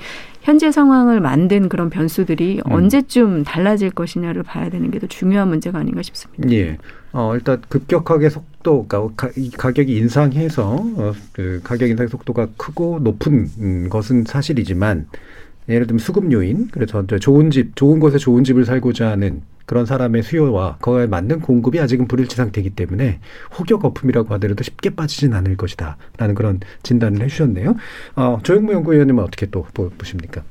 현재 0.48 0.72
상황을 0.72 1.20
만든 1.20 1.68
그런 1.68 1.90
변수들이 1.90 2.62
음. 2.66 2.72
언제쯤 2.72 3.44
달라질 3.44 3.90
것이냐를 3.92 4.44
봐야 4.44 4.70
되는 4.70 4.90
게 4.92 4.98
더 4.98 5.06
중요한 5.08 5.50
문제가 5.50 5.78
아닌가 5.80 6.02
싶습니다. 6.02 6.50
예. 6.52 6.78
어, 7.12 7.36
일단 7.36 7.62
급격하게 7.68 8.30
속도가 8.30 9.10
가, 9.18 9.30
이 9.36 9.52
가격이 9.52 9.94
인상해서 9.98 10.76
어, 10.96 11.12
그 11.34 11.60
가격 11.66 11.90
인상 11.90 12.08
속도가 12.08 12.48
크고 12.56 13.00
높은 13.04 13.50
음, 13.60 13.90
것은 13.90 14.24
사실이지만 14.24 15.08
예를 15.70 15.88
들면 15.88 16.00
수급 16.00 16.32
요인 16.32 16.70
그래서 16.72 17.06
좋은 17.06 17.52
집 17.52 17.76
좋은 17.76 18.00
곳에 18.00 18.18
좋은 18.18 18.44
집을 18.44 18.66
살고자 18.66 19.10
하는 19.10 19.42
그런 19.66 19.86
사람의 19.86 20.24
수요와 20.24 20.78
그거에 20.78 21.08
맞는 21.08 21.42
공급이 21.42 21.80
아직은 21.80 22.08
불일치 22.08 22.38
상태이기 22.38 22.70
때문에 22.72 23.20
혹여 23.58 23.80
거품이라고 23.80 24.34
하더라도 24.36 24.64
쉽게 24.64 24.92
빠지진 24.92 25.34
않을 25.34 25.58
것이다라는 25.58 26.36
그런 26.36 26.62
진단을 26.84 27.22
해주셨네요. 27.24 27.76
어, 28.16 28.40
조영무 28.44 28.72
연구위원님은 28.72 29.22
어떻게 29.22 29.46
또 29.48 29.68
보, 29.74 29.90
보십니까? 29.90 30.44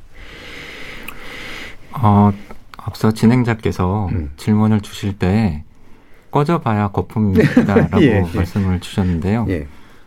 어, 1.92 2.30
앞서 2.76 3.12
진행자께서 3.12 4.08
음. 4.12 4.30
질문을 4.36 4.82
주실 4.82 5.18
때 5.18 5.64
꺼져봐야 6.30 6.88
거품이다라고 6.88 8.02
예, 8.04 8.22
예. 8.22 8.36
말씀을 8.36 8.80
주셨는데요. 8.80 9.46
예. 9.48 9.66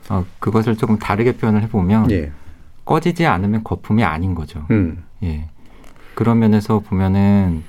어, 0.10 0.24
그것을 0.38 0.76
조금 0.76 1.00
다르게 1.00 1.36
표현을 1.36 1.64
해보면 1.64 2.12
예. 2.12 2.32
꺼지지 2.90 3.28
않으면 3.28 3.64
거품이 3.64 4.04
아닌 4.04 4.34
거죠. 4.34 4.66
음. 4.72 5.04
예. 5.22 5.48
그런 6.16 6.40
면에서 6.40 6.80
보면은 6.80 7.64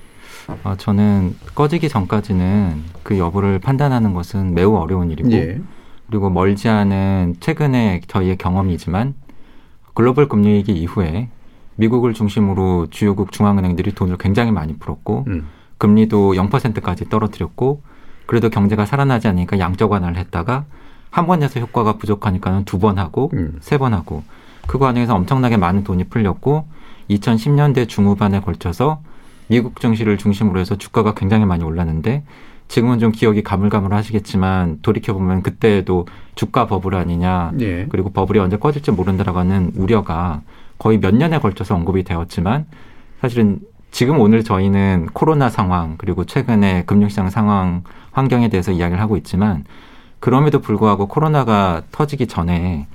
어, 0.65 0.75
저는 0.79 1.37
꺼지기 1.55 1.91
전까지는 1.91 2.83
그 3.03 3.19
여부를 3.19 3.59
판단하는 3.59 4.15
것은 4.15 4.55
매우 4.55 4.75
어려운 4.77 5.11
일이고 5.11 5.31
예. 5.33 5.61
그리고 6.09 6.31
멀지 6.31 6.71
않은 6.71 7.37
최근의 7.39 8.01
저희의 8.09 8.39
경험이지만 8.39 9.13
글로벌 9.93 10.27
금리 10.27 10.55
위기 10.55 10.73
이후에 10.73 11.29
미국을 11.77 12.15
중심으로 12.15 12.87
주요국 12.89 13.31
중앙은행들이 13.31 13.93
돈을 13.93 14.17
굉장히 14.17 14.53
많이 14.53 14.75
풀었고 14.79 15.27
음. 15.29 15.49
금리도 15.77 16.33
0%까지 16.33 17.11
떨어뜨렸고 17.11 17.83
그래도 18.25 18.49
경제가 18.49 18.87
살아나지 18.87 19.29
않으니까 19.29 19.59
양적 19.59 19.93
완화를 19.93 20.17
했다가 20.17 20.65
한 21.11 21.27
번 21.27 21.43
해서 21.43 21.61
효과가 21.61 21.99
부족하니까는 21.99 22.65
두 22.65 22.79
번 22.79 22.99
하고 22.99 23.31
음. 23.35 23.59
세번 23.61 23.93
하고 23.93 24.23
그 24.71 24.79
과정에서 24.79 25.17
엄청나게 25.17 25.57
많은 25.57 25.83
돈이 25.83 26.05
풀렸고 26.05 26.65
2010년대 27.11 27.89
중후반에 27.89 28.41
걸쳐서 28.41 29.01
미국 29.49 29.81
증시를 29.81 30.17
중심으로 30.17 30.61
해서 30.61 30.79
주가가 30.79 31.15
굉장히 31.15 31.45
많이 31.45 31.65
올랐는데 31.65 32.23
지금은 32.69 33.01
좀 33.01 33.11
기억이 33.11 33.43
가물가물하시겠지만 33.43 34.79
돌이켜 34.83 35.13
보면 35.13 35.43
그때에도 35.43 36.07
주가 36.37 36.69
버블 36.69 36.95
아니냐 36.95 37.51
예. 37.59 37.87
그리고 37.89 38.11
버블이 38.11 38.39
언제 38.39 38.59
꺼질지 38.59 38.93
모른다라고 38.93 39.41
하는 39.41 39.73
우려가 39.75 40.43
거의 40.79 41.01
몇 41.01 41.17
년에 41.17 41.41
걸쳐서 41.41 41.75
언급이 41.75 42.05
되었지만 42.05 42.67
사실은 43.21 43.59
지금 43.91 44.21
오늘 44.21 44.45
저희는 44.45 45.09
코로나 45.13 45.51
상황 45.51 45.97
그리고 45.99 46.25
최근에 46.25 46.85
금융시장 46.85 47.29
상황 47.29 47.83
환경에 48.13 48.49
대해서 48.49 48.71
이야기를 48.71 49.03
하고 49.03 49.17
있지만 49.17 49.65
그럼에도 50.21 50.61
불구하고 50.61 51.09
코로나가 51.09 51.83
터지기 51.91 52.29
전에 52.29 52.87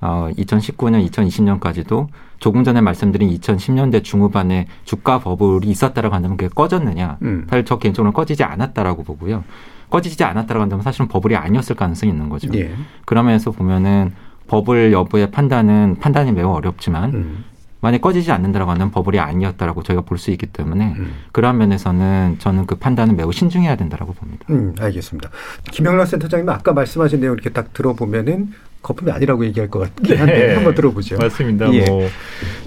어 0.00 0.28
2019년, 0.36 1.08
2020년까지도 1.10 2.08
조금 2.38 2.64
전에 2.64 2.80
말씀드린 2.80 3.28
2010년대 3.38 4.02
중후반에 4.02 4.66
주가 4.84 5.18
버블이 5.18 5.66
있었다라고 5.66 6.14
한다면 6.14 6.36
그게 6.38 6.48
꺼졌느냐? 6.54 7.18
음. 7.22 7.46
사실 7.50 7.64
저 7.66 7.78
개인적으로 7.78 8.12
꺼지지 8.12 8.42
않았다라고 8.44 9.04
보고요. 9.04 9.44
꺼지지 9.90 10.24
않았다라고 10.24 10.62
한다면 10.62 10.82
사실은 10.82 11.08
버블이 11.08 11.36
아니었을 11.36 11.76
가능성이 11.76 12.12
있는 12.12 12.28
거죠. 12.28 12.48
예. 12.54 12.72
그러면서 13.04 13.50
보면은 13.50 14.12
버블 14.46 14.92
여부의 14.92 15.30
판단은 15.30 15.96
판단이 16.00 16.32
매우 16.32 16.50
어렵지만 16.50 17.12
음. 17.14 17.44
만약 17.82 18.00
꺼지지 18.00 18.30
않는다라고 18.32 18.70
하는 18.70 18.90
버블이 18.90 19.18
아니었다라고 19.18 19.82
저희가 19.82 20.02
볼 20.02 20.18
수 20.18 20.30
있기 20.30 20.46
때문에 20.46 20.94
음. 20.98 21.12
그러한 21.32 21.56
면에서는 21.58 22.36
저는 22.38 22.66
그 22.66 22.74
판단은 22.76 23.16
매우 23.16 23.32
신중해야 23.32 23.76
된다라고 23.76 24.12
봅니다. 24.12 24.44
음, 24.50 24.74
알겠습니다. 24.78 25.30
김영란 25.72 26.06
센터장님 26.06 26.48
아까 26.48 26.72
말씀하신 26.72 27.20
내용 27.20 27.34
이렇게 27.34 27.50
딱 27.50 27.72
들어보면은 27.72 28.52
거품이 28.82 29.10
아니라고 29.12 29.44
얘기할 29.46 29.68
것 29.68 29.80
같긴 29.80 30.16
한데 30.16 30.46
네. 30.48 30.54
한번 30.54 30.74
들어보죠. 30.74 31.18
맞습니다. 31.18 31.72
예. 31.74 31.84
뭐 31.84 32.08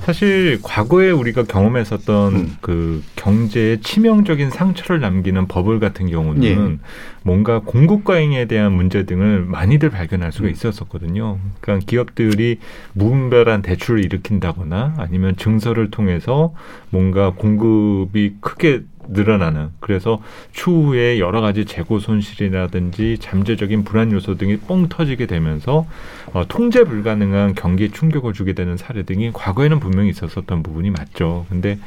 사실 0.01 0.59
과거에 0.61 1.09
우리가 1.09 1.43
경험했었던 1.43 2.35
음. 2.35 2.57
그 2.61 3.01
경제에 3.15 3.79
치명적인 3.79 4.51
상처를 4.51 5.01
남기는 5.01 5.47
버블 5.47 5.79
같은 5.79 6.07
경우는 6.09 6.43
예. 6.43 6.77
뭔가 7.23 7.59
공급 7.59 8.03
과잉에 8.03 8.45
대한 8.45 8.73
문제 8.73 9.05
등을 9.05 9.45
많이들 9.45 9.89
발견할 9.89 10.27
음. 10.27 10.31
수가 10.31 10.49
있었었거든요. 10.49 11.39
그러니까 11.61 11.85
기업들이 11.87 12.59
무분별한 12.93 13.61
대출을 13.63 14.03
일으킨다거나 14.05 14.95
아니면 14.97 15.35
증서를 15.35 15.89
통해서 15.89 16.53
뭔가 16.89 17.31
공급이 17.31 18.35
크게 18.39 18.83
늘어나는 19.07 19.69
그래서 19.79 20.21
추후에 20.51 21.19
여러 21.19 21.41
가지 21.41 21.65
재고 21.65 21.99
손실이라든지 21.99 23.17
잠재적인 23.19 23.83
불안 23.83 24.11
요소 24.11 24.37
등이 24.37 24.57
뻥 24.59 24.87
터지게 24.89 25.25
되면서 25.25 25.85
어, 26.33 26.45
통제 26.47 26.83
불가능한 26.83 27.55
경기 27.55 27.89
충격을 27.89 28.33
주게 28.33 28.53
되는 28.53 28.77
사례 28.77 29.03
등이 29.03 29.31
과거에는 29.33 29.79
분명히 29.79 30.09
있었었던 30.09 30.63
부분이 30.63 30.89
맞죠. 30.91 31.45
근데 31.49 31.77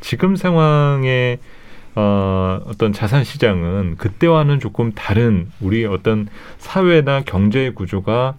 지금 0.00 0.36
상황에 0.36 1.38
어, 1.94 2.60
어떤 2.66 2.92
자산 2.92 3.22
시장은 3.22 3.96
그때와는 3.98 4.60
조금 4.60 4.92
다른 4.92 5.50
우리 5.60 5.84
어떤 5.84 6.26
사회나 6.58 7.22
경제의 7.22 7.74
구조가 7.74 8.34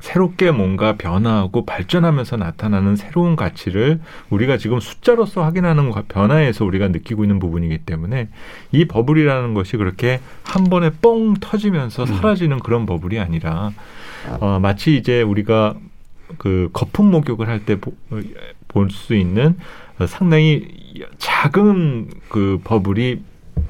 새롭게 0.00 0.50
뭔가 0.52 0.96
변화하고 0.96 1.64
발전하면서 1.64 2.36
나타나는 2.36 2.96
새로운 2.96 3.34
가치를 3.36 4.00
우리가 4.30 4.56
지금 4.56 4.78
숫자로서 4.80 5.42
확인하는 5.42 5.90
과- 5.90 6.04
변화에서 6.08 6.64
우리가 6.64 6.88
느끼고 6.88 7.24
있는 7.24 7.38
부분이기 7.38 7.78
때문에 7.78 8.28
이 8.72 8.84
버블이라는 8.86 9.54
것이 9.54 9.76
그렇게 9.76 10.20
한 10.44 10.64
번에 10.64 10.90
뻥 11.02 11.34
터지면서 11.34 12.06
사라지는 12.06 12.60
그런 12.60 12.86
버블이 12.86 13.18
아니라 13.18 13.72
어, 14.40 14.58
마치 14.60 14.96
이제 14.96 15.22
우리가 15.22 15.74
그 16.38 16.68
거품 16.72 17.10
목욕을 17.10 17.48
할 17.48 17.60
때 17.64 17.76
볼 18.68 18.90
수 18.90 19.14
있는 19.14 19.56
어, 19.98 20.06
상당히 20.06 20.68
작은 21.18 22.10
그 22.28 22.60
버블이 22.64 23.20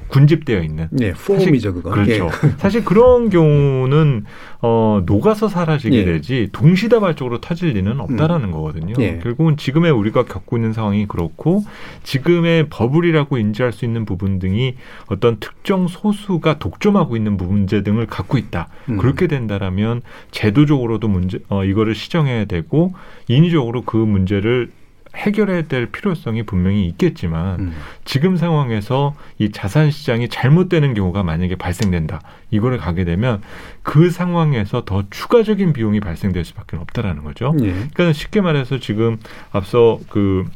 군집되어 0.09 0.63
있는 0.63 0.89
네, 0.91 1.13
폼이죠 1.13 1.75
그거. 1.75 1.91
그렇죠. 1.91 2.27
예. 2.27 2.49
사실 2.59 2.85
그런 2.85 3.31
경우는 3.31 4.25
어 4.61 5.03
녹아서 5.07 5.49
사라지게 5.49 5.97
예. 5.97 6.05
되지 6.05 6.49
동시다발적으로 6.53 7.41
터질 7.41 7.71
리는 7.71 8.01
없다라는 8.01 8.51
거거든요. 8.51 8.95
예. 8.99 9.19
결국은 9.23 9.57
지금의 9.57 9.93
우리가 9.93 10.25
겪고 10.25 10.57
있는 10.57 10.73
상황이 10.73 11.07
그렇고 11.07 11.63
지금의 12.03 12.69
버블이라고 12.69 13.39
인지할 13.39 13.73
수 13.73 13.85
있는 13.85 14.05
부분 14.05 14.39
등이 14.39 14.75
어떤 15.07 15.39
특정 15.39 15.87
소수가 15.89 16.59
독점하고 16.59 17.17
있는 17.17 17.37
문제 17.37 17.83
등을 17.83 18.07
갖고 18.07 18.39
있다. 18.39 18.69
음. 18.89 18.99
그렇게 18.99 19.27
된다라면 19.27 20.03
제도적으로도 20.31 21.09
문제 21.09 21.39
어 21.49 21.65
이거를 21.65 21.95
시정해야 21.95 22.47
되고 22.47 22.95
인위적으로 23.29 23.83
그 23.83 23.97
문제를 23.97 24.71
해결해야 25.19 25.63
될 25.63 25.87
필요성이 25.87 26.45
분명히 26.45 26.87
있겠지만 26.87 27.61
음. 27.61 27.73
지금 28.05 28.37
상황에서 28.37 29.15
이 29.39 29.51
자산 29.51 29.91
시장이 29.91 30.29
잘못되는 30.29 30.95
경우가 30.95 31.23
만약에 31.23 31.57
발생된다. 31.57 32.21
이거를 32.51 32.79
가게 32.79 33.05
되면 33.05 33.43
그 33.83 34.11
상황에서 34.11 34.85
더 34.85 35.05
추가적인 35.11 35.73
비용이 35.73 36.01
발생될 36.01 36.45
수밖에 36.45 36.77
없다라는 36.77 37.25
거죠. 37.25 37.55
예. 37.61 37.73
그러니까 37.73 38.13
쉽게 38.13 38.41
말해서 38.41 38.79
지금 38.79 39.19
앞서 39.53 39.99
그 40.09 40.47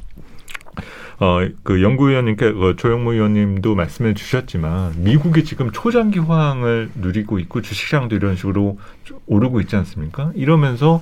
어, 1.18 1.46
그 1.62 1.82
연구위원님께 1.82 2.46
어, 2.46 2.74
조영무 2.76 3.12
의원님도 3.12 3.74
말씀해 3.76 4.14
주셨지만 4.14 5.04
미국이 5.04 5.44
지금 5.44 5.70
초장기 5.70 6.18
호황을 6.18 6.90
누리고 6.96 7.38
있고 7.38 7.62
주식시장도 7.62 8.16
이런 8.16 8.34
식으로 8.34 8.78
오르고 9.26 9.60
있지 9.60 9.76
않습니까? 9.76 10.32
이러면서 10.34 11.00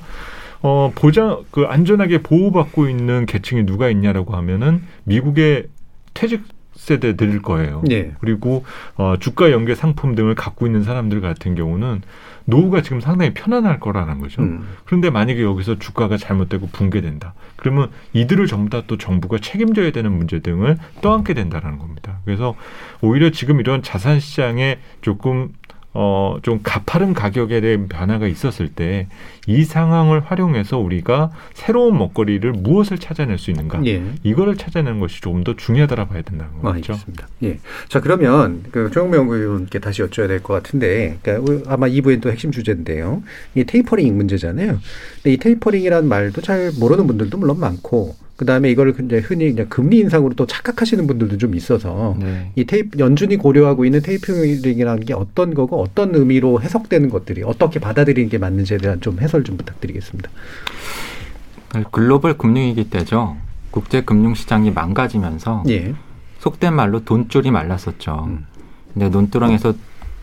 어, 0.63 0.93
보장 0.95 1.45
그 1.51 1.65
안전하게 1.65 2.23
보호받고 2.23 2.89
있는 2.89 3.27
계층이 3.27 3.65
누가 3.67 3.89
있냐라고 3.89 4.35
하면은 4.37 4.83
미국의 5.05 5.69
퇴직 6.15 6.45
세대들일 6.75 7.43
거예요. 7.43 7.83
예. 7.91 8.13
그리고 8.21 8.65
어, 8.97 9.15
주가 9.21 9.51
연계 9.51 9.75
상품 9.75 10.15
등을 10.15 10.35
갖고 10.35 10.67
있는 10.67 10.83
사람들 10.83 11.21
같은 11.21 11.55
경우는 11.55 12.03
노후가 12.47 12.83
지금 12.83 13.01
상당히 13.01 13.35
편안할 13.35 13.81
거라는 13.81 14.19
거죠. 14.19 14.41
음. 14.43 14.67
그런데 14.87 15.11
만약에 15.11 15.43
여기서 15.43 15.79
주가가 15.79 16.17
잘못되고 16.17 16.69
붕괴된다. 16.69 17.35
그러면 17.57 17.91
이들을 18.15 18.47
전부 18.47 18.71
다 18.71 18.83
또 18.87 18.97
정부가 18.97 19.39
책임져야 19.39 19.93
되는 19.93 20.11
문제 20.11 20.41
등을 20.41 20.79
떠안게 21.03 21.35
된다는 21.35 21.79
겁니다. 21.79 22.19
그래서 22.25 22.55
오히려 23.03 23.31
지금 23.31 23.61
이런 23.61 23.83
자산 23.83 24.19
시장에 24.19 24.79
조금 25.03 25.51
어, 25.93 26.39
좀 26.43 26.61
가파른 26.63 27.15
가격에 27.15 27.61
대한 27.61 27.89
변화가 27.89 28.27
있었을 28.27 28.69
때 28.69 29.07
이 29.47 29.65
상황을 29.65 30.21
활용해서 30.21 30.79
우리가 30.79 31.33
새로운 31.55 31.99
먹거리를 31.99 32.53
무엇을 32.53 32.99
찾아낼 32.99 33.39
수 33.39 33.51
있는가 33.51 33.85
예. 33.87 34.03
이거를 34.23 34.57
찾아내는 34.57 35.01
것이 35.01 35.21
조금 35.21 35.43
더 35.43 35.57
중요하다라 35.57 36.07
봐야 36.07 36.23
된다는 36.23 36.53
아, 36.59 36.73
거죠. 36.73 36.93
알겠습니다. 36.93 37.27
예. 37.43 37.59
자, 37.89 38.01
그러면 38.01 38.63
그 38.71 38.91
조영무 38.93 39.17
연구위원께 39.17 39.79
다시 39.81 40.03
여쭤야 40.03 40.29
될 40.29 40.41
것 40.41 40.55
같은데, 40.55 41.19
그러니까 41.23 41.73
아마 41.73 41.87
2부엔 41.89 42.21
또 42.21 42.31
핵심 42.31 42.53
주제인데요. 42.53 43.23
이 43.55 43.65
테이퍼링 43.65 44.17
문제잖아요. 44.17 44.79
근데 45.17 45.33
이 45.33 45.37
tapering이라는 45.39 46.09
말도 46.09 46.43
잘 46.43 46.71
모르는 46.79 47.07
분들도 47.07 47.37
물론 47.39 47.59
많고, 47.59 48.15
그 48.41 48.47
다음에 48.47 48.71
이걸 48.71 48.95
이제 49.05 49.19
흔히 49.19 49.53
그냥 49.53 49.69
금리 49.69 49.99
인상으로 49.99 50.33
또 50.33 50.47
착각하시는 50.47 51.07
분들도 51.07 51.37
좀 51.37 51.55
있어서, 51.55 52.17
네. 52.19 52.51
이 52.57 52.65
테이프, 52.65 52.99
연준이 52.99 53.37
고려하고 53.37 53.85
있는 53.85 54.01
tapering이라는 54.01 55.05
게 55.05 55.13
어떤 55.13 55.53
거고 55.53 55.79
어떤 55.83 56.15
의미로 56.15 56.59
해석되는 56.63 57.11
것들이 57.11 57.43
어떻게 57.43 57.79
받아들이는 57.79 58.31
게 58.31 58.39
맞는지에 58.39 58.79
대한 58.79 58.99
좀 59.03 59.19
해설 59.21 59.45
좀 59.45 59.59
부탁드리겠습니다. 59.59 60.31
글로벌 61.91 62.39
금융위기 62.39 62.89
때죠. 62.89 63.37
국제 63.71 64.01
금융 64.01 64.33
시장이 64.33 64.71
망가지면서 64.71 65.65
예. 65.69 65.93
속된 66.39 66.73
말로 66.73 67.05
돈줄이 67.05 67.51
말랐었죠. 67.51 68.25
음. 68.27 68.47
근데 68.95 69.11
논두렁에서 69.11 69.75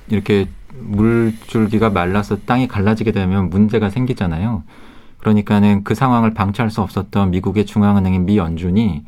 이렇게 0.09 0.47
물줄기가 0.73 1.91
말라서 1.91 2.39
땅이 2.47 2.67
갈라지게 2.67 3.11
되면 3.11 3.51
문제가 3.51 3.91
생기잖아요. 3.91 4.63
그러니까는 5.19 5.83
그 5.83 5.95
상황을 5.95 6.33
방치할 6.33 6.69
수 6.69 6.81
없었던 6.81 7.31
미국의 7.31 7.65
중앙은행인 7.65 8.25
미 8.25 8.37
연준이 8.37 9.03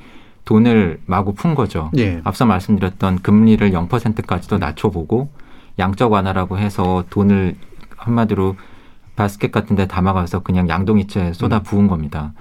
돈을 0.46 1.02
마구 1.06 1.34
푼 1.34 1.54
거죠. 1.56 1.92
예. 1.98 2.22
앞서 2.24 2.46
말씀드렸던 2.46 3.20
금리를 3.22 3.72
0%까지도 3.72 4.58
낮춰보고 4.58 5.30
양적 5.78 6.12
완화라고 6.12 6.58
해서 6.58 7.04
돈을 7.10 7.56
한마디로 7.98 8.56
바스켓 9.16 9.52
같은 9.52 9.76
데 9.76 9.86
담아가서 9.88 10.40
그냥 10.40 10.68
양동이채 10.70 11.34
쏟아 11.34 11.60
부은 11.62 11.88
겁니다. 11.88 12.34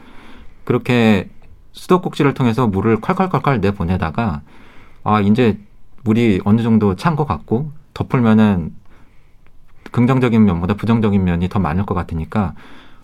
그렇게 0.64 1.28
수도꼭지를 1.72 2.34
통해서 2.34 2.66
물을 2.66 2.96
콸콸콸콸 3.00 3.60
내보내다가 3.60 4.42
아 5.04 5.20
이제 5.20 5.58
물이 6.04 6.40
어느 6.44 6.62
정도 6.62 6.96
찬 6.96 7.14
것 7.16 7.26
같고 7.26 7.72
덮으면은 7.94 8.72
긍정적인 9.90 10.44
면보다 10.44 10.74
부정적인 10.74 11.22
면이 11.24 11.48
더 11.48 11.58
많을 11.58 11.84
것 11.86 11.94
같으니까 11.94 12.54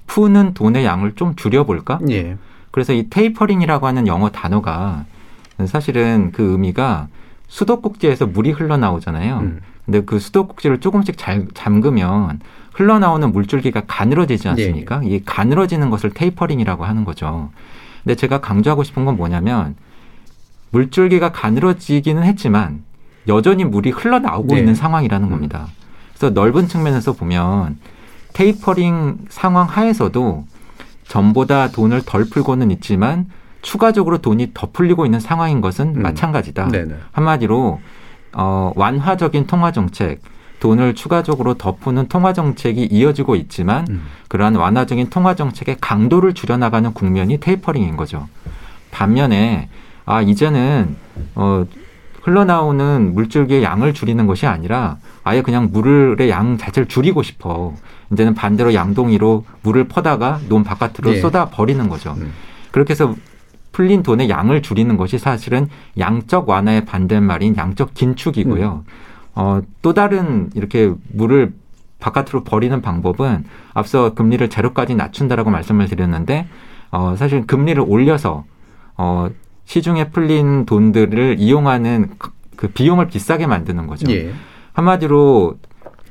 푸는 0.06 0.54
돈의 0.54 0.84
양을 0.84 1.14
좀 1.14 1.34
줄여볼까? 1.34 2.00
예. 2.10 2.36
그래서 2.70 2.92
이 2.92 3.08
테이퍼링이라고 3.08 3.86
하는 3.86 4.06
영어 4.06 4.30
단어가 4.30 5.04
사실은 5.66 6.32
그 6.32 6.52
의미가 6.52 7.08
수도꼭지에서 7.48 8.26
물이 8.26 8.50
흘러나오잖아요. 8.50 9.38
음. 9.38 9.60
근데 9.84 10.02
그 10.02 10.18
수도꼭지를 10.18 10.80
조금씩 10.80 11.16
잘 11.16 11.46
잠그면 11.54 12.40
흘러나오는 12.72 13.30
물줄기가 13.30 13.82
가늘어지지 13.86 14.48
않습니까? 14.48 15.02
이 15.04 15.22
가늘어지는 15.24 15.90
것을 15.90 16.10
tapering이라고 16.10 16.84
하는 16.84 17.04
거죠. 17.04 17.50
근데 18.02 18.14
제가 18.16 18.40
강조하고 18.40 18.82
싶은 18.82 19.04
건 19.04 19.16
뭐냐면 19.16 19.76
물줄기가 20.70 21.30
가늘어지기는 21.32 22.22
했지만 22.24 22.82
여전히 23.28 23.64
물이 23.64 23.90
흘러나오고 23.90 24.54
네. 24.54 24.60
있는 24.60 24.74
상황이라는 24.74 25.30
겁니다. 25.30 25.68
그래서 26.16 26.30
넓은 26.30 26.66
측면에서 26.66 27.12
보면 27.12 27.78
테이퍼링 28.34 29.26
상황 29.30 29.66
하에서도 29.66 30.44
전보다 31.08 31.70
돈을 31.70 32.02
덜 32.04 32.24
풀고는 32.24 32.70
있지만 32.72 33.30
추가적으로 33.62 34.18
돈이 34.18 34.50
더 34.52 34.68
풀리고 34.70 35.06
있는 35.06 35.20
상황인 35.20 35.62
것은 35.62 35.96
음. 35.96 36.02
마찬가지다. 36.02 36.68
네네. 36.68 36.94
한마디로 37.12 37.80
어, 38.34 38.72
완화적인 38.74 39.46
통화 39.46 39.72
정책, 39.72 40.20
돈을 40.60 40.94
추가적으로 40.94 41.54
더 41.54 41.76
푸는 41.76 42.08
통화 42.08 42.32
정책이 42.32 42.88
이어지고 42.90 43.36
있지만 43.36 43.86
음. 43.88 44.02
그러한 44.28 44.56
완화적인 44.56 45.08
통화 45.10 45.34
정책의 45.34 45.76
강도를 45.80 46.34
줄여나가는 46.34 46.92
국면이 46.92 47.38
테이퍼링인 47.38 47.96
거죠. 47.96 48.28
반면에 48.90 49.68
아 50.04 50.20
이제는 50.20 50.96
어, 51.34 51.64
흘러나오는 52.24 53.12
물줄기의 53.12 53.62
양을 53.62 53.92
줄이는 53.92 54.26
것이 54.26 54.46
아니라 54.46 54.96
아예 55.24 55.42
그냥 55.42 55.68
물의 55.70 56.30
양 56.30 56.56
자체를 56.56 56.88
줄이고 56.88 57.22
싶어. 57.22 57.74
이제는 58.10 58.34
반대로 58.34 58.72
양동이로 58.72 59.44
물을 59.62 59.84
퍼다가 59.88 60.40
논 60.48 60.64
바깥으로 60.64 61.16
예. 61.16 61.20
쏟아 61.20 61.50
버리는 61.50 61.86
거죠. 61.86 62.14
음. 62.16 62.32
그렇게 62.70 62.92
해서 62.92 63.14
풀린 63.72 64.02
돈의 64.02 64.30
양을 64.30 64.62
줄이는 64.62 64.96
것이 64.96 65.18
사실은 65.18 65.68
양적 65.98 66.48
완화의 66.48 66.86
반대말인 66.86 67.56
양적 67.58 67.92
긴축이고요. 67.92 68.84
어, 69.34 69.60
또 69.82 69.92
다른 69.92 70.48
이렇게 70.54 70.94
물을 71.12 71.52
바깥으로 72.00 72.44
버리는 72.44 72.80
방법은 72.80 73.44
앞서 73.74 74.14
금리를 74.14 74.48
제로까지 74.48 74.94
낮춘다라고 74.94 75.50
말씀을 75.50 75.88
드렸는데 75.88 76.46
어, 76.90 77.16
사실 77.18 77.46
금리를 77.46 77.82
올려서 77.86 78.44
어, 78.96 79.28
시중에 79.66 80.10
풀린 80.10 80.66
돈들을 80.66 81.36
이용하는 81.38 82.10
그- 82.18 82.30
그 82.56 82.68
비용을 82.68 83.08
비싸게 83.08 83.46
만드는 83.46 83.86
거죠. 83.86 84.10
예. 84.12 84.32
한마디로 84.72 85.56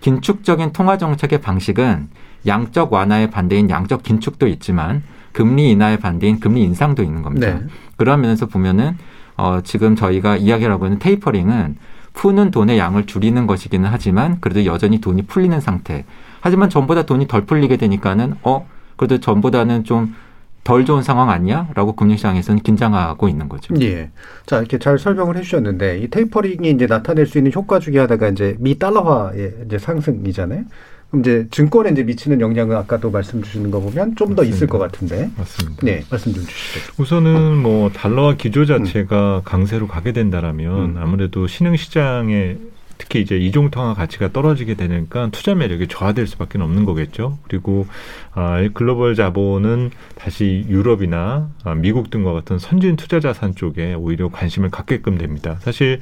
긴축적인 0.02 0.74
통화 0.74 0.98
정책의 0.98 1.42
방식은 1.42 2.10
양적 2.46 2.92
완화의 2.92 3.30
반대인 3.32 3.70
양적 3.70 4.04
긴축도 4.04 4.48
있지만 4.48 5.04
금리 5.32 5.72
인하의 5.72 6.00
반대인 6.00 6.40
금리 6.40 6.62
인상도 6.64 7.04
있는 7.04 7.22
겁니다. 7.22 7.48
네. 7.54 7.62
그런 7.96 8.22
면에서 8.22 8.46
보면은 8.48 8.98
어, 9.38 9.62
지금 9.64 9.96
저희가 9.96 10.38
이야기하고 10.38 10.86
있는 10.86 11.00
테이퍼링은 11.00 11.78
푸는 12.14 12.52
돈의 12.52 12.78
양을 12.78 13.06
줄이는 13.08 13.48
것이기는 13.48 13.90
하지만 13.92 14.38
그래도 14.40 14.66
여전히 14.66 15.00
돈이 15.02 15.24
풀리는 15.24 15.60
상태. 15.60 16.06
하지만 16.42 16.70
전보다 16.70 17.04
돈이 17.04 17.28
덜 17.28 17.46
풀리게 17.46 17.78
되니까는 17.78 18.36
어 18.44 18.68
그래도 18.98 19.20
전보다는 19.20 19.86
좀 19.86 20.14
덜 20.64 20.86
좋은 20.86 21.04
상황 21.04 21.30
아니야? 21.30 21.68
라고 21.76 21.94
금융시장에서는 21.94 22.62
긴장하고 22.64 23.28
있는 23.28 23.50
거죠. 23.50 23.74
예. 23.82 24.10
자, 24.46 24.60
이렇게 24.60 24.78
잘 24.80 24.98
설명을 24.98 25.36
해주셨는데, 25.38 26.00
이 26.00 26.08
테이퍼링이 26.10 26.70
이제 26.72 26.88
나타낼 26.88 27.26
수 27.26 27.38
있는 27.38 27.52
효과 27.54 27.80
중에 27.80 28.00
하나가 28.00 28.30
이제 28.30 28.56
미 28.60 28.80
달러화의 28.80 29.54
이제 29.66 29.78
상승이잖아요. 29.78 30.64
그럼 31.10 31.22
이제 31.22 31.48
증권에 31.52 31.92
이제 31.92 32.04
미치는 32.04 32.40
영향은 32.42 32.76
아까도 32.78 33.12
말씀 33.12 33.44
주시는 33.44 33.72
거 33.72 33.80
보면 33.82 34.16
좀 34.16 34.36
더 34.36 34.44
있을. 34.44 34.66
것 34.68 34.80
같은데. 34.80 35.30
맞습니다. 35.38 35.86
네, 35.86 36.04
말씀 36.10 36.34
좀 36.34 36.44
주시죠. 36.44 36.94
우선은 36.98 37.58
뭐 37.58 37.90
달러와 37.92 38.36
기조 38.36 38.66
자체가 38.66 39.42
강세로 39.46 39.88
가게 39.88 40.12
된다라면 40.14 40.96
음. 40.96 40.98
아무래도 40.98 41.46
신흥 41.46 41.76
시장에 41.76 42.56
특히 42.98 43.22
이제 43.22 43.38
이종통화 43.38 43.94
가치가 43.94 44.32
떨어지게 44.32 44.76
되니까 44.76 45.30
투자 45.32 45.56
매력이 45.56 45.88
저하될 45.88 46.28
수밖에 46.28 46.60
없는 46.60 46.86
거겠죠. 46.86 47.38
그리고 47.44 47.88
아, 48.34 48.60
이 48.62 48.70
글로벌 48.70 49.16
자본은 49.16 49.92
다시 50.16 50.66
유럽이나 50.68 51.50
아, 51.64 51.76
미국 51.76 52.10
등과 52.10 52.34
같은 52.34 52.60
선진 52.60 52.96
투자 52.96 53.20
자산 53.20 53.56
쪽에 53.56 53.94
오히려 53.94 54.30
관심을 54.30 54.70
갖게끔 54.70 55.18
됩니다. 55.18 55.58
사실 55.60 56.02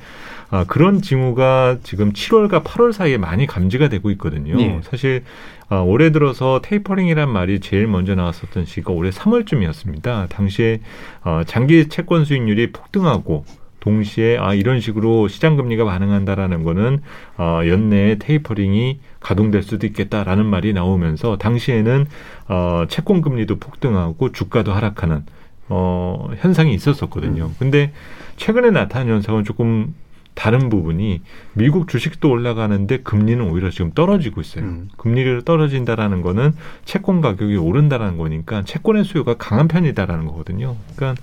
아, 0.50 0.66
그런 0.68 1.02
징후가 1.02 1.80
지금 1.84 2.12
7월과 2.14 2.64
8월 2.64 2.92
사이에 2.92 3.18
많이 3.18 3.48
감지가 3.48 3.90
되고 3.90 4.12
있거든요. 4.12 4.60
예. 4.60 4.82
사실 4.84 5.24
아, 5.70 5.80
올해 5.80 6.12
들어서 6.12 6.60
테이퍼링이란 6.62 7.30
말이 7.30 7.62
제일 7.62 7.88
먼저 7.88 8.14
나왔었던 8.14 8.66
시기가 8.66 8.92
올해 8.92 9.10
3월쯤이었습니다. 9.10 10.28
당시에 10.28 10.82
어, 11.24 11.44
장기 11.46 11.88
채권 11.88 12.26
수익률이 12.26 12.74
폭등하고 12.74 13.46
동시에 13.82 14.38
아 14.38 14.54
이런 14.54 14.80
식으로 14.80 15.28
시장 15.28 15.58
금리가 15.58 15.84
반응한다라는 15.84 16.64
거는 16.64 17.02
어, 17.38 17.62
연내에 17.66 18.16
테이퍼링이 18.16 19.00
가동될 19.20 19.64
수도 19.64 19.86
있겠다라는 19.86 20.46
말이 20.46 20.72
나오면서 20.72 21.38
당시에는 21.38 22.06
어, 22.48 22.86
채권 22.88 23.22
금리도 23.22 23.58
폭등하고 23.58 24.32
주가도 24.32 24.72
하락하는 24.72 25.26
어, 25.68 26.30
현상이 26.38 26.74
있었었거든요. 26.74 27.52
근데 27.60 27.92
최근에 28.38 28.72
나타난 28.72 29.10
현상은 29.10 29.44
조금 29.44 29.94
다른 30.34 30.70
부분이 30.70 31.22
미국 31.54 31.88
주식도 31.88 32.30
올라가는데 32.30 33.02
금리는 33.02 33.44
오히려 33.50 33.70
지금 33.70 33.92
떨어지고 33.92 34.42
있어요. 34.42 34.64
음. 34.64 34.90
금리를 34.98 35.42
떨어진다라는 35.44 36.22
거는 36.22 36.54
채권 36.86 37.22
가격이 37.22 37.58
오른다라는 37.58 38.18
거니까 38.18 38.64
채권의 38.64 39.04
수요가 39.04 39.34
강한 39.34 39.68
편이다라는 39.68 40.26
거거든요. 40.26 40.76
그러니까 40.96 41.22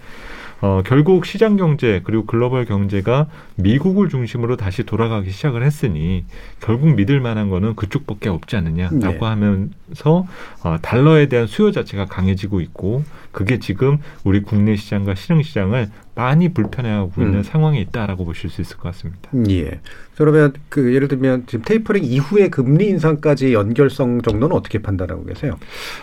어, 0.61 0.83
결국 0.85 1.25
시장 1.25 1.57
경제 1.57 2.01
그리고 2.03 2.27
글로벌 2.27 2.65
경제가 2.65 3.27
미국을 3.57 4.09
중심으로 4.09 4.57
다시 4.57 4.83
돌아가기 4.83 5.31
시작을 5.31 5.63
했으니 5.63 6.25
결국 6.61 6.95
믿을 6.95 7.21
만한 7.21 7.49
거는 7.49 7.77
그쪽밖에 7.77 8.29
없지 8.29 8.57
않느냐라고 8.57 8.99
네. 8.99 9.19
하면서 9.19 10.27
어, 10.65 10.77
달러에 10.83 11.27
대한 11.27 11.47
수요 11.47 11.71
자체가 11.71 12.07
강해지고 12.07 12.61
있고 12.61 13.05
그게 13.39 13.61
지금 13.61 13.99
우리 14.25 14.43
국내 14.43 14.75
시장과 14.75 15.15
신흥 15.15 15.43
시장을 15.45 15.91
많이 16.17 16.53
불편해하고 16.53 17.23
있는 17.23 17.39
음. 17.39 17.43
상황에 17.45 17.79
있다라고 17.83 18.25
보실 18.25 18.51
수 18.51 18.61
있을 18.61 18.77
것 18.79 18.83
같습니다. 18.89 19.31
예. 19.49 19.79
그러면 20.17 20.53
그 20.69 20.93
예를 20.93 21.07
들면 21.07 21.45
지금 21.47 21.65
테이퍼링 21.65 22.03
이후에 22.03 22.49
금리 22.49 22.89
인상까지 22.89 23.55
연결성 23.55 24.23
정도는 24.23 24.57
어떻게 24.57 24.83
판단하고 24.83 25.25
계세요? 25.27 25.57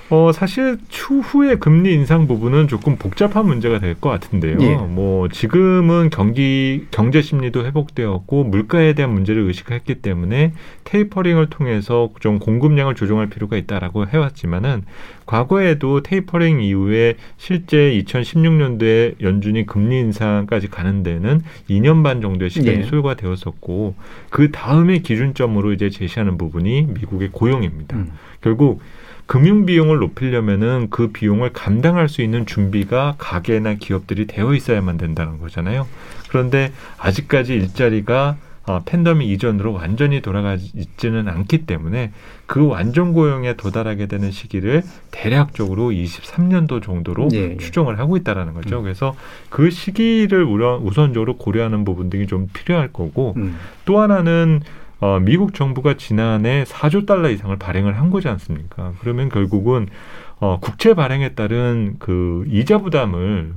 어, 0.10 0.32
사실 0.34 0.78
추후의 0.88 1.60
금리 1.60 1.94
인상 1.94 2.26
부분은 2.26 2.70
조금 2.70 2.96
복잡한 2.96 3.46
문제가 3.46 3.80
될 3.80 3.96
것 4.00 4.10
같은데요. 4.10 4.58
예. 4.62 4.76
뭐 4.78 5.28
지금은 5.28 6.10
경기 6.12 6.88
경제 6.92 7.22
심리도 7.22 7.66
회복되었고 7.66 8.46
물가에 8.46 8.94
대한 8.94 9.14
문제를 9.14 9.42
의식했기 9.44 9.96
때문에 9.96 10.54
테이퍼링을 10.86 11.50
통해서 11.50 12.10
좀 12.22 12.40
공급량을 12.40 12.96
조정할 12.96 13.28
필요가 13.28 13.58
있다라고 13.58 14.08
해왔지만은 14.08 14.84
과거에도 15.26 16.02
테이퍼링 16.04 16.62
이후에 16.62 17.16
실제 17.38 17.78
2016년도에 18.04 19.22
연준이 19.22 19.66
금리 19.66 20.00
인상까지 20.00 20.68
가는 20.68 21.04
데는 21.04 21.42
2년 21.70 22.04
반 22.04 22.22
정도의 22.22 22.50
시간이 22.50 22.80
예. 22.80 22.84
소요가 22.84 23.16
되었었고 23.16 23.96
그 24.30 24.52
다음에 24.52 25.00
기준점으로 25.00 25.74
이제 25.74 25.90
제시하는 25.90 26.38
부분이 26.38 26.90
미국의 26.94 27.30
고용입니다. 27.32 27.98
음. 27.98 28.12
결국 28.42 28.82
금융 29.26 29.66
비용을 29.66 29.98
높이려면은 29.98 30.88
그 30.92 31.08
비용을 31.08 31.52
감당할 31.52 32.10
수 32.10 32.22
있는 32.22 32.46
준비가 32.46 33.16
가게나 33.18 33.76
기업들이 33.76 34.28
되어 34.28 34.54
있어야만 34.54 34.98
된다는 34.98 35.40
거잖아요. 35.40 35.88
그런데 36.30 36.72
아직까지 37.00 37.56
일자리가 37.56 38.38
어, 38.68 38.82
팬데믹 38.86 39.30
이전으로 39.30 39.74
완전히 39.74 40.22
돌아가지는 40.22 41.28
않기 41.28 41.66
때문에 41.66 42.12
그 42.48 42.68
완전 42.68 43.14
고용에 43.14 43.56
도달하게 43.56 44.08
되는 44.08 44.32
시기를 44.32 44.84
대략적으로 45.12 45.92
23년도 45.92 46.82
정도로 46.84 47.30
예, 47.34 47.52
예. 47.52 47.58
추정을 47.58 48.00
하고 48.00 48.18
있다라는 48.18 48.54
거죠. 48.54 48.80
음. 48.80 48.84
그래서 48.84 49.16
그 49.50 49.70
시기를 49.70 50.44
우선적으로 50.44 51.38
고려하는 51.38 51.86
부분들이 51.86 52.28
좀 52.28 52.48
필요할 52.54 52.92
거고 52.92 53.34
음. 53.38 53.58
또 53.86 54.00
하나는 54.00 54.62
어, 55.00 55.20
미국 55.20 55.54
정부가 55.54 55.96
지난해 55.98 56.64
4조 56.64 57.06
달러 57.06 57.30
이상을 57.30 57.56
발행을 57.58 58.00
한 58.00 58.10
거지 58.10 58.28
않습니까? 58.30 58.94
그러면 59.00 59.30
결국은 59.30 59.88
어, 60.40 60.60
국채 60.60 60.94
발행에 60.94 61.34
따른 61.34 61.96
그 62.00 62.46
이자 62.50 62.80
부담을 62.80 63.54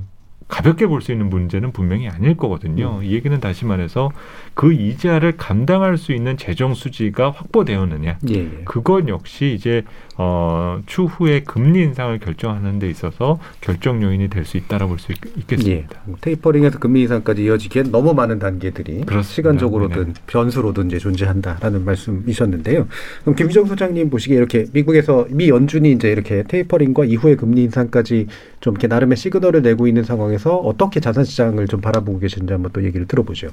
가볍게 0.49 0.87
볼 0.87 0.99
수 0.99 1.13
있는 1.13 1.29
문제는 1.29 1.71
분명히 1.71 2.09
아닐 2.09 2.35
거거든요. 2.35 3.01
이 3.01 3.13
얘기는 3.13 3.39
다시 3.39 3.65
말해서 3.65 4.11
그 4.55 4.73
이자를 4.73 5.37
감당할 5.37 5.97
수 5.97 6.11
있는 6.11 6.35
재정 6.35 6.73
수지가 6.73 7.31
확보되었느냐. 7.31 8.17
예, 8.29 8.35
예. 8.35 8.61
그건 8.65 9.07
역시 9.07 9.53
이제 9.55 9.83
어, 10.21 10.81
추후에 10.85 11.43
금리 11.43 11.81
인상을 11.81 12.19
결정하는 12.19 12.77
데 12.77 12.89
있어서 12.89 13.39
결정 13.61 14.03
요인이 14.03 14.29
될 14.29 14.43
수 14.43 14.57
있다라고 14.57 14.89
볼수 14.89 15.13
예. 15.13 15.15
있겠습니다. 15.37 16.01
테이퍼링에서 16.19 16.77
금리 16.79 17.01
인상까지 17.03 17.45
이어지기엔 17.45 17.89
너무 17.91 18.13
많은 18.13 18.37
단계들이 18.39 19.05
그렇습니다. 19.05 19.21
시간적으로든 19.23 19.95
네네. 19.95 20.13
변수로든 20.27 20.87
이제 20.87 20.97
존재한다라는 20.97 21.85
말씀이셨는데요. 21.85 22.87
그럼 23.21 23.35
김희정 23.35 23.65
소장님 23.65 24.09
보시기에 24.09 24.37
이렇게 24.37 24.65
미국에서 24.73 25.25
미 25.29 25.47
연준이 25.47 25.93
이제 25.93 26.11
이렇게 26.11 26.43
테이퍼링과 26.43 27.05
이후의 27.05 27.37
금리 27.37 27.63
인상까지 27.63 28.27
좀 28.59 28.73
이렇게 28.73 28.87
나름의 28.87 29.15
시그널을 29.15 29.61
내고 29.61 29.87
있는 29.87 30.03
상황에서 30.03 30.57
어떻게 30.57 30.99
자산 30.99 31.23
시장을 31.23 31.67
좀 31.67 31.79
바라보고 31.79 32.19
계신지 32.19 32.51
한번 32.51 32.71
또 32.73 32.83
얘기를 32.83 33.05
들어보죠. 33.07 33.47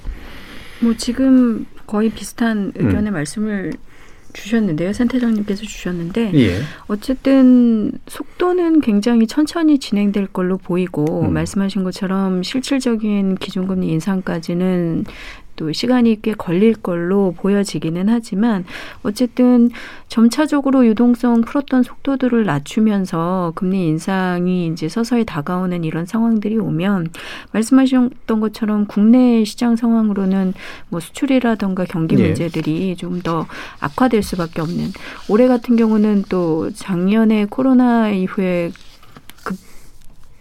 뭐 0.81 0.95
지금 0.97 1.64
거의 1.87 2.11
비슷한 2.11 2.73
음. 2.77 2.87
의견의 2.87 3.12
말씀을 3.12 3.73
주셨는데요. 4.37 4.93
센터장님께서 4.93 5.62
주셨는데 5.62 6.32
예. 6.34 6.61
어쨌든 6.87 7.93
속도는 8.07 8.80
굉장히 8.80 9.26
천천히 9.26 9.78
진행될 9.78 10.28
걸로 10.28 10.59
보이고 10.59 11.22
음. 11.22 11.32
말씀하신 11.32 11.84
것처럼 11.84 12.43
실질적인 12.43 13.37
기준금리 13.37 13.89
인상까지는 13.89 15.05
또 15.57 15.72
시간이 15.72 16.22
꽤 16.22 16.32
걸릴 16.32 16.74
걸로 16.74 17.34
보여지기는 17.36 18.09
하지만 18.09 18.64
어쨌든 19.02 19.70
점차적으로 20.09 20.86
유동성 20.86 21.40
풀었던 21.40 21.82
속도들을 21.82 22.44
낮추면서 22.44 23.52
금리 23.54 23.88
인상이 23.88 24.68
이제 24.68 24.88
서서히 24.88 25.24
다가오는 25.24 25.84
이런 25.84 26.07
상황들이 26.07 26.59
오면 26.59 27.09
말씀하셨던 27.52 28.40
것처럼 28.40 28.86
국내 28.86 29.44
시장 29.44 29.76
상황으로는 29.76 30.54
뭐 30.88 31.00
수출이라던가 31.00 31.84
경기 31.86 32.16
예. 32.18 32.26
문제들이 32.26 32.96
좀더 32.96 33.46
악화될 33.80 34.22
수밖에 34.22 34.61
없는 34.61 34.90
올해 35.28 35.48
같은 35.48 35.76
경우는 35.76 36.24
또 36.28 36.70
작년에 36.72 37.46
코로나 37.46 38.11
이후에 38.11 38.70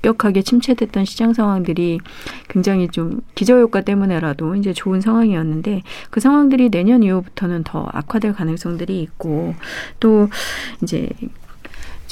급격하게 0.06 0.44
침체됐던 0.44 1.06
시장 1.06 1.34
상황들이 1.34 2.00
굉장히 2.48 2.88
좀 2.88 3.22
기저효과 3.34 3.82
때문에라도 3.82 4.56
이제 4.56 4.74
좋은 4.74 5.02
상황이었는데 5.02 5.82
그 6.12 6.20
상황들이 6.20 6.70
내년 6.70 7.02
이후부터는 7.02 7.64
더 7.64 7.88
악화될 7.92 8.34
가능성들이 8.34 9.02
있고 9.02 9.56
또 10.00 10.30
이제 10.84 11.10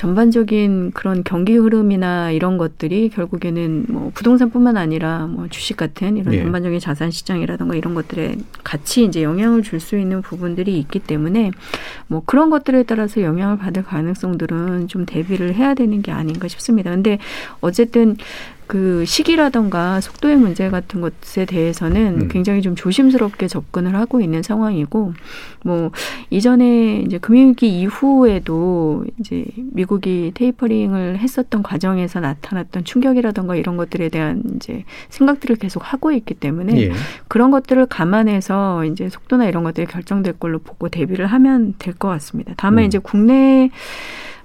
전반적인 0.04 0.92
그런 0.92 1.24
경기 1.24 1.56
흐름이나 1.56 2.32
이런 2.32 2.58
것들이 2.58 3.08
결국에는 3.08 3.86
뭐 3.88 4.12
부동산뿐만 4.14 4.76
아니라 4.76 5.28
뭐 5.28 5.48
주식 5.48 5.78
같은 5.78 6.18
이런 6.18 6.34
예. 6.34 6.44
전반적인 6.44 6.78
자산 6.82 7.10
시장이라든가 7.10 7.74
이런 7.76 7.94
것들에 7.94 8.36
같이 8.66 9.06
이제 9.06 9.24
영향을 9.24 9.64
줄 9.64 9.84
수 9.84 9.98
있는 9.98 10.22
부분들이 10.22 10.78
있기 10.80 11.00
때문에 11.00 11.52
뭐 12.08 12.22
그런 12.26 12.50
것들에 12.50 12.84
따라서 12.84 13.22
영향을 13.22 13.58
받을 13.58 13.84
가능성들은 13.84 14.88
좀 14.88 15.06
대비를 15.06 15.56
해야 15.56 15.74
되는 15.74 16.02
게 16.02 16.12
아닌가 16.12 16.48
싶습니다. 16.48 16.92
근데 16.92 17.18
어쨌든 17.60 18.16
그 18.74 19.06
시기라던가 19.06 20.02
속도의 20.02 20.36
문제 20.36 20.68
같은 20.72 21.00
것에 21.00 21.46
대해서는 21.46 22.22
음. 22.22 22.28
굉장히 22.28 22.64
좀 22.64 22.74
조심스럽게 22.74 23.48
접근을 23.48 23.96
하고 23.96 24.20
있는 24.20 24.42
상황이고 24.42 25.14
뭐 25.64 25.92
이전에 26.32 27.04
이제 27.06 27.20
금융위기 27.20 27.82
이후에도 27.82 29.06
이제 29.20 29.46
미국이 29.74 30.32
테이퍼링을 30.34 31.20
했었던 31.20 31.62
과정에서 31.62 32.20
나타났던 32.20 32.84
충격이라던가 32.84 33.56
이런 33.56 33.78
것들에 33.78 34.10
대한 34.10 34.42
이제 34.56 34.86
생각들을 35.10 35.58
계속 35.58 35.84
하고 35.94 36.12
있기 36.12 36.34
때문에 36.34 36.82
예. 36.82 36.92
그런 37.28 37.52
것들을 37.52 37.86
감안해서 37.86 38.86
이제 38.86 39.08
속도나 39.08 39.46
이런 39.46 39.64
것들이 39.64 39.86
결정될 39.86 40.40
걸로 40.40 40.58
보고 40.58 40.90
대비를 40.90 41.28
하면 41.28 41.76
될 41.78 41.94
것 41.94 42.08
같습니다. 42.08 42.56
다만 42.58 42.86
음. 42.86 42.88
이제 42.88 42.98
국내 42.98 43.70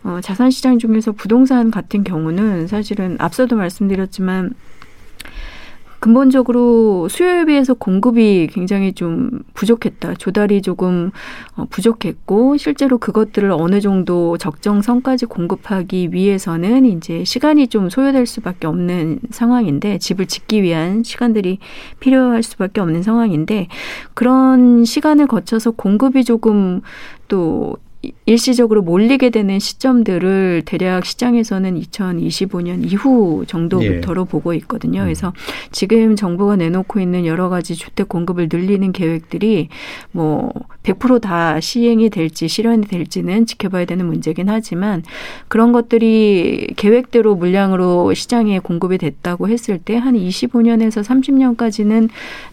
어, 0.04 0.20
자산 0.22 0.50
시장 0.50 0.78
중에서 0.78 1.12
부동산 1.12 1.70
같은 1.70 2.04
경우는 2.04 2.66
사실은 2.66 3.16
앞서도 3.18 3.56
말씀드렸지만 3.56 4.54
근본적으로 6.00 7.08
수요에 7.08 7.44
비해서 7.44 7.74
공급이 7.74 8.48
굉장히 8.52 8.92
좀 8.92 9.30
부족했다. 9.54 10.14
조달이 10.14 10.62
조금 10.62 11.10
어, 11.56 11.66
부족했고 11.68 12.56
실제로 12.56 12.98
그것들을 12.98 13.50
어느 13.50 13.80
정도 13.80 14.38
적정선까지 14.38 15.26
공급하기 15.26 16.12
위해서는 16.12 16.86
이제 16.86 17.24
시간이 17.24 17.66
좀 17.66 17.90
소요될 17.90 18.26
수밖에 18.26 18.68
없는 18.68 19.18
상황인데 19.30 19.98
집을 19.98 20.26
짓기 20.26 20.62
위한 20.62 21.02
시간들이 21.02 21.58
필요할 21.98 22.44
수밖에 22.44 22.80
없는 22.80 23.02
상황인데 23.02 23.66
그런 24.14 24.84
시간을 24.84 25.26
거쳐서 25.26 25.72
공급이 25.72 26.22
조금 26.22 26.80
또 27.26 27.76
일시적으로 28.26 28.82
몰리게 28.82 29.30
되는 29.30 29.58
시점들을 29.58 30.62
대략 30.64 31.04
시장에서는 31.04 31.80
2025년 31.80 32.84
이후 32.90 33.44
정도부터로 33.46 34.24
보고 34.24 34.54
있거든요. 34.54 35.02
그래서 35.02 35.32
지금 35.72 36.16
정부가 36.16 36.56
내놓고 36.56 37.00
있는 37.00 37.26
여러 37.26 37.48
가지 37.48 37.74
주택 37.74 38.08
공급을 38.08 38.48
늘리는 38.50 38.92
계획들이 38.92 39.68
뭐 40.12 40.50
100%다 40.84 41.60
시행이 41.60 42.10
될지 42.10 42.48
실현이 42.48 42.86
될지는 42.86 43.46
지켜봐야 43.46 43.84
되는 43.84 44.06
문제긴 44.06 44.48
하지만 44.48 45.02
그런 45.48 45.72
것들이 45.72 46.68
계획대로 46.76 47.34
물량으로 47.34 48.14
시장에 48.14 48.58
공급이 48.58 48.98
됐다고 48.98 49.48
했을 49.48 49.78
때 49.78 49.98
한 49.98 50.14
25년에서 50.14 51.02
30년까지는 51.02 52.08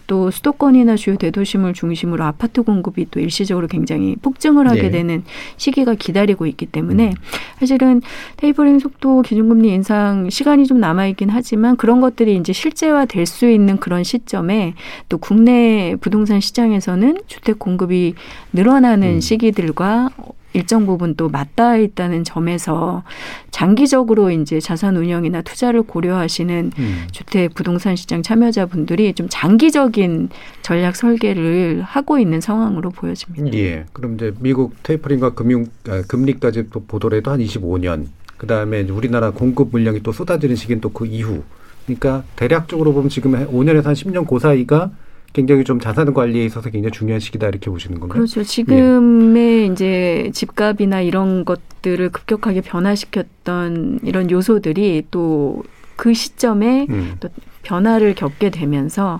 또 0.06 0.30
수도권이나 0.30 0.96
주요 0.96 1.16
대도심을 1.16 1.74
중심으로 1.74 2.24
아파트 2.24 2.62
공급이 2.62 3.06
또 3.10 3.20
일시적으로 3.20 3.66
굉장히 3.66 4.16
폭증을 4.16 4.68
하게 4.68 4.82
네. 4.82 4.90
되는 4.90 5.24
시기가 5.56 5.94
기다리고 5.94 6.46
있기 6.46 6.66
때문에 6.66 7.14
사실은 7.58 8.02
테이퍼링 8.36 8.78
속도 8.78 9.22
기준금리 9.22 9.68
인상 9.68 10.30
시간이 10.30 10.66
좀 10.66 10.80
남아 10.80 11.06
있긴 11.08 11.30
하지만 11.30 11.76
그런 11.76 12.00
것들이 12.00 12.36
이제 12.36 12.52
실제화 12.52 13.04
될 13.04 13.26
수 13.26 13.50
있는 13.50 13.76
그런 13.78 14.04
시점에 14.04 14.74
또 15.08 15.18
국내 15.18 15.96
부동산 16.00 16.40
시장에서는 16.40 17.18
주택 17.26 17.58
공급이 17.58 18.14
늘어나는 18.52 19.20
시기들과 19.20 20.10
일정 20.56 20.86
부분 20.86 21.14
또 21.14 21.28
맞닿아 21.28 21.76
있다는 21.76 22.24
점에서 22.24 23.02
장기적으로 23.50 24.30
이제 24.30 24.58
자산 24.58 24.96
운영이나 24.96 25.42
투자를 25.42 25.82
고려하시는 25.82 26.72
음. 26.78 27.06
주택 27.12 27.54
부동산 27.54 27.94
시장 27.94 28.22
참여자분들이 28.22 29.12
좀 29.12 29.26
장기적인 29.30 30.30
전략 30.62 30.96
설계를 30.96 31.82
하고 31.82 32.18
있는 32.18 32.40
상황으로 32.40 32.90
보여집니다. 32.90 33.56
예. 33.58 33.84
그럼 33.92 34.14
이제 34.14 34.32
미국 34.40 34.82
테이퍼링과 34.82 35.34
금융 35.34 35.66
아, 35.88 36.02
금리까지 36.08 36.70
또 36.70 36.82
해도 37.12 37.30
한 37.30 37.40
25년. 37.40 38.06
그다음에 38.38 38.82
우리나라 38.82 39.30
공급 39.30 39.68
물량이 39.70 40.02
또 40.02 40.12
쏟아지는 40.12 40.56
시기는 40.56 40.80
또 40.80 40.90
그 40.90 41.06
이후. 41.06 41.42
그러니까 41.84 42.24
대략적으로 42.34 42.92
보면 42.92 43.10
지금 43.10 43.32
5년에서 43.32 43.84
한 43.84 43.94
10년 43.94 44.26
그 44.26 44.38
사이가 44.38 44.90
굉장히 45.36 45.64
좀 45.64 45.78
자산 45.78 46.14
관리에 46.14 46.46
있어서 46.46 46.70
굉장히 46.70 46.92
중요한 46.92 47.20
시기다 47.20 47.48
이렇게 47.48 47.70
보시는 47.70 48.00
건가요? 48.00 48.20
그렇죠. 48.20 48.42
지금의 48.42 49.66
이제 49.70 50.30
집값이나 50.32 51.02
이런 51.02 51.44
것들을 51.44 52.08
급격하게 52.08 52.62
변화시켰던 52.62 54.00
이런 54.02 54.30
요소들이 54.30 55.04
또 55.10 55.62
그 55.96 56.12
시점에 56.14 56.86
음. 56.90 57.16
또 57.18 57.28
변화를 57.66 58.14
겪게 58.14 58.50
되면서 58.50 59.18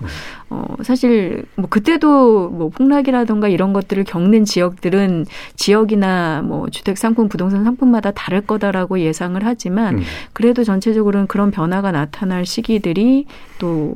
어 0.49 0.63
사실 0.81 1.43
뭐 1.55 1.67
그때도 1.69 2.49
뭐 2.49 2.69
폭락이라던가 2.69 3.49
이런 3.49 3.73
것들을 3.73 4.05
겪는 4.05 4.45
지역들은 4.45 5.25
지역이나 5.55 6.41
뭐 6.43 6.69
주택 6.69 6.97
상품 6.97 7.27
부동산 7.27 7.65
상품마다 7.65 8.11
다를 8.11 8.41
거다라고 8.41 9.01
예상을 9.01 9.39
하지만 9.43 9.97
음. 9.97 10.03
그래도 10.31 10.63
전체적으로는 10.63 11.27
그런 11.27 11.51
변화가 11.51 11.91
나타날 11.91 12.45
시기들이 12.45 13.25
또 13.59 13.95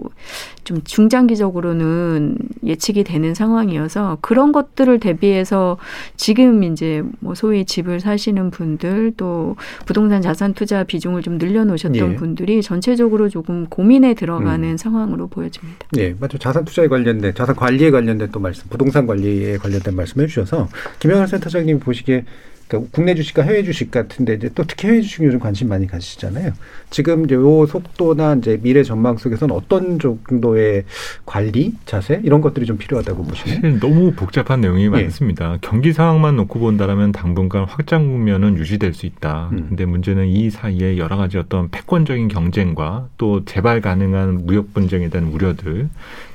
좀 0.63 0.81
중장기적으로는 0.83 2.37
예측이 2.63 3.03
되는 3.03 3.33
상황이어서 3.33 4.19
그런 4.21 4.51
것들을 4.51 4.99
대비해서 4.99 5.77
지금 6.15 6.63
이제 6.63 7.03
뭐 7.19 7.33
소위 7.33 7.65
집을 7.65 7.99
사시는 7.99 8.51
분들 8.51 9.13
또 9.17 9.55
부동산 9.85 10.21
자산 10.21 10.53
투자 10.53 10.83
비중을 10.83 11.23
좀 11.23 11.37
늘려 11.39 11.65
놓으셨던 11.65 12.11
예. 12.11 12.15
분들이 12.15 12.61
전체적으로 12.61 13.27
조금 13.27 13.65
고민에 13.67 14.13
들어 14.13 14.39
가는 14.43 14.71
음. 14.71 14.77
상황으로 14.77 15.27
보여집니다. 15.27 15.87
네, 15.91 16.15
맞죠. 16.19 16.37
자산 16.37 16.65
투자에 16.65 16.87
관련된, 16.87 17.33
자산 17.33 17.55
관리에 17.55 17.91
관련된 17.91 18.29
또 18.31 18.39
말씀, 18.39 18.67
부동산 18.69 19.07
관리에 19.07 19.57
관련된 19.57 19.95
말씀 19.95 20.21
해 20.21 20.27
주셔서 20.27 20.67
김영환 20.99 21.27
센터장님 21.27 21.79
보시기에 21.79 22.25
그러니까 22.71 22.89
국내 22.91 23.13
주식과 23.15 23.43
해외 23.43 23.63
주식 23.63 23.91
같은데 23.91 24.35
이제 24.35 24.49
또 24.55 24.63
특히 24.63 24.87
해외 24.87 25.01
주식 25.01 25.23
요즘 25.23 25.39
관심 25.39 25.67
많이 25.67 25.87
가지시잖아요. 25.87 26.53
지금 26.89 27.25
이제 27.25 27.35
요 27.35 27.65
속도나 27.65 28.35
이제 28.35 28.57
미래 28.63 28.83
전망 28.83 29.17
속에서는 29.17 29.53
어떤 29.53 29.99
정도의 29.99 30.85
관리, 31.25 31.73
자세 31.85 32.21
이런 32.23 32.39
것들이 32.39 32.65
좀 32.65 32.77
필요하다고 32.77 33.23
보시나요? 33.23 33.55
사실 33.55 33.79
너무 33.79 34.13
복잡한 34.13 34.61
내용이 34.61 34.87
많습니다. 34.87 35.57
경기 35.59 35.91
상황만 35.91 36.37
놓고 36.37 36.59
본다라면 36.59 37.11
당분간 37.11 37.65
확장 37.65 38.07
국면은 38.07 38.57
유지될 38.57 38.93
수 38.93 39.05
있다. 39.05 39.49
음. 39.51 39.65
근데 39.69 39.85
문제는 39.85 40.27
이 40.27 40.49
사이에 40.49 40.97
여러 40.97 41.17
가지 41.17 41.37
어떤 41.37 41.69
패권적인 41.69 42.29
경쟁과 42.29 43.09
또 43.17 43.43
재발 43.43 43.81
가능한 43.81 44.45
무역 44.45 44.73
분쟁에 44.73 45.09
대한 45.09 45.27
우려들, 45.27 45.89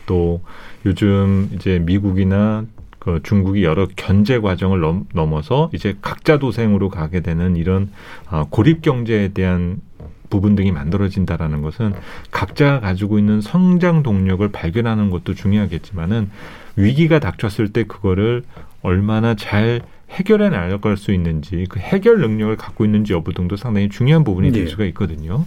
또 0.05 0.43
요즘 0.85 1.49
이제 1.55 1.81
미국이나 1.81 2.65
그 3.07 3.21
중국이 3.23 3.63
여러 3.63 3.87
견제 3.95 4.41
과정을 4.41 4.81
넘, 4.81 5.05
넘어서 5.15 5.71
이제 5.73 5.95
각자 6.03 6.41
도생으로 6.41 6.89
가게 6.89 7.21
되는 7.21 7.55
이런 7.55 7.89
아, 8.29 8.47
고립 8.51 8.83
경제에 8.83 9.29
대한 9.29 9.81
부분 10.29 10.57
등이 10.57 10.73
만들어진다라는 10.73 11.63
것은 11.63 11.95
각자 12.33 12.81
가지고 12.81 13.21
있는 13.21 13.41
성장 13.41 14.03
동력을 14.03 14.47
발견하는 14.51 15.11
것도 15.11 15.35
중요하겠지만은 15.35 16.31
위기가 16.75 17.21
닥쳤을 17.21 17.73
때 17.73 17.85
그거를 17.85 18.43
얼마나 18.83 19.37
잘 19.37 19.83
해결해 20.11 20.49
나갈 20.49 20.97
수 20.97 21.13
있는지 21.13 21.67
그 21.69 21.79
해결 21.79 22.19
능력을 22.19 22.57
갖고 22.57 22.85
있는지 22.85 23.13
여부 23.13 23.33
등도 23.33 23.57
상당히 23.57 23.89
중요한 23.89 24.25
부분이 24.25 24.51
될 24.51 24.65
예. 24.65 24.67
수가 24.67 24.85
있거든요. 24.87 25.45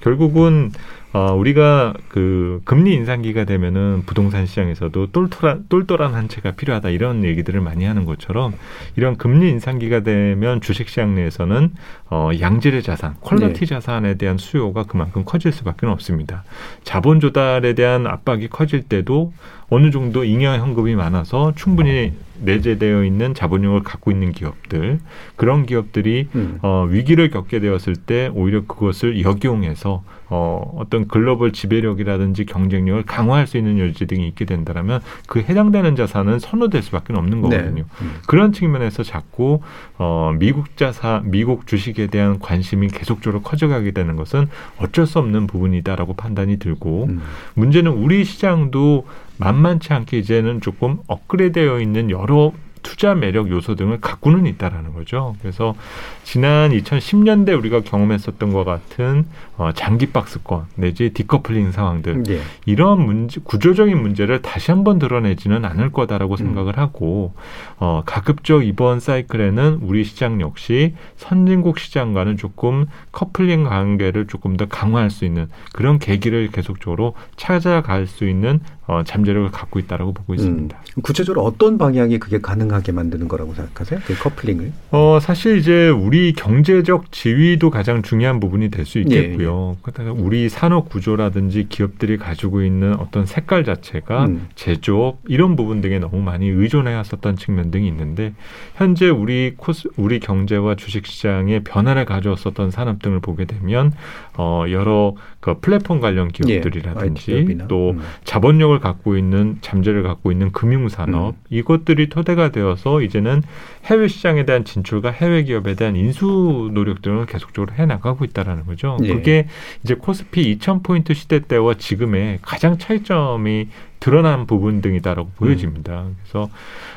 결국은 0.00 0.72
어, 1.12 1.34
우리가 1.34 1.94
그 2.08 2.60
금리 2.64 2.92
인상기가 2.94 3.44
되면은 3.44 4.02
부동산 4.06 4.46
시장에서도 4.46 5.06
똘똘한, 5.12 5.66
똘똘한 5.68 6.14
한 6.14 6.28
채가 6.28 6.52
필요하다 6.52 6.90
이런 6.90 7.24
얘기들을 7.24 7.60
많이 7.60 7.84
하는 7.84 8.04
것처럼 8.04 8.54
이런 8.96 9.16
금리 9.16 9.48
인상기가 9.50 10.00
되면 10.00 10.60
주식 10.60 10.88
시장 10.88 11.14
내에서는 11.14 11.72
어, 12.10 12.30
양질의 12.38 12.82
자산, 12.82 13.14
quality 13.20 13.60
네. 13.60 13.66
자산에 13.66 14.14
대한 14.14 14.36
수요가 14.36 14.82
그만큼 14.84 15.24
커질 15.24 15.52
수밖에 15.52 15.86
없습니다. 15.86 16.44
자본 16.84 17.20
조달에 17.20 17.72
대한 17.74 18.06
압박이 18.06 18.48
커질 18.48 18.82
때도 18.82 19.32
어느 19.68 19.90
정도 19.90 20.22
잉여 20.24 20.58
현금이 20.58 20.94
많아서 20.94 21.52
충분히 21.56 22.12
내재되어 22.40 23.04
있는 23.04 23.34
자본력을 23.34 23.82
갖고 23.82 24.10
있는 24.10 24.32
기업들 24.32 25.00
그런 25.36 25.66
기업들이 25.66 26.28
음. 26.34 26.58
어, 26.62 26.86
위기를 26.88 27.30
겪게 27.30 27.60
되었을 27.60 27.96
때 27.96 28.30
오히려 28.34 28.64
그것을 28.66 29.22
역이용해서 29.22 30.04
어, 30.28 30.72
어떤 30.76 31.06
글로벌 31.06 31.52
지배력이라든지 31.52 32.46
경쟁력을 32.46 33.02
강화할 33.04 33.46
수 33.46 33.56
있는 33.56 33.78
여지 33.78 34.06
등이 34.06 34.26
있게 34.28 34.44
된다면 34.44 35.00
그 35.28 35.40
해당되는 35.40 35.94
자산은 35.96 36.38
선호될 36.40 36.82
수밖에 36.82 37.12
없는 37.12 37.40
거거든요. 37.42 37.84
음. 38.02 38.14
그런 38.26 38.52
측면에서 38.52 39.02
자꾸 39.02 39.60
어, 39.98 40.34
미국 40.36 40.76
자사, 40.76 41.22
미국 41.24 41.66
주식에 41.66 42.08
대한 42.08 42.38
관심이 42.38 42.88
계속적으로 42.88 43.42
커져가게 43.42 43.92
되는 43.92 44.16
것은 44.16 44.48
어쩔 44.78 45.06
수 45.06 45.18
없는 45.18 45.46
부분이다라고 45.46 46.14
판단이 46.14 46.58
들고 46.58 47.06
음. 47.08 47.22
문제는 47.54 47.92
우리 47.92 48.24
시장도 48.24 49.06
만만치 49.38 49.92
않게 49.92 50.18
이제는 50.18 50.60
조금 50.60 50.98
업그레이드되어 51.06 51.80
있는 51.80 52.10
여러 52.10 52.52
투자 52.86 53.16
매력 53.16 53.50
요소 53.50 53.74
등을 53.74 54.00
갖고는 54.00 54.46
있다라는 54.46 54.94
거죠. 54.94 55.34
그래서 55.42 55.74
지난 56.22 56.70
2010년대 56.70 57.58
우리가 57.58 57.80
경험했었던 57.80 58.52
것 58.52 58.62
같은 58.62 59.26
어, 59.56 59.72
장기 59.74 60.06
박스권 60.06 60.66
내지 60.76 61.10
디커플링 61.10 61.72
상황들 61.72 62.22
예. 62.28 62.40
이런 62.64 63.04
문제 63.04 63.40
구조적인 63.42 64.00
문제를 64.00 64.40
다시 64.40 64.70
한번 64.70 65.00
드러내지는 65.00 65.64
않을 65.64 65.90
거다라고 65.90 66.34
음. 66.34 66.36
생각을 66.36 66.78
하고 66.78 67.34
어, 67.78 68.02
가급적 68.06 68.64
이번 68.64 69.00
사이클에는 69.00 69.80
우리 69.82 70.04
시장 70.04 70.40
역시 70.40 70.94
선진국 71.16 71.80
시장과는 71.80 72.36
조금 72.36 72.86
커플링 73.10 73.64
관계를 73.64 74.28
조금 74.28 74.56
더 74.56 74.66
강화할 74.66 75.10
수 75.10 75.24
있는 75.24 75.48
그런 75.72 75.98
계기를 75.98 76.50
계속적으로 76.52 77.14
찾아갈 77.34 78.06
수 78.06 78.28
있는 78.28 78.60
어, 78.86 79.02
잠재력을 79.04 79.50
갖고 79.50 79.78
있다라고 79.78 80.12
보고 80.14 80.34
있습니다. 80.34 80.76
음. 80.96 81.02
구체적으로 81.02 81.42
어떤 81.44 81.76
방향이 81.76 82.18
그게 82.18 82.40
가능하게 82.40 82.92
만드는 82.92 83.28
거라고 83.28 83.52
생각하세요? 83.54 84.00
그 84.06 84.16
커플링을? 84.16 84.72
어, 84.92 85.18
사실 85.20 85.58
이제 85.58 85.88
우리 85.88 86.32
경제적 86.32 87.10
지위도 87.12 87.70
가장 87.70 88.02
중요한 88.02 88.40
부분이 88.40 88.70
될 88.70 88.86
수 88.86 89.00
있겠고요. 89.00 89.76
그다가 89.82 90.12
우리 90.12 90.48
산업 90.48 90.88
구조라든지 90.88 91.66
기업들이 91.68 92.16
가지고 92.16 92.62
있는 92.62 92.94
어떤 93.00 93.26
색깔 93.26 93.64
자체가 93.64 94.26
음. 94.26 94.46
제조업 94.54 95.18
이런 95.26 95.56
부분 95.56 95.80
등에 95.80 95.98
너무 95.98 96.20
많이 96.22 96.48
의존해 96.48 96.94
왔었던 96.94 97.36
측면 97.36 97.72
등이 97.72 97.88
있는데 97.88 98.32
현재 98.76 99.08
우리 99.08 99.54
코스 99.56 99.88
우리 99.96 100.20
경제와 100.20 100.76
주식 100.76 101.06
시장의 101.06 101.64
변화를 101.64 102.04
가져왔었던 102.04 102.70
산업 102.70 103.02
등을 103.02 103.18
보게 103.18 103.44
되면 103.44 103.92
어 104.38 104.64
여러 104.70 105.14
그 105.40 105.58
플랫폼 105.60 105.98
관련 106.00 106.28
예, 106.28 106.30
기업들이라든지 106.60 107.24
기업이나. 107.24 107.66
또 107.66 107.90
음. 107.90 108.00
자본력을 108.24 108.75
갖고 108.80 109.16
있는 109.16 109.58
잠재를 109.60 110.02
갖고 110.02 110.32
있는 110.32 110.52
금융 110.52 110.88
산업 110.88 111.34
음. 111.34 111.40
이것들이 111.50 112.08
토대가 112.08 112.50
되어서 112.50 113.00
이제는 113.02 113.42
해외 113.84 114.08
시장에 114.08 114.44
대한 114.44 114.64
진출과 114.64 115.10
해외 115.10 115.42
기업에 115.44 115.74
대한 115.74 115.96
인수 115.96 116.70
노력 116.72 117.02
등을 117.02 117.26
계속적으로 117.26 117.74
해 117.74 117.86
나가고 117.86 118.24
있다라는 118.24 118.66
거죠. 118.66 118.96
예. 119.02 119.08
그게 119.08 119.48
이제 119.84 119.94
코스피 119.94 120.56
2000포인트 120.58 121.14
시대 121.14 121.40
때와 121.40 121.74
지금의 121.74 122.40
가장 122.42 122.78
차이점이 122.78 123.68
드러난 124.00 124.46
부분 124.46 124.80
등이다라고 124.80 125.30
보여집니다. 125.36 126.04
그래서 126.22 126.50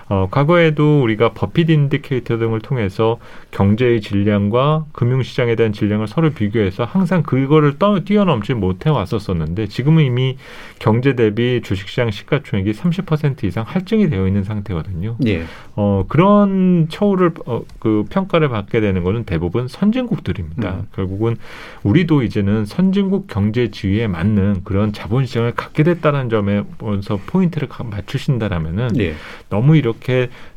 어, 0.09 0.27
과거에도 0.31 1.03
우리가 1.03 1.33
버핏 1.33 1.69
indicator 1.69 2.39
등을 2.39 2.61
통해서 2.61 3.19
경제의 3.51 4.01
질량과 4.01 4.85
금융시장에 4.91 5.55
대한 5.55 5.71
질량을 5.71 6.07
서로 6.07 6.31
비교해서 6.31 6.83
항상 6.83 7.21
그거를 7.21 7.77
떠, 7.77 7.99
뛰어넘지 7.99 8.55
못해 8.55 8.89
왔었었는데 8.89 9.67
지금은 9.67 10.03
이미 10.03 10.37
경제 10.79 11.13
대비 11.15 11.61
주식시장 11.63 12.09
시가총액이 12.09 12.71
30% 12.71 13.43
이상 13.43 13.63
할증이 13.67 14.09
되어 14.09 14.25
있는 14.25 14.43
상태거든요. 14.43 15.15
예. 15.27 15.43
어, 15.75 16.05
그런 16.07 16.87
처우를, 16.89 17.31
어, 17.45 17.61
그 17.77 18.05
평가를 18.09 18.49
받게 18.49 18.81
되는 18.81 19.03
거는 19.03 19.25
대부분 19.25 19.67
선진국들입니다. 19.67 20.71
음. 20.71 20.87
결국은 20.95 21.35
우리도 21.83 22.23
이제는 22.23 22.65
선진국 22.65 23.27
경제 23.27 23.69
지위에 23.69 24.07
맞는 24.07 24.61
그런 24.63 24.91
자본시장을 24.91 25.51
갖게 25.51 25.83
됐다는 25.83 26.29
점에 26.29 26.63
보면서 26.79 27.19
포인트를 27.27 27.67
가- 27.69 27.83
맞추신다라면은 27.83 28.99
예. 28.99 29.13
너무 29.49 29.77
이렇게 29.77 29.98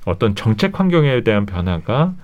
어떤 0.05 0.35
정책 0.35 0.79
환경에 0.79 1.23
대한 1.23 1.47
변화가 1.47 2.15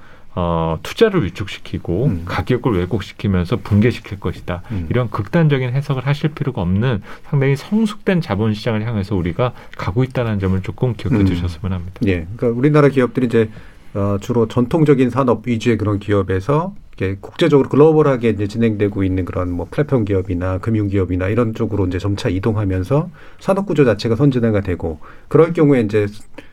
어, 0.41 0.79
투자를 0.85 1.25
위축시키고 1.25 2.07
음. 2.07 2.23
가격을 2.25 2.79
왜곡시키면서 2.79 3.57
붕괴시킬 3.57 4.21
것이다. 4.21 4.63
음. 4.71 4.87
이런 4.89 5.11
극단적인 5.11 5.71
해석을 5.71 6.07
하실 6.07 6.31
필요가 6.31 6.63
없는 6.63 7.03
상당히 7.25 7.57
성숙된 7.57 8.21
자본시장을 8.21 8.87
향해서 8.87 9.17
우리가 9.17 9.53
가고 9.77 10.05
있다는 10.05 10.39
점을 10.39 10.61
조금 10.63 10.95
기억해 10.95 11.17
음. 11.17 11.27
주셨으면 11.27 11.73
합니다. 11.73 12.01
예. 12.07 12.27
그러니까 12.37 12.49
우리나라 12.57 12.89
기업들이 12.89 13.27
이제 13.27 13.51
어, 13.99 14.19
주로 14.21 14.47
전통적인 14.47 15.11
산업 15.11 15.47
위주의 15.49 15.77
그런 15.77 15.99
기업에서 15.99 16.73
이게 16.95 17.17
국제적으로 17.21 17.69
글로벌하게 17.69 18.31
이제 18.31 18.47
진행되고 18.47 19.03
있는 19.03 19.25
그런 19.25 19.51
뭐 19.51 19.67
플랫폼 19.71 20.05
기업이나 20.05 20.59
금융 20.59 20.89
기업이나 20.89 21.29
이런 21.29 21.55
쪽으로 21.55 21.87
이제 21.87 21.99
점차 21.99 22.29
이동하면서 22.29 23.11
산업 23.41 23.67
구조 23.67 23.85
자체가 23.85 24.17
선진화가 24.17 24.61
되고 24.61 25.01
그럴 25.29 25.53
경우에 25.53 25.81
이제 25.81 26.07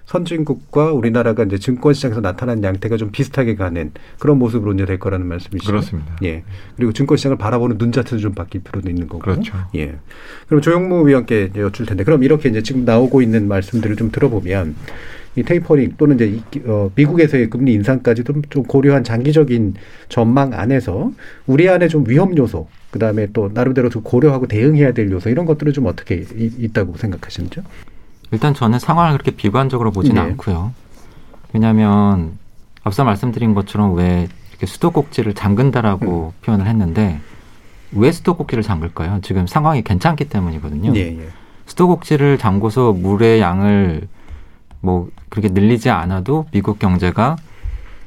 선진국과 0.06 0.92
우리나라가 0.92 1.44
이제 1.44 1.58
증권 1.58 1.94
시장에서 1.94 2.22
나타난 2.22 2.64
양태가 2.64 2.98
좀 2.98 3.10
비슷하게 3.12 3.56
가는 3.56 3.92
그런 4.20 4.38
모습으로 4.38 4.74
이제 4.74 4.86
될 4.86 5.00
거라는 5.00 5.26
말씀이시죠. 5.28 5.72
그렇습니다. 5.72 6.16
예. 6.24 6.44
그리고 6.76 6.94
증권 6.94 7.18
시장을 7.18 7.38
바라보는 7.38 7.80
눈 7.80 7.92
자체도 7.92 8.20
좀 8.20 8.34
바뀔 8.34 8.62
필요도 8.62 8.90
있는 8.90 9.08
거고. 9.08 9.20
그렇죠. 9.24 9.58
예. 9.76 9.96
그럼 10.48 10.62
조영무 10.62 11.08
위원께 11.08 11.52
여쭐 11.56 11.88
텐데, 11.88 12.04
그럼 12.04 12.24
이렇게 12.24 12.50
이제 12.50 12.62
지금 12.62 12.86
나오고 12.86 13.24
있는 13.24 13.48
말씀들을 13.48 13.96
좀 13.96 14.12
들어보면 14.12 14.76
이 15.36 15.44
테이퍼링 15.44 15.96
또는 15.98 16.16
이제 16.16 16.26
이, 16.28 16.62
어, 16.66 16.90
미국에서의 16.96 17.50
금리 17.50 17.74
인상까지도 17.74 18.34
좀 18.50 18.64
고려한 18.64 19.04
장기적인 19.04 19.76
전망 20.08 20.54
안에서 20.54 21.12
우리 21.46 21.68
안에 21.70 21.88
좀 21.90 22.06
위험 22.08 22.36
요소, 22.38 22.68
그 22.92 23.00
다음에 23.00 23.28
또 23.34 23.50
나름대로 23.54 23.90
좀 23.90 24.02
고려하고 24.04 24.48
대응해야 24.48 24.94
될 24.94 25.12
요소 25.12 25.30
이런 25.30 25.46
것들은 25.46 25.74
좀 25.74 25.88
어떻게 25.88 26.16
이- 26.36 26.52
있다고 26.60 26.96
생각하시는지요? 26.98 27.64
일단 28.32 28.54
저는 28.54 28.80
상황을 28.80 29.14
그렇게 29.14 29.32
비관적으로 29.32 29.92
보지는 29.92 30.16
네. 30.24 30.30
않고요. 30.32 30.74
왜냐하면 31.54 32.38
앞서 32.84 33.04
말씀드린 33.04 33.54
것처럼 33.54 33.94
왜 33.96 34.28
이렇게 34.52 34.66
수도꼭지를 34.66 35.34
잠근다라고 35.34 36.34
음. 36.36 36.44
표현을 36.46 36.66
했는데 36.68 37.20
왜 37.92 38.12
수도꼭지를 38.12 38.64
잠글까요? 38.64 39.20
지금 39.22 39.48
상황이 39.48 39.82
괜찮기 39.84 40.26
때문이거든요. 40.30 40.94
예, 40.96 41.00
예. 41.20 41.28
수도꼭지를 41.66 42.38
잠궈서 42.38 42.94
물의 42.94 43.42
양을 43.42 44.08
뭐 44.86 45.10
그렇게 45.30 45.50
늘리지 45.50 45.90
않아도 45.90 46.46
미국 46.52 46.80
경제가 46.80 47.36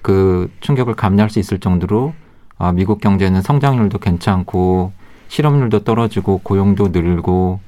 그 0.01 0.51
충격을 0.61 0.95
감내할 0.95 1.29
수 1.29 1.39
있을 1.39 1.59
정도로 1.59 2.15
아, 2.57 2.73
미국 2.73 3.01
경제는 3.01 3.43
성장률도 3.43 3.99
괜찮고 3.99 4.93
실업률도 5.29 5.85
떨어지고 5.85 6.39
고용도 6.39 6.89
늘고 6.89 7.61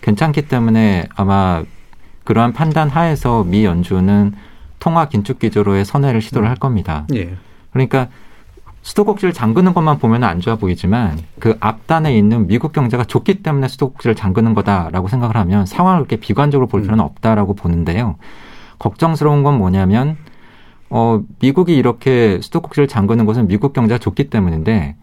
괜찮기 0.00 0.48
때문에 0.48 1.06
아마 1.14 1.62
그러한 2.24 2.52
판단 2.52 2.88
하에서 2.88 3.44
미 3.44 3.64
연준은 3.64 4.34
통화 4.78 5.08
긴축 5.08 5.38
기조로의 5.38 5.84
선회를 5.84 6.20
시도를 6.20 6.48
할 6.48 6.56
겁니다. 6.56 7.06
예. 7.14 7.34
그러니까 7.72 8.08
수도꼭지를 8.82 9.32
잠그는 9.32 9.74
것만 9.74 9.98
보면 9.98 10.22
안 10.22 10.40
좋아 10.40 10.54
보이지만 10.54 11.18
그 11.40 11.56
앞단에 11.58 12.16
있는 12.16 12.46
미국 12.46 12.72
경제가 12.72 13.04
좋기 13.04 13.42
때문에 13.42 13.66
수도꼭지를 13.66 14.14
잠그는 14.14 14.54
거다라고 14.54 15.08
생각을 15.08 15.36
하면 15.36 15.66
상황을 15.66 16.00
그렇게 16.00 16.16
비관적으로 16.16 16.68
볼 16.68 16.82
필요는 16.82 17.02
없다라고 17.02 17.54
보는데요. 17.54 18.16
걱정스러운 18.78 19.42
건 19.42 19.58
뭐냐면 19.58 20.16
어 20.90 21.22
미국이 21.40 21.76
이렇게 21.76 22.40
수도꼭지를 22.40 22.88
잠그는 22.88 23.26
것은 23.26 23.48
미국 23.48 23.72
경제가 23.72 23.98
좋기 23.98 24.30
때문인데 24.30 24.96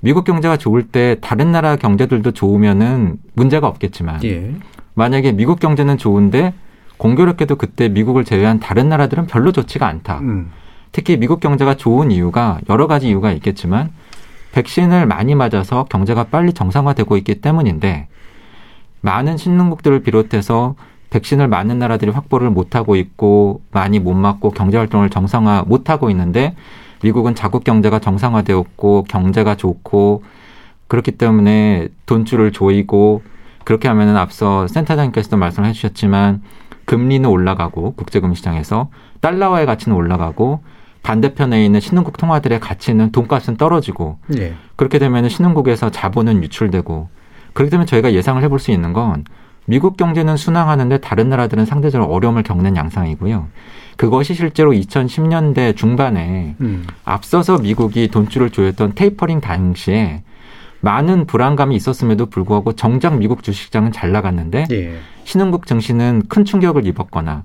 미국 0.00 0.24
경제가 0.24 0.56
좋을 0.56 0.84
때 0.88 1.16
다른 1.20 1.52
나라 1.52 1.76
경제들도 1.76 2.30
좋으면은 2.32 3.16
문제가 3.34 3.66
없겠지만 3.66 4.22
예. 4.24 4.54
만약에 4.94 5.32
미국 5.32 5.58
경제는 5.58 5.98
좋은데 5.98 6.54
공교롭게도 6.98 7.56
그때 7.56 7.88
미국을 7.88 8.24
제외한 8.24 8.60
다른 8.60 8.88
나라들은 8.88 9.26
별로 9.26 9.52
좋지가 9.52 9.86
않다. 9.86 10.20
음. 10.20 10.50
특히 10.92 11.16
미국 11.16 11.40
경제가 11.40 11.76
좋은 11.76 12.10
이유가 12.10 12.58
여러 12.70 12.86
가지 12.86 13.08
이유가 13.08 13.32
있겠지만 13.32 13.90
백신을 14.52 15.06
많이 15.06 15.34
맞아서 15.34 15.84
경제가 15.84 16.24
빨리 16.24 16.54
정상화되고 16.54 17.16
있기 17.18 17.40
때문인데 17.42 18.08
많은 19.02 19.36
신흥국들을 19.36 20.00
비롯해서 20.00 20.74
백신을 21.10 21.48
많은 21.48 21.78
나라들이 21.78 22.10
확보를 22.10 22.50
못하고 22.50 22.96
있고 22.96 23.62
많이 23.70 23.98
못 23.98 24.14
맞고 24.14 24.50
경제 24.50 24.76
활동을 24.76 25.10
정상화 25.10 25.64
못하고 25.66 26.10
있는데 26.10 26.54
미국은 27.02 27.34
자국 27.34 27.64
경제가 27.64 27.98
정상화되었고 28.00 29.04
경제가 29.08 29.56
좋고 29.56 30.24
그렇기 30.88 31.12
때문에 31.12 31.88
돈줄을 32.06 32.52
조이고 32.52 33.22
그렇게 33.64 33.88
하면은 33.88 34.16
앞서 34.16 34.66
센터장님께서도 34.68 35.36
말씀해 35.36 35.72
주셨지만 35.72 36.42
금리는 36.84 37.28
올라가고 37.28 37.94
국제금 37.94 38.34
시장에서 38.34 38.90
달러화의 39.20 39.66
가치는 39.66 39.96
올라가고 39.96 40.60
반대편에 41.02 41.64
있는 41.64 41.80
신흥국 41.80 42.16
통화들의 42.16 42.58
가치는 42.60 43.12
돈값은 43.12 43.56
떨어지고 43.56 44.18
예. 44.38 44.54
그렇게 44.76 44.98
되면 44.98 45.28
신흥국에서 45.28 45.90
자본은 45.90 46.42
유출되고 46.42 47.08
그렇기 47.52 47.70
때문에 47.70 47.86
저희가 47.86 48.12
예상을 48.12 48.42
해볼 48.42 48.58
수 48.58 48.70
있는 48.70 48.92
건 48.92 49.24
미국 49.66 49.96
경제는 49.96 50.36
순항하는데 50.36 50.98
다른 50.98 51.28
나라들은 51.28 51.66
상대적으로 51.66 52.10
어려움을 52.10 52.42
겪는 52.42 52.76
양상이고요. 52.76 53.48
그것이 53.96 54.34
실제로 54.34 54.72
2010년대 54.72 55.76
중반에 55.76 56.54
음. 56.60 56.86
앞서서 57.04 57.58
미국이 57.58 58.08
돈줄을 58.08 58.50
조였던 58.50 58.94
테이퍼링 58.94 59.40
당시에 59.40 60.22
많은 60.80 61.26
불안감이 61.26 61.74
있었음에도 61.74 62.26
불구하고 62.26 62.74
정작 62.74 63.16
미국 63.16 63.42
주식시장은 63.42 63.92
잘 63.92 64.12
나갔는데 64.12 64.66
예. 64.70 64.98
신흥국 65.24 65.66
증시는 65.66 66.22
큰 66.28 66.44
충격을 66.44 66.86
입었거나 66.86 67.44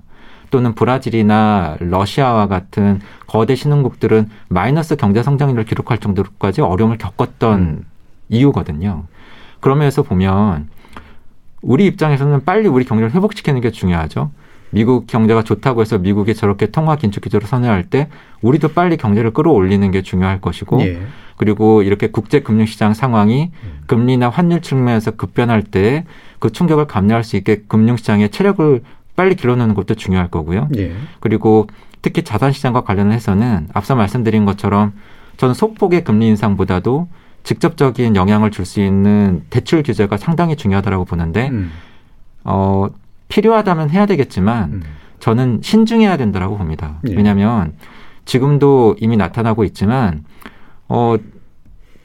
또는 0.50 0.74
브라질이나 0.74 1.78
러시아와 1.80 2.46
같은 2.46 3.00
거대 3.26 3.54
신흥국들은 3.54 4.28
마이너스 4.48 4.96
경제 4.96 5.22
성장률을 5.22 5.64
기록할 5.64 5.98
정도로까지 5.98 6.60
어려움을 6.60 6.98
겪었던 6.98 7.60
음. 7.60 7.84
이유거든요. 8.28 9.04
그러면서 9.60 10.02
보면 10.02 10.68
우리 11.62 11.86
입장에서는 11.86 12.44
빨리 12.44 12.68
우리 12.68 12.84
경제를 12.84 13.12
회복시키는 13.12 13.60
게 13.60 13.70
중요하죠. 13.70 14.30
미국 14.70 15.06
경제가 15.06 15.42
좋다고 15.42 15.82
해서 15.82 15.98
미국이 15.98 16.34
저렇게 16.34 16.66
통화 16.66 16.96
긴축 16.96 17.22
기조를 17.22 17.46
선회할 17.46 17.84
때 17.84 18.08
우리도 18.40 18.68
빨리 18.68 18.96
경제를 18.96 19.32
끌어올리는 19.32 19.90
게 19.90 20.02
중요할 20.02 20.40
것이고 20.40 20.80
예. 20.80 21.02
그리고 21.36 21.82
이렇게 21.82 22.08
국제 22.08 22.40
금융 22.40 22.64
시장 22.66 22.94
상황이 22.94 23.50
금리나 23.86 24.30
환율 24.30 24.62
측면에서 24.62 25.12
급변할 25.12 25.62
때 25.62 26.04
그 26.42 26.50
충격을 26.50 26.88
감내할 26.88 27.22
수 27.22 27.36
있게 27.36 27.62
금융 27.68 27.96
시장의 27.96 28.30
체력을 28.30 28.82
빨리 29.14 29.36
길러놓는 29.36 29.76
것도 29.76 29.94
중요할 29.94 30.26
거고요. 30.26 30.68
예. 30.76 30.92
그리고 31.20 31.68
특히 32.02 32.24
자산 32.24 32.50
시장과 32.50 32.80
관련해서는 32.80 33.68
앞서 33.72 33.94
말씀드린 33.94 34.44
것처럼 34.44 34.92
저는 35.36 35.54
소폭의 35.54 36.02
금리 36.02 36.26
인상보다도 36.26 37.06
직접적인 37.44 38.16
영향을 38.16 38.50
줄 38.50 38.64
수 38.64 38.80
있는 38.80 39.42
대출 39.50 39.82
규제가 39.82 40.16
상당히 40.16 40.56
중요하다고 40.56 41.04
보는데 41.04 41.48
음. 41.50 41.72
어 42.44 42.88
필요하다면 43.28 43.90
해야 43.90 44.06
되겠지만 44.06 44.72
음. 44.72 44.82
저는 45.18 45.60
신중해야 45.62 46.16
된다라고 46.16 46.56
봅니다. 46.58 47.00
예. 47.08 47.14
왜냐하면 47.14 47.72
지금도 48.24 48.96
이미 49.00 49.16
나타나고 49.16 49.64
있지만 49.64 50.24
어 50.88 51.16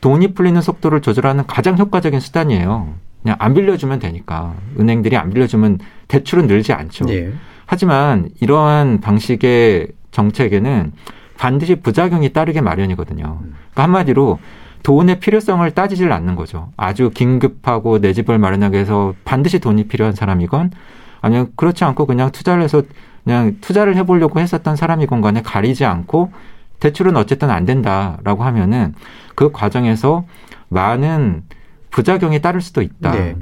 돈이 0.01 0.33
풀리는 0.33 0.59
속도를 0.61 1.01
조절하는 1.01 1.45
가장 1.47 1.77
효과적인 1.77 2.19
수단이에요. 2.19 2.93
그냥 3.21 3.35
안 3.39 3.53
빌려주면 3.53 3.99
되니까 3.99 4.55
은행들이 4.79 5.17
안 5.17 5.31
빌려주면 5.31 5.79
대출은 6.07 6.47
늘지 6.47 6.73
않죠. 6.73 7.05
예. 7.09 7.33
하지만 7.65 8.29
이러한 8.39 9.01
방식의 9.01 9.89
정책에는 10.11 10.93
반드시 11.37 11.75
부작용이 11.75 12.33
따르게 12.33 12.61
마련이거든요. 12.61 13.39
그러니까 13.41 13.83
한마디로 13.83 14.39
돈의 14.87 15.19
필요성을 15.19 15.69
따지질 15.71 16.13
않는 16.13 16.35
거죠. 16.35 16.69
아주 16.77 17.09
긴급하고 17.13 17.99
내 17.99 18.13
집을 18.13 18.37
마련하기 18.37 18.73
위해서 18.73 19.13
반드시 19.25 19.59
돈이 19.59 19.89
필요한 19.89 20.13
사람이건 20.13 20.71
아니면 21.19 21.51
그렇지 21.57 21.83
않고 21.83 22.05
그냥 22.05 22.31
투자를 22.31 22.63
해서 22.63 22.83
그냥 23.25 23.57
투자를 23.59 23.97
해보려고 23.97 24.39
했었던 24.39 24.77
사람이건 24.77 25.19
간에 25.19 25.41
가리지 25.41 25.83
않고 25.83 26.31
대출은 26.79 27.17
어쨌든 27.17 27.49
안 27.49 27.65
된다라고 27.65 28.45
하면은 28.45 28.95
그 29.35 29.51
과정에서 29.51 30.23
많은 30.69 31.43
부작용이 31.91 32.41
따를 32.41 32.61
수도 32.61 32.81
있다. 32.81 33.11
네. 33.11 33.35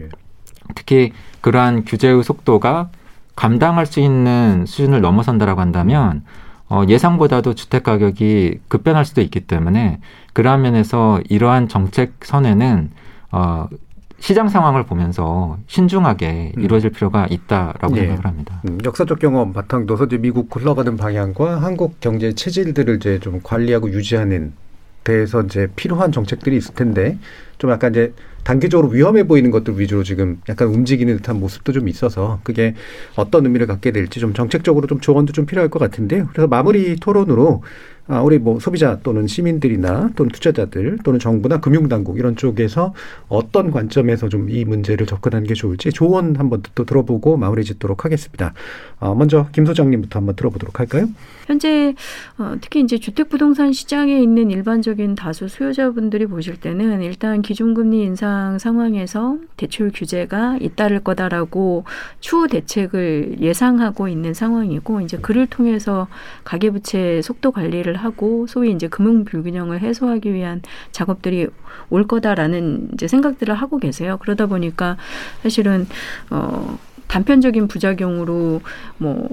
특히 0.73 1.11
그러한 1.41 1.85
규제의 1.85 2.23
속도가 2.23 2.89
감당할 3.35 3.85
수 3.85 3.99
있는 3.99 4.65
수준을 4.65 4.99
넘어선다라고 4.99 5.61
한다면 5.61 6.23
어, 6.69 6.81
예상보다도 6.87 7.53
주택 7.53 7.83
가격이 7.83 8.61
급변할 8.67 9.05
수도 9.05 9.21
있기 9.21 9.41
때문에 9.41 9.99
그러한 10.35 10.61
면에서 10.61 11.21
이러한 11.29 11.69
정책 11.69 12.13
선에는 12.21 12.91
어, 13.31 13.69
시장 14.19 14.49
상황을 14.49 14.83
보면서 14.83 15.57
신중하게 15.67 16.51
음. 16.57 16.61
이루어질 16.61 16.89
필요가 16.89 17.25
있다라고 17.29 17.95
예. 17.95 18.01
생각을 18.01 18.25
합니다. 18.25 18.61
음, 18.67 18.77
역사적 18.83 19.19
경험 19.19 19.53
바탕둬서 19.53 20.05
이제 20.05 20.17
미국 20.17 20.53
흘러가는 20.53 20.97
방향과 20.97 21.61
한국 21.61 22.01
경제 22.01 22.33
체질들을 22.33 22.97
이제 22.97 23.19
좀 23.19 23.39
관리하고 23.41 23.89
유지하는 23.89 24.51
데에서 25.05 25.43
이제 25.43 25.69
필요한 25.77 26.11
정책들이 26.11 26.57
있을 26.57 26.75
텐데 26.75 27.17
좀 27.57 27.71
약간 27.71 27.91
이제 27.91 28.13
단기적으로 28.45 28.89
위험해 28.89 29.27
보이는 29.27 29.51
것들 29.51 29.77
위주로 29.77 30.03
지금 30.03 30.39
약간 30.47 30.69
움직이는 30.69 31.17
듯한 31.17 31.39
모습도 31.39 31.73
좀 31.73 31.89
있어서 31.89 32.39
그게 32.43 32.75
어떤 33.15 33.43
의미를 33.45 33.67
갖게 33.67 33.91
될지 33.91 34.19
좀 34.19 34.33
정책적으로 34.33 34.87
좀 34.87 34.99
조언도 35.01 35.33
좀 35.33 35.45
필요할 35.45 35.69
것 35.69 35.79
같은데요. 35.79 36.29
그래서 36.31 36.47
마무리 36.47 36.95
토론으로 36.95 37.63
아, 38.07 38.21
우리 38.21 38.37
뭐 38.37 38.59
소비자 38.59 38.99
또는 39.01 39.25
시민들이나 39.25 40.11
또는 40.15 40.29
투자자들 40.29 40.99
또는 41.03 41.19
정부나 41.19 41.59
금융당국 41.59 42.19
이런 42.19 42.35
쪽에서 42.35 42.93
어떤 43.29 43.71
관점에서 43.71 44.29
좀 44.29 44.45
이 44.47 44.63
문제를 44.63 45.07
접근하는 45.07 45.47
게 45.47 45.55
좋을지 45.55 45.89
조언 45.91 46.35
한번 46.35 46.61
또 46.75 46.85
들어보고 46.85 47.35
마무리 47.35 47.63
짓도록 47.63 48.05
하겠습니다. 48.05 48.53
어, 48.99 49.15
먼저 49.15 49.47
김 49.53 49.65
소장님부터 49.65 50.19
한번 50.19 50.35
들어보도록 50.35 50.79
할까요? 50.79 51.07
현재 51.47 51.95
어, 52.37 52.53
특히 52.61 52.81
이제 52.81 52.99
주택 52.99 53.29
부동산 53.29 53.73
시장에 53.73 54.21
있는 54.21 54.51
일반적인 54.51 55.15
다수 55.15 55.47
수요자분들이 55.47 56.27
보실 56.27 56.57
때는 56.57 57.01
일단 57.01 57.41
기준금리 57.41 58.03
인상 58.03 58.34
상황에서 58.59 59.37
대출 59.57 59.91
규제가 59.93 60.57
잇따를 60.61 60.99
거다라고 61.01 61.83
추후 62.19 62.47
대책을 62.47 63.37
예상하고 63.39 64.07
있는 64.07 64.33
상황이고 64.33 65.01
이제 65.01 65.17
그를 65.17 65.47
통해서 65.47 66.07
가계부채 66.43 67.21
속도 67.21 67.51
관리를 67.51 67.95
하고 67.95 68.47
소위 68.47 68.71
이제 68.71 68.87
금융 68.87 69.25
불균형을 69.25 69.81
해소하기 69.81 70.33
위한 70.33 70.61
작업들이 70.91 71.47
올 71.89 72.07
거다라는 72.07 72.89
이제 72.93 73.07
생각들을 73.07 73.53
하고 73.53 73.77
계세요. 73.77 74.17
그러다 74.21 74.45
보니까 74.45 74.97
사실은 75.43 75.87
어 76.29 76.77
단편적인 77.07 77.67
부작용으로 77.67 78.61
뭐 78.97 79.29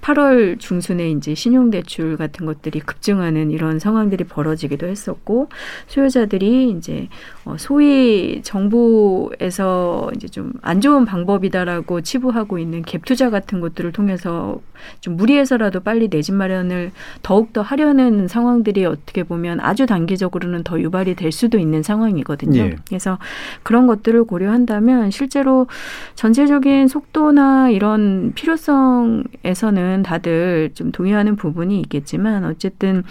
8월 0.00 0.58
중순에 0.58 1.10
이제 1.10 1.34
신용대출 1.34 2.16
같은 2.16 2.46
것들이 2.46 2.80
급증하는 2.80 3.50
이런 3.50 3.78
상황들이 3.78 4.24
벌어지기도 4.24 4.86
했었고 4.86 5.48
수요자들이 5.88 6.70
이제 6.70 7.08
어 7.44 7.56
소위 7.58 8.40
정부에서 8.42 10.10
이제 10.16 10.28
좀 10.28 10.52
안 10.62 10.80
좋은 10.80 11.04
방법이다라고 11.04 12.00
치부하고 12.02 12.58
있는 12.58 12.82
갭 12.82 13.04
투자 13.04 13.30
같은 13.30 13.60
것들을 13.60 13.92
통해서 13.92 14.60
좀 15.00 15.16
무리해서라도 15.16 15.80
빨리 15.80 16.08
내 16.08 16.20
집 16.22 16.34
마련을 16.34 16.90
더욱 17.22 17.52
더 17.52 17.62
하려는 17.62 18.28
상황들이 18.28 18.84
어떻게 18.84 19.22
보면 19.22 19.60
아주 19.60 19.86
단기적으로는 19.86 20.62
더 20.64 20.80
유발이 20.80 21.14
될 21.14 21.32
수도 21.32 21.58
있는 21.58 21.82
상황이거든요. 21.82 22.60
예. 22.60 22.76
그래서 22.86 23.18
그런 23.62 23.86
것들을 23.86 24.24
고려한다면 24.24 25.10
실제로 25.10 25.66
전체적인 26.16 26.88
속도나 26.88 27.70
이런 27.70 28.32
필요성에서는 28.34 29.87
다들 30.02 30.70
좀 30.74 30.92
동의하는 30.92 31.36
부분이 31.36 31.80
있겠지만 31.80 32.44
어쨌든 32.44 33.02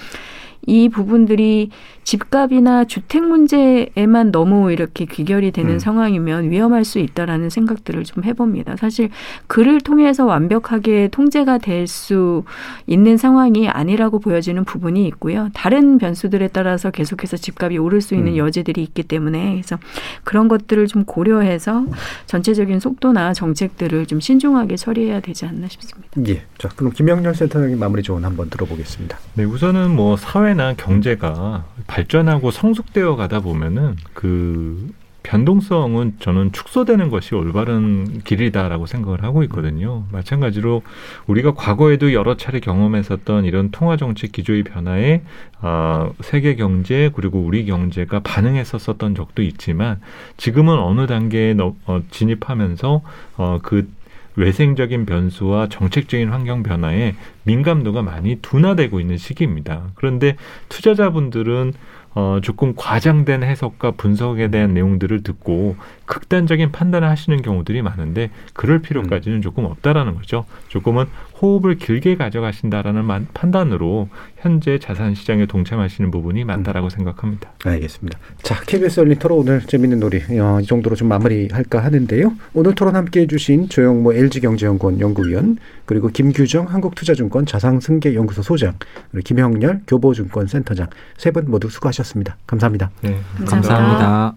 이 0.66 0.89
부분들이 0.89 1.70
집값이나 2.03 2.86
주택 2.86 3.24
문제에만 3.24 4.32
너무 4.32 4.72
이렇게 4.72 5.05
귀결이 5.05 5.51
되는 5.51 5.74
음. 5.74 5.80
상황이면 5.80 6.51
위험할 6.51 6.86
수 6.86 6.99
있다라는 6.99 7.49
생각들을 7.49 8.03
좀 8.05 8.24
해봅니다. 8.24 8.78
사실 8.78 9.10
그를 9.47 9.82
통해서 9.82 10.26
완벽하게 10.26 11.10
통제가 11.12 11.58
될 11.58 11.88
수 11.88 12.43
있는 12.86 13.18
상황이 13.18 13.68
아니라고 13.68 14.20
보여지는 14.20 14.66
부분이 14.66 15.08
있고요. 15.08 15.49
다른 15.53 15.97
변수들에 15.97 16.49
따라서 16.49 16.91
계속해서 16.91 17.38
집값이 17.38 17.78
오를 17.78 18.01
수 18.01 18.14
있는 18.14 18.34
음. 18.34 18.38
여지들이 18.38 18.84
있기 18.84 19.03
때문에 19.03 19.51
그래서 19.51 19.78
그런 20.24 20.47
것들을 20.47 20.88
좀 20.88 21.05
고려해서 21.05 21.86
전체적인 22.26 22.80
속도나 22.80 23.34
정책들을 23.34 24.05
좀 24.05 24.20
신중하게 24.20 24.76
처리해야 24.76 25.22
되지 25.22 25.45
않나 25.45 25.68
싶습니다. 25.70 26.10
예. 26.28 26.43
자, 26.58 26.70
그럼 26.76 26.91
김영렬 26.91 27.34
센터장님 27.36 27.80
마무리 27.80 28.03
조언 28.03 28.26
한번 28.26 28.49
들어보겠습니다. 28.49 29.18
네, 29.36 29.43
우선은 29.43 29.91
뭐 29.95 30.18
사회 30.18 30.46
나 30.53 30.73
경제가 30.73 31.65
발전하고 31.87 32.51
성숙되어 32.51 33.15
가다 33.15 33.39
보면은 33.41 33.95
그 34.13 34.89
변동성은 35.23 36.13
저는 36.19 36.53
축소되는 36.53 37.09
것이 37.09 37.35
올바른 37.35 38.21
길이다라고 38.23 38.85
생각을 38.85 39.23
하고 39.23 39.43
있거든요. 39.43 40.05
마찬가지로 40.13 40.83
우리가 41.27 41.53
과거에도 41.53 42.13
여러 42.13 42.37
차례 42.37 42.61
경험했었던 42.61 43.43
이런 43.43 43.69
통화 43.71 43.97
정책 43.97 44.31
기조의 44.31 44.63
변화에 44.63 45.23
아, 45.59 46.09
세계 46.21 46.55
경제 46.55 47.11
그리고 47.13 47.39
우리 47.41 47.65
경제가 47.65 48.21
반응했었었던 48.21 49.15
적도 49.15 49.41
있지만 49.41 49.99
지금은 50.37 50.79
어느 50.79 51.07
단계에 51.07 51.55
너- 51.55 51.75
어, 51.87 52.01
진입하면서 52.09 53.01
어, 53.35 53.59
그 53.61 53.89
외생적인 54.38 55.05
변수와 55.05 55.67
정책적인 55.67 56.29
환경 56.29 56.63
변화에 56.63 57.15
민감도가 57.43 58.03
많이 58.03 58.38
둔화되고 58.41 58.99
있는 58.99 59.17
시기입니다. 59.17 59.89
그런데 59.95 60.38
투자자분들은 60.69 61.73
어, 62.13 62.39
조금 62.41 62.73
과장된 62.75 63.43
해석과 63.43 63.91
분석에 63.91 64.49
대한 64.49 64.73
내용들을 64.73 65.21
듣고 65.21 65.75
극단적인 66.08 66.72
판단을 66.72 67.08
하시는 67.10 67.39
경우들이 67.41 67.84
많은데 67.84 68.32
그럴 68.53 68.80
필요까지는 68.80 69.41
조금 69.43 69.66
없다라는 69.66 70.16
거죠. 70.16 70.45
조금은 70.70 71.05
호흡을 71.39 71.76
길게 71.78 72.16
가져가신다라는 72.16 73.05
만- 73.05 73.28
판단으로 73.36 74.10
현재 74.39 74.80
자산 74.80 75.14
시장에 75.14 75.45
동참하시는 75.45 76.10
부분이 76.10 76.43
많다라고 76.45 76.89
생각합니다. 76.89 77.51
알겠습니다. 77.64 78.18
자, 78.41 78.60
KBS 78.66 79.01
열린 79.01 79.20
토론 79.20 79.39
오늘 79.39 79.62
재밌는 79.62 79.99
놀이 79.99 80.18
어, 80.39 80.60
이 80.60 80.66
정도로 80.66 80.95
좀 80.95 81.08
마무리할까 81.10 81.84
하는데요. 81.84 82.34
오늘 82.53 82.74
토론 82.74 82.95
함께 82.95 83.22
해 83.22 83.28
주신 83.28 83.70
조영모 83.70 84.14
LG경제연구원 84.14 84.99
연구위원 84.99 85.58
그리고 85.86 86.08
김규정 86.08 86.66
한국투자증권 86.68 87.45
자산승계연구소 87.45 88.41
소장 88.41 88.74
그리고 89.12 89.24
김형렬 89.26 89.82
교보증권센터장 89.88 90.88
세 91.18 91.32
분 91.32 91.45
모두 91.51 91.70
수고하셨습니다. 91.70 92.38
감사합니다. 92.47 92.89
네, 93.01 93.20
감사합니다. 93.45 94.36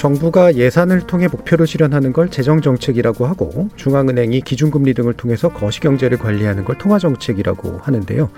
정부가 0.00 0.54
예산을 0.54 1.00
통해 1.00 1.28
목표를 1.28 1.66
실현하는 1.66 2.14
걸 2.14 2.30
재정정책이라고 2.30 3.26
하고 3.26 3.68
중앙은행이 3.76 4.40
기준금리 4.40 4.94
등을 4.94 5.12
통해서 5.12 5.50
거시경제를 5.50 6.16
관리하는 6.16 6.64
걸 6.64 6.78
통화정책이라고 6.78 7.80
하는데요. 7.82 8.30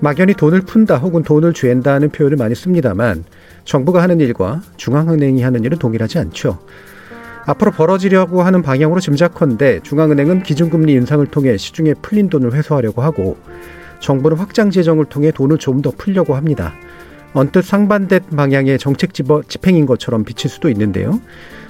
막연히 0.00 0.34
돈을 0.34 0.62
푼다 0.62 0.96
혹은 0.96 1.22
돈을 1.22 1.52
죄인다 1.52 1.94
하는 1.94 2.08
표현을 2.08 2.36
많이 2.36 2.56
씁니다만 2.56 3.22
정부가 3.64 4.02
하는 4.02 4.18
일과 4.18 4.60
중앙은행이 4.76 5.40
하는 5.40 5.62
일은 5.62 5.78
동일하지 5.78 6.18
않죠. 6.18 6.58
앞으로 7.46 7.70
벌어지려고 7.70 8.42
하는 8.42 8.60
방향으로 8.62 8.98
짐작컨대 8.98 9.82
중앙은행은 9.84 10.42
기준금리 10.42 10.92
인상을 10.94 11.24
통해 11.28 11.56
시중에 11.56 11.94
풀린 12.02 12.28
돈을 12.28 12.54
회수하려고 12.54 13.02
하고 13.02 13.36
정부는 14.00 14.36
확장 14.36 14.72
재정을 14.72 15.04
통해 15.04 15.30
돈을 15.30 15.58
좀 15.58 15.80
더 15.80 15.92
풀려고 15.96 16.34
합니다. 16.34 16.74
언뜻 17.34 17.62
상반된 17.62 18.20
방향의 18.36 18.78
정책 18.78 19.12
집행인 19.12 19.86
것처럼 19.86 20.24
비칠 20.24 20.50
수도 20.50 20.68
있는데요. 20.70 21.20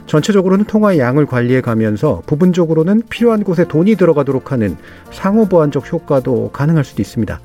전체적으로는 0.07 0.65
통화의 0.65 0.99
양을 0.99 1.27
관리해 1.27 1.61
가면서 1.61 2.23
부분적으로는 2.27 3.03
필요한 3.11 3.45
곳에 3.45 3.67
돈이 3.69 3.97
들어가도록 3.97 4.53
하는 4.53 4.77
상호 5.11 5.47
보완적 5.47 5.93
효과도 5.93 6.51
가능할 6.51 6.85
수도 6.85 7.03
있습니다. 7.03 7.41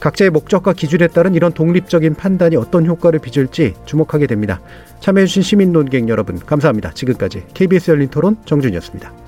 각자의 0.00 0.30
목적과 0.30 0.72
기준에 0.72 1.06
따른 1.06 1.34
이런 1.34 1.52
독립적인 1.52 2.14
판단이 2.14 2.56
어떤 2.56 2.86
효과를 2.86 3.20
빚을지 3.20 3.74
주목하게 3.86 4.26
됩니다. 4.26 4.60
참여해주신 4.98 5.42
시민 5.44 5.72
논객 5.72 6.08
여러분 6.08 6.40
감사합니다. 6.40 6.90
지금까지 6.92 7.44
KBS 7.54 7.92
열린 7.92 8.08
토론 8.08 8.36
정준이었습니다. 8.44 9.21